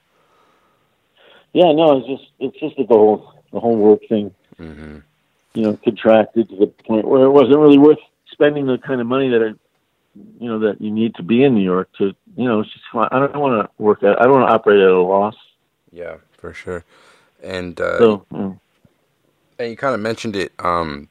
Yeah, 1.53 1.71
no, 1.71 1.97
it's 1.97 2.07
just 2.07 2.31
it's 2.39 2.59
just 2.59 2.75
the 2.75 2.85
whole 2.93 3.33
the 3.53 3.59
whole 3.61 3.77
work 3.77 4.01
thing, 4.09 4.35
mm-hmm. 4.59 4.97
you 5.53 5.61
know, 5.61 5.79
contracted 5.81 6.49
to 6.49 6.55
the 6.57 6.67
point 6.67 7.07
where 7.07 7.23
it 7.23 7.31
wasn't 7.31 7.57
really 7.57 7.77
worth 7.77 7.99
spending 8.29 8.67
the 8.67 8.77
kind 8.79 8.99
of 8.99 9.07
money 9.07 9.29
that 9.29 9.41
I, 9.41 9.53
you 10.43 10.49
know, 10.49 10.59
that 10.59 10.81
you 10.81 10.91
need 10.91 11.15
to 11.15 11.23
be 11.23 11.45
in 11.45 11.55
New 11.55 11.63
York 11.63 11.89
to, 11.99 12.13
you 12.35 12.43
know, 12.43 12.59
it's 12.59 12.71
just 12.73 12.83
I 12.93 13.17
don't 13.17 13.39
want 13.39 13.65
to 13.65 13.81
work 13.81 14.03
at 14.03 14.21
I 14.21 14.25
don't 14.25 14.33
want 14.33 14.49
to 14.49 14.53
operate 14.53 14.81
at 14.81 14.89
a 14.89 15.01
loss. 15.01 15.35
Yeah, 15.93 16.17
for 16.37 16.53
sure. 16.53 16.83
And 17.41 17.79
uh, 17.79 17.97
so. 17.97 18.25
Mm 18.33 18.59
and 19.59 19.69
you 19.69 19.77
kind 19.77 19.93
of 19.93 19.99
mentioned 19.99 20.35
it. 20.35 20.53
Um, 20.59 21.09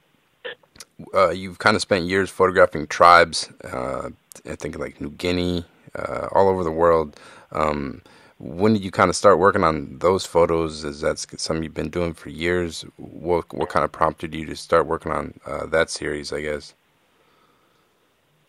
uh, 1.15 1.31
you've 1.31 1.59
kind 1.59 1.77
of 1.77 1.83
spent 1.83 2.07
years 2.07 2.31
photographing 2.31 2.87
tribes. 2.87 3.51
Uh, 3.63 4.11
I 4.49 4.57
think 4.57 4.79
like 4.79 5.01
New 5.01 5.11
Guinea, 5.11 5.65
uh, 5.95 6.29
all 6.33 6.49
over 6.49 6.65
the 6.65 6.73
world. 6.73 7.17
Um, 7.53 8.03
when 8.39 8.73
did 8.73 8.85
you 8.85 8.91
kind 8.91 9.11
of 9.11 9.17
start 9.17 9.39
working 9.39 9.65
on 9.65 9.99
those 9.99 10.25
photos? 10.25 10.85
Is 10.85 11.01
that 11.03 11.19
something 11.19 11.63
you've 11.63 11.75
been 11.75 11.91
doing 11.91 12.15
for 12.15 12.31
years? 12.31 12.85
What 12.97 13.53
what 13.53 13.69
kind 13.69 13.85
of 13.85 13.93
prompted 13.93 14.35
you 14.35 14.47
to 14.47 14.57
start 14.57 14.87
working 14.87 15.13
on 15.13 15.39
uh, 15.47 15.67
that 15.67 15.91
series? 15.91 16.33
I 16.33 16.41
guess. 16.41 16.75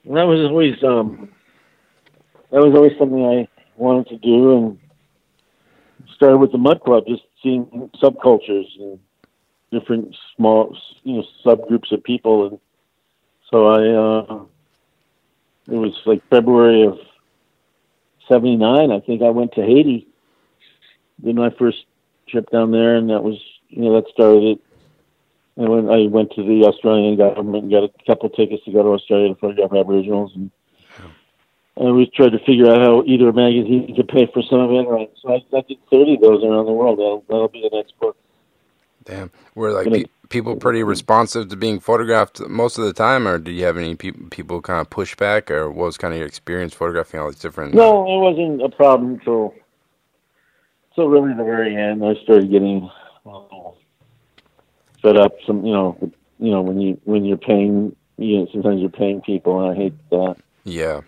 That 0.05 0.23
was 0.23 0.39
always 0.39 0.81
um, 0.83 1.29
that 2.51 2.61
was 2.61 2.73
always 2.75 2.93
something 2.97 3.25
I 3.25 3.47
wanted 3.75 4.07
to 4.09 4.17
do, 4.17 4.57
and 4.57 4.79
started 6.15 6.37
with 6.37 6.51
the 6.51 6.57
Mudd 6.57 6.81
Club, 6.81 7.03
just 7.07 7.23
seeing 7.41 7.89
subcultures 8.01 8.67
and 8.79 8.99
different 9.71 10.15
small, 10.35 10.75
you 11.03 11.17
know, 11.17 11.23
subgroups 11.45 11.91
of 11.91 12.03
people, 12.03 12.47
and 12.47 12.59
so 13.49 13.67
I, 13.67 13.79
uh, 13.79 14.43
it 15.67 15.77
was 15.77 15.93
like 16.05 16.21
February 16.29 16.85
of 16.85 16.97
'79. 18.27 18.91
I 18.91 18.99
think 19.01 19.21
I 19.21 19.29
went 19.29 19.53
to 19.53 19.61
Haiti. 19.61 20.07
Did 21.23 21.35
my 21.35 21.49
first 21.49 21.85
trip 22.27 22.49
down 22.51 22.71
there, 22.71 22.95
and 22.95 23.09
that 23.09 23.23
was, 23.23 23.39
you 23.69 23.83
know, 23.83 23.95
that 23.95 24.09
started 24.11 24.43
it. 24.43 24.61
And 25.57 25.67
when 25.67 25.89
I 25.89 26.07
went 26.07 26.31
to 26.35 26.43
the 26.43 26.65
Australian 26.65 27.17
government 27.17 27.63
and 27.63 27.71
got 27.71 27.83
a 27.83 27.91
couple 28.07 28.29
tickets 28.29 28.63
to 28.63 28.71
go 28.71 28.83
to 28.83 28.89
Australia 28.89 29.29
to 29.29 29.35
photograph 29.35 29.73
Aboriginals, 29.73 30.31
and 30.35 30.51
I 31.79 31.83
we 31.91 32.09
tried 32.13 32.31
to 32.31 32.39
figure 32.39 32.69
out 32.69 32.81
how 32.81 33.03
either 33.05 33.31
magazine 33.31 33.93
could 33.95 34.07
pay 34.07 34.27
for 34.33 34.41
some 34.43 34.59
of 34.59 34.71
it. 34.71 34.87
Right, 34.87 35.11
so 35.21 35.33
I, 35.33 35.57
I 35.57 35.61
did 35.67 35.77
30 35.89 36.15
of 36.15 36.21
those 36.21 36.43
around 36.43 36.65
the 36.65 36.73
world. 36.73 36.99
That'll, 36.99 37.25
that'll 37.27 37.47
be 37.47 37.61
the 37.61 37.75
next 37.75 37.97
book. 37.99 38.17
Damn, 39.09 39.31
were 39.55 39.71
like 39.71 39.91
pe- 39.91 40.05
people 40.29 40.55
pretty 40.55 40.83
responsive 40.83 41.49
to 41.49 41.55
being 41.55 41.79
photographed 41.79 42.39
most 42.47 42.77
of 42.77 42.85
the 42.85 42.93
time, 42.93 43.27
or 43.27 43.39
did 43.39 43.53
you 43.53 43.65
have 43.65 43.75
any 43.75 43.95
pe- 43.95 44.11
people 44.29 44.61
kind 44.61 44.79
of 44.79 44.89
push 44.89 45.15
back, 45.15 45.49
or 45.49 45.71
what 45.71 45.85
was 45.85 45.97
kind 45.97 46.13
of 46.13 46.19
your 46.19 46.27
experience 46.27 46.75
photographing 46.75 47.19
all 47.19 47.27
these 47.27 47.39
different? 47.39 47.73
No, 47.73 48.03
it 48.03 48.19
wasn't 48.19 48.61
a 48.61 48.69
problem 48.69 49.15
until 49.15 49.55
so 50.95 51.07
really 51.07 51.33
the 51.33 51.43
very 51.43 51.75
end. 51.75 52.05
I 52.05 52.13
started 52.23 52.51
getting 52.51 52.87
um, 53.25 53.73
fed 55.01 55.17
up. 55.17 55.33
Some, 55.47 55.65
you 55.65 55.73
know, 55.73 55.97
you 56.37 56.51
know 56.51 56.61
when 56.61 56.79
you 56.79 57.01
when 57.05 57.25
you're 57.25 57.37
paying, 57.37 57.95
you 58.17 58.37
know, 58.37 58.47
sometimes 58.51 58.81
you're 58.81 58.91
paying 58.91 59.21
people, 59.21 59.59
and 59.59 59.71
I 59.71 59.81
hate 59.81 60.09
that. 60.11 60.35
Yeah. 60.65 61.01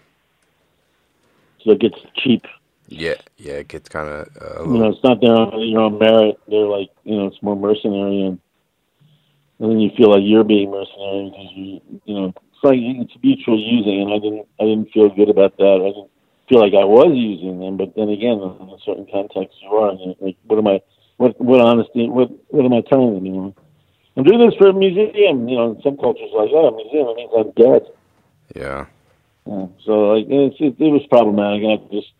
So 1.63 1.71
it 1.71 1.79
gets 1.79 1.99
cheap. 2.15 2.47
Yeah, 2.91 3.15
yeah, 3.37 3.63
it 3.63 3.69
gets 3.69 3.87
kind 3.87 4.09
of. 4.09 4.27
Uh, 4.35 4.63
you 4.67 4.77
know, 4.77 4.89
it's 4.89 5.01
not 5.01 5.21
their 5.21 5.31
own, 5.31 5.55
your 5.65 5.79
own 5.79 5.97
merit. 5.97 6.37
They're 6.49 6.67
like, 6.67 6.89
you 7.05 7.15
know, 7.15 7.27
it's 7.27 7.41
more 7.41 7.55
mercenary, 7.55 8.27
and, 8.27 8.37
and 9.59 9.71
then 9.71 9.79
you 9.79 9.91
feel 9.95 10.11
like 10.11 10.23
you're 10.25 10.43
being 10.43 10.71
mercenary 10.71 11.31
because 11.31 11.51
you, 11.55 12.01
you 12.03 12.13
know, 12.13 12.33
it's 12.35 12.63
like 12.63 12.79
it's 12.83 13.15
mutual 13.23 13.57
using, 13.57 14.01
and 14.01 14.11
I 14.11 14.19
didn't, 14.19 14.45
I 14.59 14.63
didn't 14.65 14.91
feel 14.91 15.07
good 15.07 15.29
about 15.29 15.55
that. 15.55 15.79
I 15.79 15.87
didn't 15.87 16.11
feel 16.49 16.59
like 16.59 16.75
I 16.75 16.83
was 16.83 17.15
using 17.15 17.61
them, 17.63 17.77
but 17.77 17.95
then 17.95 18.09
again, 18.09 18.43
in 18.43 18.67
a 18.67 18.77
certain 18.83 19.07
context, 19.07 19.55
you 19.63 19.69
are. 19.71 19.95
Like, 20.19 20.35
what 20.47 20.59
am 20.59 20.67
I? 20.67 20.81
What 21.15 21.39
what 21.39 21.61
honesty? 21.61 22.09
What 22.09 22.27
what 22.51 22.65
am 22.65 22.73
I 22.73 22.81
telling 22.91 23.15
them? 23.15 23.25
You 23.25 23.31
know, 23.31 23.55
I'm 24.17 24.23
doing 24.25 24.43
this 24.43 24.57
for 24.59 24.67
a 24.67 24.73
museum. 24.73 25.47
You 25.47 25.55
know, 25.55 25.71
in 25.71 25.81
some 25.81 25.95
cultures 25.95 26.35
like, 26.35 26.51
oh, 26.51 26.67
a 26.67 26.75
museum. 26.75 27.07
It 27.07 27.15
means 27.15 27.31
I'm 27.39 27.51
dead. 27.55 27.87
Yeah. 28.53 28.85
yeah. 29.47 29.67
So 29.87 30.11
like, 30.11 30.25
it's, 30.27 30.59
it, 30.59 30.75
it 30.75 30.91
was 30.91 31.07
problematic. 31.07 31.63
And 31.63 31.71
I 31.71 31.95
just 31.95 32.11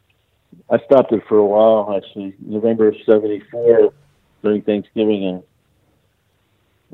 I 0.69 0.79
stopped 0.85 1.11
it 1.11 1.23
for 1.27 1.37
a 1.37 1.45
while. 1.45 1.95
Actually, 1.95 2.33
November 2.39 2.89
of 2.89 2.95
'74 3.05 3.93
during 4.41 4.61
Thanksgiving, 4.61 5.25
and 5.25 5.43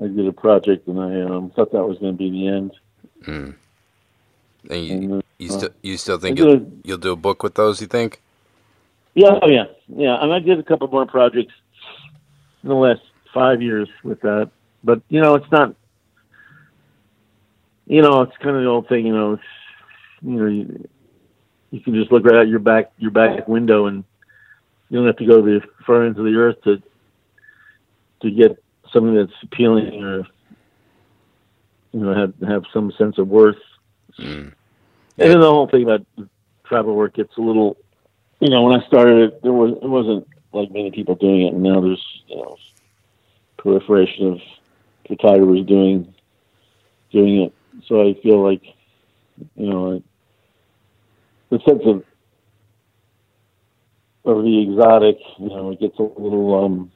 I 0.04 0.16
did 0.16 0.28
a 0.28 0.34
project, 0.34 0.88
and 0.88 1.00
I 1.00 1.22
um, 1.22 1.52
thought 1.52 1.72
that 1.72 1.84
was 1.84 1.98
going 2.00 2.14
to 2.14 2.18
be 2.18 2.32
the 2.32 2.48
end. 2.48 2.72
Mm. 3.24 3.56
And 4.70 4.86
you, 4.86 4.94
And, 4.94 5.14
uh, 5.14 5.22
you 5.38 5.50
still 5.50 5.70
you 5.82 5.98
still 5.98 6.18
think 6.18 6.38
you'll, 6.38 6.72
you'll 6.84 6.98
do 6.98 7.12
a 7.12 7.16
book 7.16 7.44
with 7.44 7.56
those? 7.56 7.82
You 7.82 7.88
think? 7.88 8.22
Yeah, 9.14 9.40
oh 9.42 9.50
yeah, 9.50 9.66
yeah. 9.88 10.22
And 10.22 10.34
I 10.34 10.40
did 10.40 10.60
a 10.60 10.64
couple 10.64 10.88
more 10.88 11.06
projects 11.06 11.54
in 12.64 12.70
the 12.70 12.76
last 12.76 13.02
five 13.34 13.62
years 13.62 13.90
with 14.04 14.22
that, 14.22 14.50
but 14.84 15.02
you 15.10 15.22
know, 15.22 15.36
it's 15.36 15.52
not. 15.52 15.76
You 17.86 18.02
know, 18.02 18.22
it's 18.24 18.36
kind 18.38 18.56
of 18.56 18.64
the 18.64 18.68
old 18.68 18.90
thing. 18.90 19.08
You 19.08 19.16
know, 19.16 19.34
it's 19.34 19.44
you 20.22 20.32
know, 20.32 20.46
you, 20.48 20.90
you 21.72 21.80
can 21.82 21.94
just 21.96 22.12
look 22.12 22.26
right 22.26 22.36
out 22.36 22.48
your 22.48 22.60
back 22.60 22.92
your 22.98 23.12
back 23.12 23.48
window, 23.48 23.88
and 23.88 24.04
you 24.90 24.98
don't 24.98 25.08
have 25.08 25.18
to 25.18 25.26
go 25.26 25.42
to 25.42 25.60
the 25.60 25.68
far 25.86 26.06
ends 26.06 26.18
of 26.18 26.26
the 26.26 26.36
earth 26.36 26.62
to 26.64 26.82
to 28.22 28.32
get 28.32 28.62
something 28.92 29.16
that's 29.16 29.32
appealing 29.44 30.04
or 30.04 30.28
you 31.92 32.00
know 32.00 32.14
have 32.14 32.34
have 32.48 32.64
some 32.74 32.92
sense 32.98 33.18
of 33.18 33.28
worth. 33.28 33.58
Mm. 34.20 34.54
And 35.20 35.32
then 35.32 35.40
the 35.40 35.50
whole 35.50 35.68
thing 35.68 35.84
about 35.84 36.06
travel 36.64 36.96
work 36.96 37.16
gets 37.16 37.36
a 37.38 37.42
little, 37.42 37.78
you 38.40 38.50
know, 38.50 38.64
when 38.64 38.80
I 38.80 38.86
started 38.86 39.34
it, 39.34 39.42
there 39.42 39.54
was 39.54 39.72
it 39.82 39.88
wasn't 39.88 40.28
like 40.54 40.72
many 40.72 40.92
people 40.92 41.16
doing 41.16 41.48
it, 41.48 41.54
and 41.54 41.64
now 41.64 41.82
there's 41.82 42.24
you 42.28 42.38
know 42.38 42.58
proliferation 43.58 44.34
of 44.34 44.42
photographers 45.08 45.66
doing 45.66 46.14
doing 47.12 47.42
it. 47.44 47.54
So 47.88 48.08
I 48.08 48.14
feel 48.22 48.44
like, 48.44 48.64
you 49.56 49.70
know, 49.70 50.04
the 51.50 51.60
sense 51.68 51.84
of 51.86 52.04
of 54.26 54.44
the 54.44 54.62
exotic, 54.64 55.18
you 55.40 55.50
know, 55.50 55.72
it 55.72 55.80
gets 55.80 55.98
a 56.00 56.04
little, 56.04 56.66
um, 56.66 56.92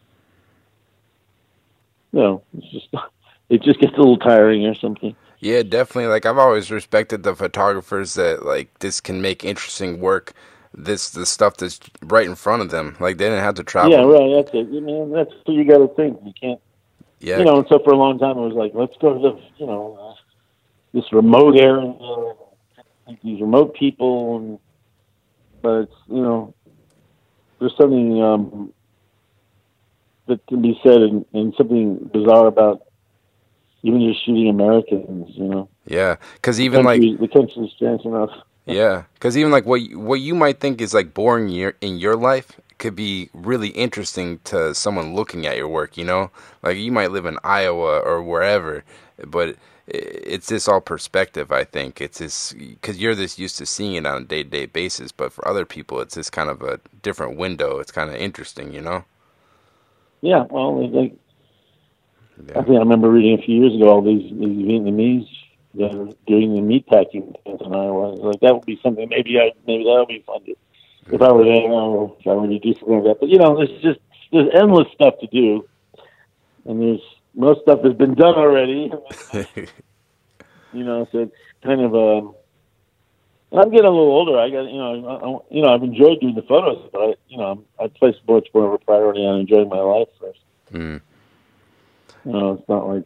you 2.12 2.20
know, 2.22 2.44
it's 2.58 2.72
just 2.72 2.88
it 3.50 3.64
just 3.64 3.80
gets 3.80 3.94
a 3.96 4.00
little 4.00 4.18
tiring 4.18 4.66
or 4.66 4.76
something. 4.76 5.16
Yeah, 5.40 5.64
definitely. 5.64 6.08
Like 6.08 6.26
I've 6.26 6.38
always 6.38 6.72
respected 6.72 7.24
the 7.24 7.36
photographers 7.36 8.16
that 8.16 8.46
like 8.46 8.80
this 8.80 9.02
can 9.02 9.22
make 9.22 9.44
interesting 9.46 10.00
work. 10.00 10.34
This 10.74 11.10
the 11.12 11.26
stuff 11.26 11.58
that's 11.58 11.80
right 12.04 12.28
in 12.28 12.36
front 12.36 12.62
of 12.62 12.72
them. 12.72 12.98
Like 13.00 13.18
they 13.18 13.26
didn't 13.26 13.44
have 13.44 13.56
to 13.56 13.64
travel. 13.64 13.92
Yeah, 13.92 14.04
right. 14.04 14.36
That's 14.36 14.52
it. 14.56 14.70
You 14.70 14.82
know, 14.82 15.12
that's 15.14 15.32
what 15.46 15.56
you 15.56 15.66
got 15.66 15.80
to 15.80 15.90
think. 15.96 16.20
You 16.26 16.34
can't 16.42 16.62
Yeah. 17.20 17.40
you 17.40 17.46
know, 17.46 17.58
and 17.60 17.68
so 17.70 17.80
for 17.84 17.94
a 17.94 17.98
long 17.98 18.20
time 18.20 18.38
it 18.38 18.42
was 18.42 18.54
like, 18.56 18.74
let's 18.76 18.96
go 19.02 19.14
to 19.14 19.20
the, 19.20 19.42
you 19.58 19.68
know, 19.68 19.98
uh, 20.02 20.16
this 20.94 21.06
remote 21.14 21.58
area, 21.58 21.88
uh, 21.88 22.34
these 23.24 23.42
remote 23.42 23.76
people, 23.76 24.38
and 24.38 24.60
but 25.62 25.82
it's, 25.82 25.94
you 26.08 26.22
know, 26.22 26.54
there's 27.60 27.76
something 27.78 28.22
um, 28.22 28.74
that 30.28 30.46
can 30.48 30.62
be 30.62 30.80
said, 30.84 31.02
and, 31.02 31.26
and 31.34 31.54
something 31.56 32.10
bizarre 32.12 32.48
about 32.48 32.82
even 33.84 34.02
just 34.08 34.26
shooting 34.26 34.50
Americans, 34.50 35.30
you 35.36 35.46
know. 35.46 35.70
yeah. 35.86 36.16
Because 36.36 36.60
even 36.60 36.84
like 36.84 37.02
Country- 37.02 37.18
the 37.20 37.28
country's 37.28 37.74
chance 37.74 38.04
enough. 38.06 38.30
Yeah, 38.68 39.04
because 39.16 39.38
even 39.40 39.52
like 39.52 39.66
what 39.66 39.82
you, 39.82 40.00
what 40.00 40.22
you 40.22 40.36
might 40.36 40.60
think 40.60 40.82
is 40.82 40.94
like 40.94 41.16
boring 41.16 41.50
your, 41.50 41.74
in 41.82 41.98
your 41.98 42.16
life 42.16 42.60
could 42.78 42.96
be 42.96 43.30
really 43.34 43.70
interesting 43.70 44.40
to 44.46 44.74
someone 44.76 45.16
looking 45.16 45.48
at 45.48 45.58
your 45.58 45.68
work. 45.68 45.98
You 45.98 46.06
know, 46.06 46.32
like 46.62 46.78
you 46.78 46.92
might 46.92 47.12
live 47.12 47.26
in 47.26 47.40
Iowa 47.44 48.00
or 48.00 48.22
wherever, 48.22 48.84
but 49.26 49.56
it's 49.94 50.48
this 50.48 50.68
all 50.68 50.82
perspective. 50.82 51.52
I 51.52 51.64
think 51.64 52.02
it's 52.02 52.20
this 52.20 52.54
because 52.54 52.98
you're 52.98 53.16
this 53.16 53.38
used 53.38 53.58
to 53.58 53.66
seeing 53.66 53.96
it 53.96 54.06
on 54.06 54.22
a 54.22 54.26
day 54.26 54.44
to 54.44 54.50
day 54.50 54.66
basis, 54.66 55.12
but 55.12 55.34
for 55.34 55.48
other 55.48 55.66
people, 55.66 56.00
it's 56.00 56.16
this 56.16 56.30
kind 56.30 56.50
of 56.50 56.62
a 56.62 56.80
different 57.02 57.38
window. 57.38 57.80
It's 57.80 57.92
kind 57.92 58.10
of 58.10 58.16
interesting. 58.16 58.74
You 58.74 58.82
know. 58.82 59.04
Yeah, 60.22 60.46
well, 60.50 60.88
like 60.88 61.14
I 62.50 62.62
think 62.62 62.70
I 62.70 62.80
remember 62.80 63.10
reading 63.10 63.40
a 63.40 63.42
few 63.42 63.62
years 63.62 63.76
ago 63.76 63.90
all 63.90 64.02
these, 64.02 64.30
these 64.32 64.66
Vietnamese 64.66 65.28
that 65.76 65.96
are 65.96 66.10
doing 66.28 66.54
the 66.56 66.62
meatpacking 66.62 67.36
plants 67.44 67.64
in 67.66 67.74
Iowa. 67.74 68.10
I 68.10 68.12
was 68.12 68.20
like 68.20 68.40
that 68.42 68.54
would 68.54 68.66
be 68.66 68.80
something. 68.84 69.08
Maybe 69.10 69.40
I 69.40 69.52
maybe 69.68 69.84
that 69.84 69.96
would 70.00 70.08
be 70.08 70.24
fun 70.26 70.44
to, 70.46 70.56
if 71.12 71.22
I 71.22 71.32
were 71.32 71.44
there 71.44 71.62
or 71.70 72.16
if 72.20 72.28
I 72.28 72.34
were 72.34 72.48
to 72.48 72.60
do 72.60 72.74
something 72.76 72.96
like 72.96 73.04
that. 73.04 73.20
But 73.20 73.30
you 73.30 73.38
know, 73.38 73.58
there's 73.58 73.82
just 73.82 74.00
there's 74.32 74.50
endless 74.54 74.88
stuff 74.94 75.16
to 75.22 75.28
do, 75.28 75.68
and 76.66 76.82
there's 76.82 77.02
most 77.36 77.62
stuff 77.62 77.84
has 77.84 77.94
been 77.94 78.14
done 78.14 78.36
already. 78.36 78.92
You 80.74 80.86
know, 80.86 81.06
so 81.12 81.20
it's 81.20 81.36
kind 81.64 81.82
of 81.82 81.94
um. 81.94 82.34
I'm 83.52 83.70
getting 83.72 83.86
a 83.86 83.90
little 83.90 84.14
older. 84.14 84.40
I 84.40 84.50
got 84.50 84.72
you 84.72 84.78
know, 84.78 85.06
I, 85.06 85.16
I, 85.16 85.54
you 85.54 85.62
know, 85.62 85.74
I've 85.74 85.84
enjoyed 85.84 86.22
doing 86.22 86.36
the 86.36 86.44
photos, 86.44 86.90
but 86.94 87.00
I, 87.02 87.16
you 87.28 87.38
know, 87.38 87.62
I 87.78 87.88
place 87.88 88.16
much 88.26 88.48
more 88.54 88.68
of 88.68 88.74
a 88.82 88.86
priority 88.86 89.20
on 89.26 89.42
enjoying 89.42 89.68
my 89.68 89.82
life 89.82 90.08
first. 90.18 90.40
mm. 90.72 91.02
You 92.24 92.32
know, 92.32 92.54
it's 92.54 92.70
not 92.70 92.88
like 92.88 93.04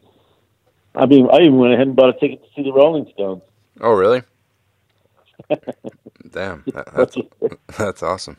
I 0.96 1.06
mean, 1.06 1.28
I 1.32 1.42
even 1.42 1.58
went 1.58 1.74
ahead 1.74 1.88
and 1.88 1.96
bought 1.96 2.16
a 2.16 2.20
ticket 2.20 2.44
to 2.44 2.50
see 2.56 2.64
the 2.64 2.72
Rolling 2.72 3.10
Stones. 3.14 3.42
Oh, 3.82 3.94
really? 3.94 4.22
Damn, 6.32 6.64
that, 6.68 6.88
that's 6.96 7.18
that's 7.78 8.04
awesome. 8.04 8.38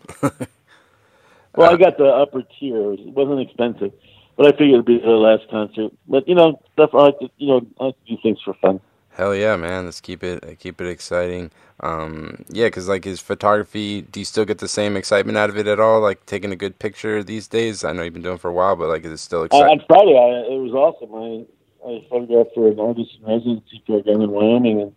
well, 1.55 1.73
I 1.73 1.77
got 1.77 1.99
the 1.99 2.07
upper 2.07 2.43
tier. 2.59 2.93
It 2.95 3.01
wasn't 3.09 3.41
expensive, 3.41 3.93
but 4.37 4.47
I 4.47 4.51
figured 4.53 4.75
it'd 4.75 4.85
be 4.87 4.99
the 4.99 5.09
last 5.11 5.45
concert. 5.51 5.93
But 6.09 6.27
you 6.29 6.35
know, 6.35 6.61
stuff 6.75 6.91
I 6.95 6.99
like 6.99 7.19
to, 7.21 7.31
you 7.39 7.49
know, 7.49 7.67
I 7.81 7.85
like 7.87 8.05
to 8.07 8.15
do 8.17 8.23
things 8.23 8.39
for 8.45 8.55
fun. 8.55 8.81
Hell 9.11 9.35
yeah, 9.35 9.57
man! 9.57 9.87
Let's 9.87 10.01
keep 10.01 10.23
it 10.23 10.59
keep 10.59 10.81
it 10.81 10.89
exciting. 10.89 11.51
Um, 11.81 12.45
yeah, 12.49 12.67
because 12.67 12.89
like 12.89 13.05
his 13.05 13.21
photography, 13.21 14.03
do 14.03 14.21
you 14.21 14.25
still 14.25 14.45
get 14.45 14.59
the 14.59 14.69
same 14.69 14.97
excitement 14.97 15.37
out 15.39 15.49
of 15.51 15.57
it 15.59 15.67
at 15.67 15.81
all? 15.81 16.01
Like 16.01 16.25
taking 16.27 16.53
a 16.53 16.57
good 16.57 16.79
picture 16.79 17.23
these 17.23 17.49
days? 17.49 17.83
I 17.85 17.93
know 17.93 18.03
you've 18.03 18.13
been 18.15 18.23
doing 18.23 18.37
it 18.37 18.41
for 18.41 18.49
a 18.49 18.53
while, 18.53 18.77
but 18.77 18.89
like, 18.89 19.05
is 19.05 19.13
it 19.13 19.19
still 19.19 19.41
Uh, 19.41 19.45
exciting? 19.45 19.81
on 19.81 19.85
Friday, 19.87 20.17
I, 20.19 20.53
it 20.55 20.61
was 20.61 20.73
awesome. 20.73 21.15
I 21.15 21.47
I 21.89 22.05
photographed 22.11 22.51
for 22.55 22.69
an 22.69 22.79
artist 22.81 23.11
in 23.21 23.27
residency 23.27 23.83
program 23.87 24.21
in 24.21 24.31
Wyoming, 24.31 24.81
and 24.83 24.93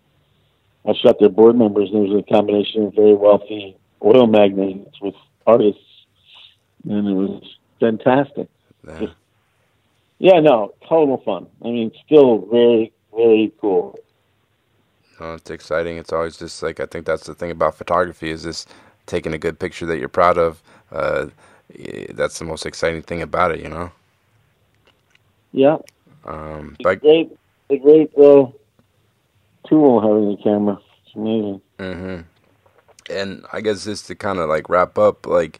I 0.85 0.93
shot 0.93 1.19
their 1.19 1.29
board 1.29 1.55
members. 1.57 1.89
And 1.91 2.05
there 2.05 2.13
was 2.15 2.23
a 2.27 2.33
combination 2.33 2.87
of 2.87 2.93
very 2.95 3.13
wealthy 3.13 3.77
oil 4.03 4.27
magnates 4.27 4.99
with 5.01 5.15
artists, 5.47 5.81
and 6.89 7.07
it 7.07 7.13
was 7.13 7.43
fantastic. 7.79 8.49
Yeah. 8.87 9.07
Yeah, 10.19 10.39
no, 10.41 10.73
total 10.87 11.17
fun. 11.25 11.47
I 11.63 11.69
mean, 11.69 11.91
still 12.05 12.47
very, 12.51 12.93
very 13.15 13.53
cool. 13.61 13.99
No, 15.19 15.35
it's 15.35 15.49
exciting. 15.49 15.97
It's 15.97 16.13
always 16.13 16.37
just 16.37 16.63
like 16.63 16.79
I 16.79 16.85
think 16.85 17.05
that's 17.05 17.25
the 17.25 17.35
thing 17.35 17.51
about 17.51 17.75
photography 17.75 18.31
is 18.31 18.43
just 18.43 18.69
taking 19.05 19.33
a 19.33 19.37
good 19.37 19.59
picture 19.59 19.85
that 19.87 19.97
you're 19.99 20.09
proud 20.09 20.37
of. 20.37 20.61
Uh, 20.91 21.27
that's 22.11 22.39
the 22.39 22.45
most 22.45 22.65
exciting 22.65 23.01
thing 23.01 23.21
about 23.21 23.51
it, 23.51 23.61
you 23.61 23.69
know. 23.69 23.91
Yeah, 25.51 25.77
Um, 26.25 26.77
it's 26.79 26.81
but 26.81 27.01
great, 27.01 27.31
a 27.69 27.77
great 27.77 28.11
uh, 28.17 28.47
tool 29.67 30.01
having 30.01 30.33
a 30.39 30.43
camera. 30.43 30.79
It's 31.05 31.15
amazing. 31.15 31.61
Mm-hmm. 31.79 32.21
And 33.09 33.45
I 33.53 33.61
guess 33.61 33.85
just 33.85 34.07
to 34.07 34.15
kind 34.15 34.39
of 34.39 34.49
like 34.49 34.69
wrap 34.69 34.97
up, 34.97 35.27
like 35.27 35.59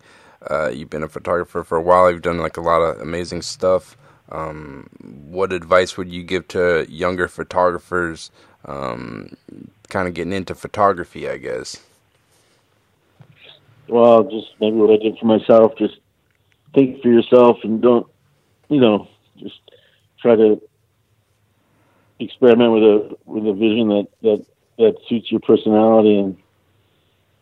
uh, 0.50 0.70
you've 0.70 0.90
been 0.90 1.04
a 1.04 1.10
photographer 1.10 1.64
for 1.64 1.78
a 1.78 1.82
while. 1.82 2.12
You've 2.12 2.22
done 2.22 2.40
like 2.40 2.58
a 2.58 2.62
lot 2.62 2.82
of 2.82 3.02
amazing 3.02 3.42
stuff. 3.42 3.98
Um, 4.32 4.90
what 5.30 5.52
advice 5.54 5.98
would 5.98 6.12
you 6.12 6.24
give 6.24 6.48
to 6.50 6.86
younger 6.90 7.28
photographers, 7.28 8.32
um, 8.66 9.36
kind 9.90 10.08
of 10.08 10.14
getting 10.14 10.34
into 10.34 10.56
photography? 10.56 11.28
I 11.30 11.38
guess. 11.38 11.78
Well, 13.88 14.24
just 14.24 14.48
maybe 14.60 14.76
what 14.78 14.92
I 14.92 14.98
did 14.98 15.18
for 15.18 15.26
myself. 15.26 15.74
Just 15.78 15.96
think 16.74 17.02
for 17.02 17.10
yourself 17.10 17.58
and 17.64 17.82
don't, 17.82 18.06
you 18.70 18.80
know, 18.80 19.08
just 19.38 19.60
try 20.22 20.36
to 20.36 20.62
experiment 22.20 22.74
with 22.74 22.84
a 22.84 23.18
with 23.26 23.48
a 23.48 23.54
vision 23.54 23.88
that 23.90 24.08
that 24.22 24.46
that 24.78 24.96
suits 25.08 25.32
your 25.32 25.40
personality 25.40 26.20
and 26.20 26.38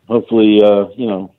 hopefully, 0.08 0.62
uh, 0.62 0.88
you 0.96 1.06
know, 1.06 1.34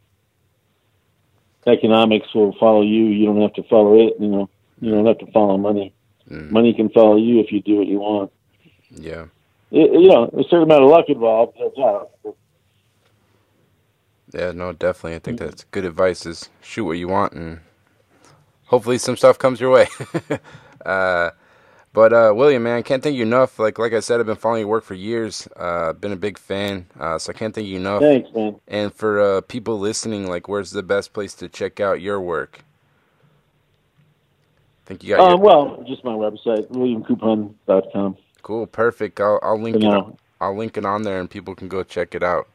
economics 1.66 2.34
will 2.34 2.56
follow 2.60 2.82
you. 2.82 3.06
You 3.06 3.26
don't 3.26 3.42
have 3.42 3.54
to 3.54 3.64
follow 3.64 4.08
it. 4.08 4.14
You 4.20 4.28
know, 4.28 4.50
you 4.82 4.92
don't 4.92 5.06
have 5.06 5.20
to 5.20 5.32
follow 5.32 5.58
money. 5.58 5.94
Mm, 6.30 6.52
Money 6.52 6.74
can 6.74 6.90
follow 6.90 7.18
you 7.18 7.40
if 7.40 7.52
you 7.52 7.62
do 7.62 7.78
what 7.78 7.88
you 7.88 8.00
want. 8.00 8.32
yeah. 8.92 9.26
It, 9.72 9.92
you 9.94 10.10
know, 10.10 10.26
a 10.26 10.44
certain 10.46 10.64
amount 10.64 10.84
of 10.84 10.90
luck 10.90 11.06
involved. 11.10 11.58
Doubt. 11.78 12.12
Yeah, 14.34 14.52
no, 14.52 14.74
definitely. 14.74 15.16
I 15.16 15.20
think 15.20 15.40
that's 15.40 15.64
good 15.66 15.86
advice. 15.86 16.26
Is 16.26 16.50
shoot 16.62 16.86
what 16.86 16.98
you 16.98 17.08
want, 17.08 17.34
and 17.34 17.60
hopefully 18.66 18.98
some 18.98 19.18
stuff 19.18 19.38
comes 19.40 19.60
your 19.60 19.72
way. 19.72 19.88
uh, 20.86 21.32
But 21.94 22.14
uh, 22.14 22.34
William, 22.36 22.64
man, 22.64 22.78
I 22.78 22.82
can't 22.84 23.02
thank 23.02 23.16
you 23.16 23.24
enough. 23.24 23.58
Like 23.60 23.80
like 23.80 23.94
I 23.94 24.00
said, 24.00 24.20
I've 24.20 24.28
been 24.28 24.36
following 24.36 24.62
your 24.62 24.70
work 24.70 24.84
for 24.84 24.94
years. 24.94 25.48
Uh, 25.56 25.94
been 25.94 26.12
a 26.12 26.16
big 26.18 26.38
fan, 26.38 26.86
uh, 27.00 27.18
so 27.18 27.32
I 27.32 27.34
can't 27.34 27.54
thank 27.54 27.68
you 27.68 27.78
enough. 27.78 28.02
Thanks, 28.02 28.30
man. 28.36 28.60
And 28.68 28.94
for 28.94 29.20
uh, 29.20 29.42
people 29.42 29.80
listening, 29.80 30.28
like, 30.28 30.48
where's 30.48 30.72
the 30.72 30.84
best 30.84 31.14
place 31.14 31.34
to 31.36 31.50
check 31.50 31.80
out 31.80 32.02
your 32.02 32.22
work? 32.22 32.64
I 34.90 34.94
think 34.94 35.04
you 35.04 35.16
got. 35.16 35.20
Um, 35.20 35.30
your... 35.30 35.38
well, 35.40 35.84
just 35.88 36.04
my 36.04 36.14
website, 36.14 36.68
williamcoupon.com. 36.72 38.18
Cool, 38.42 38.66
perfect. 38.66 39.20
I'll 39.20 39.40
I'll 39.44 39.62
link 39.62 39.78
it. 39.78 39.84
On, 39.84 40.18
I'll 40.42 40.58
link 40.58 40.78
it 40.78 40.86
on 40.86 41.04
there, 41.04 41.20
and 41.20 41.30
people 41.30 41.54
can 41.54 41.68
go 41.68 41.84
check 41.84 42.16
it 42.16 42.24
out. 42.24 42.48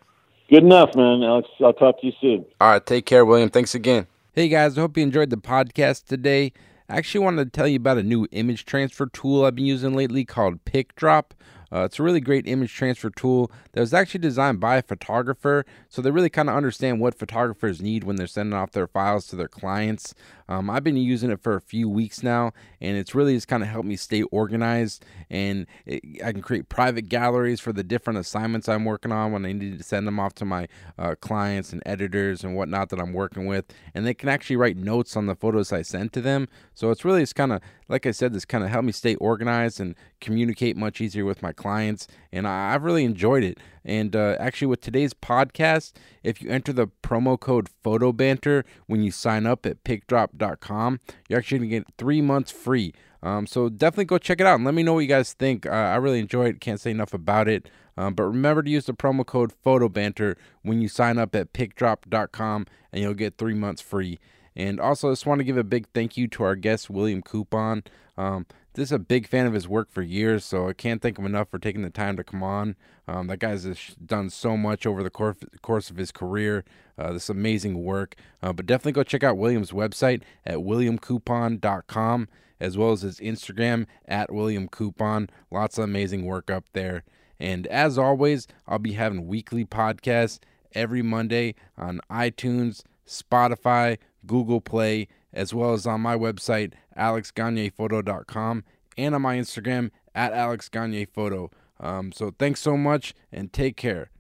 Good 0.51 0.65
enough, 0.65 0.97
man. 0.97 1.23
Alex, 1.23 1.49
I'll 1.61 1.73
talk 1.73 2.01
to 2.01 2.07
you 2.09 2.13
soon. 2.21 2.45
All 2.61 2.71
right, 2.71 2.85
take 2.85 3.07
care, 3.07 3.25
William. 3.25 3.51
Thanks 3.51 3.77
again. 3.77 4.09
Hey 4.33 4.49
guys, 4.49 4.77
I 4.77 4.81
hope 4.81 4.97
you 4.97 5.05
enjoyed 5.05 5.31
the 5.31 5.37
podcast 5.37 6.07
today. 6.07 6.53
I 6.89 6.97
actually 6.97 7.25
wanted 7.25 7.45
to 7.45 7.51
tell 7.51 7.69
you 7.69 7.77
about 7.77 7.99
a 7.99 8.03
new 8.03 8.27
image 8.33 8.65
transfer 8.65 9.07
tool 9.07 9.45
I've 9.45 9.55
been 9.55 9.65
using 9.65 9.95
lately 9.95 10.25
called 10.25 10.65
PicDrop. 10.65 11.27
Uh, 11.75 11.85
it's 11.85 11.99
a 11.99 12.03
really 12.03 12.21
great 12.21 12.47
image 12.47 12.73
transfer 12.73 13.11
tool 13.11 13.51
that 13.73 13.81
was 13.81 13.93
actually 13.95 14.21
designed 14.21 14.61
by 14.61 14.77
a 14.77 14.83
photographer, 14.83 15.65
so 15.89 16.03
they 16.03 16.11
really 16.11 16.31
kind 16.31 16.49
of 16.49 16.57
understand 16.57 17.01
what 17.01 17.15
photographers 17.15 17.81
need 17.81 18.05
when 18.05 18.17
they're 18.17 18.27
sending 18.27 18.55
off 18.55 18.71
their 18.71 18.87
files 18.87 19.27
to 19.27 19.35
their 19.35 19.49
clients. 19.49 20.15
Um, 20.49 20.69
I've 20.69 20.85
been 20.85 20.97
using 20.97 21.31
it 21.31 21.41
for 21.41 21.57
a 21.57 21.61
few 21.61 21.89
weeks 21.89 22.23
now, 22.23 22.53
and 22.81 22.97
it's 22.97 23.15
really 23.15 23.35
just 23.35 23.49
kind 23.49 23.63
of 23.63 23.69
helped 23.69 23.89
me 23.89 23.97
stay 23.97 24.23
organized. 24.25 25.05
And 25.31 25.67
it, 25.87 26.03
I 26.25 26.33
can 26.33 26.43
create 26.43 26.69
private 26.69 27.09
galleries 27.09 27.61
for 27.61 27.73
the 27.73 27.83
different 27.83 28.19
assignments 28.19 28.69
I'm 28.69 28.85
working 28.85 29.13
on 29.13 29.33
when 29.33 29.47
I 29.47 29.53
need 29.53 29.79
to 29.79 29.85
send 29.85 30.07
them 30.07 30.21
off 30.21 30.35
to 30.37 30.45
my 30.45 30.69
uh, 30.99 31.15
clients 31.21 31.73
and 31.73 31.83
editors 31.87 32.45
and 32.45 32.57
whatnot 32.57 32.91
that 32.91 33.01
I'm 33.01 33.13
working 33.13 33.47
with. 33.47 33.65
And 33.95 34.07
they 34.07 34.15
can 34.15 34.29
actually 34.29 34.57
write 34.57 34.77
notes 34.77 35.17
on 35.17 35.27
the 35.27 35.35
photos 35.35 35.73
I 35.73 35.83
send 35.83 36.13
to 36.15 36.21
them. 36.21 36.49
So 36.75 36.91
it's 36.91 37.05
really 37.05 37.23
just 37.23 37.35
kind 37.35 37.53
of, 37.53 37.61
like 37.89 38.07
I 38.07 38.11
said, 38.11 38.33
this 38.33 38.45
kind 38.45 38.65
of 38.65 38.71
helped 38.71 38.87
me 38.87 38.93
stay 38.93 39.15
organized 39.17 39.81
and 39.81 39.95
communicate 40.21 40.77
much 40.77 41.01
easier 41.01 41.25
with 41.25 41.43
my 41.43 41.53
clients. 41.53 42.07
And 42.33 42.47
I, 42.47 42.73
have 42.73 42.83
really 42.83 43.05
enjoyed 43.05 43.45
it. 43.45 43.59
And 43.85 44.17
uh, 44.17 44.37
actually, 44.41 44.69
with 44.69 44.81
today's 44.81 45.13
podcast, 45.13 45.93
if 46.23 46.41
you 46.41 46.51
enter 46.51 46.73
the 46.73 46.89
promo 47.03 47.39
code 47.39 47.69
PhotoBanter 47.85 48.65
when 48.87 49.03
you 49.03 49.11
sign 49.11 49.47
up 49.47 49.67
at 49.67 49.85
PicDrop.com, 49.85 51.01
you're 51.29 51.39
actually 51.39 51.59
going 51.59 51.71
to 51.71 51.77
get 51.77 51.87
three 51.99 52.23
months 52.23 52.51
free. 52.51 52.95
Um, 53.23 53.47
so 53.47 53.69
definitely 53.69 54.05
go 54.05 54.19
check 54.19 54.41
it 54.41 54.47
out 54.47 54.57
and 54.57 54.65
let 54.65 54.75
me 54.75 54.83
know 54.83 54.95
what 54.95 55.01
you 55.01 55.09
guys 55.09 55.33
think. 55.33 55.67
Uh, 55.67 55.71
I 55.71 55.97
really 55.97 56.21
enjoy 56.21 56.47
it. 56.47 56.61
Can't 56.61 56.81
say 56.81 56.91
enough 56.91 57.15
about 57.15 57.49
it. 57.49 57.71
Um, 57.97 58.15
but 58.15 58.25
remember 58.25 58.63
to 58.63 58.71
use 58.71 58.87
the 58.87 58.93
promo 58.93 59.25
code 59.25 59.53
PhotoBanter 59.65 60.37
when 60.63 60.83
you 60.83 60.89
sign 60.89 61.19
up 61.19 61.35
at 61.35 61.53
PicDrop.com 61.53 62.67
and 62.93 63.03
you'll 63.03 63.15
get 63.15 63.39
three 63.39 63.55
months 63.55 63.81
free. 63.81 64.19
And 64.57 64.79
also, 64.79 65.09
I 65.09 65.13
just 65.13 65.27
want 65.27 65.41
to 65.41 65.45
give 65.45 65.57
a 65.57 65.65
big 65.65 65.87
thank 65.95 66.17
you 66.17 66.29
to 66.29 66.45
our 66.45 66.55
guest, 66.55 66.89
William 66.89 67.23
Coupon. 67.23 67.83
Um, 68.17 68.47
this 68.75 68.89
is 68.89 68.93
a 68.93 68.99
big 68.99 69.27
fan 69.27 69.47
of 69.47 69.53
his 69.53 69.69
work 69.69 69.91
for 69.91 70.03
years, 70.03 70.45
so 70.45 70.69
I 70.69 70.73
can't 70.73 71.01
thank 71.01 71.19
him 71.19 71.27
enough 71.27 71.49
for 71.49 71.59
taking 71.59 71.83
the 71.83 71.91
time 71.91 72.17
to 72.17 72.25
come 72.25 72.43
on. 72.43 72.77
Um, 73.07 73.29
that 73.29 73.39
guy's 73.39 73.65
done 74.05 74.31
so 74.31 74.57
much 74.57 74.87
over 74.87 75.03
the 75.03 75.11
course, 75.11 75.39
course 75.63 75.91
of 75.91 75.97
his 75.97 76.11
career. 76.11 76.65
Uh, 76.99 77.13
this 77.13 77.29
amazing 77.29 77.83
work. 77.83 78.15
Uh, 78.43 78.53
but 78.53 78.67
definitely 78.67 78.93
go 78.93 79.03
check 79.03 79.25
out 79.25 79.37
William's 79.37 79.73
website 79.73 80.23
at 80.45 80.59
williamcoupon.com 80.59 82.29
as 82.61 82.79
well 82.79 82.93
as 82.93 83.03
his 83.03 83.21
Instagram 83.21 83.87
at 84.07 84.31
williamcoupon. 84.31 85.29
Lots 85.51 85.79
of 85.79 85.85
amazing 85.85 86.25
work 86.25 86.51
up 86.51 86.65
there. 86.73 87.05
And 87.39 87.67
as 87.67 87.99
always, 87.99 88.47
I'll 88.67 88.79
be 88.79 88.93
having 88.93 89.27
weekly 89.27 89.65
podcasts 89.65 90.39
every 90.73 91.03
Monday 91.03 91.55
on 91.77 92.01
iTunes, 92.11 92.83
Spotify, 93.07 93.99
Google 94.27 94.61
Play, 94.61 95.09
as 95.35 95.53
well 95.53 95.75
as 95.75 95.87
on 95.87 96.01
my 96.01 96.17
website, 96.17 96.73
alexgagnephoto.com, 96.97 98.65
and 98.97 99.15
on 99.15 99.23
my 99.23 99.37
Instagram 99.37 99.91
at 100.15 100.33
alexgagnephoto. 100.33 101.51
Um, 101.81 102.13
so 102.13 102.33
thanks 102.39 102.61
so 102.61 102.77
much 102.77 103.15
and 103.33 103.53
take 103.53 103.77
care. 103.77 104.11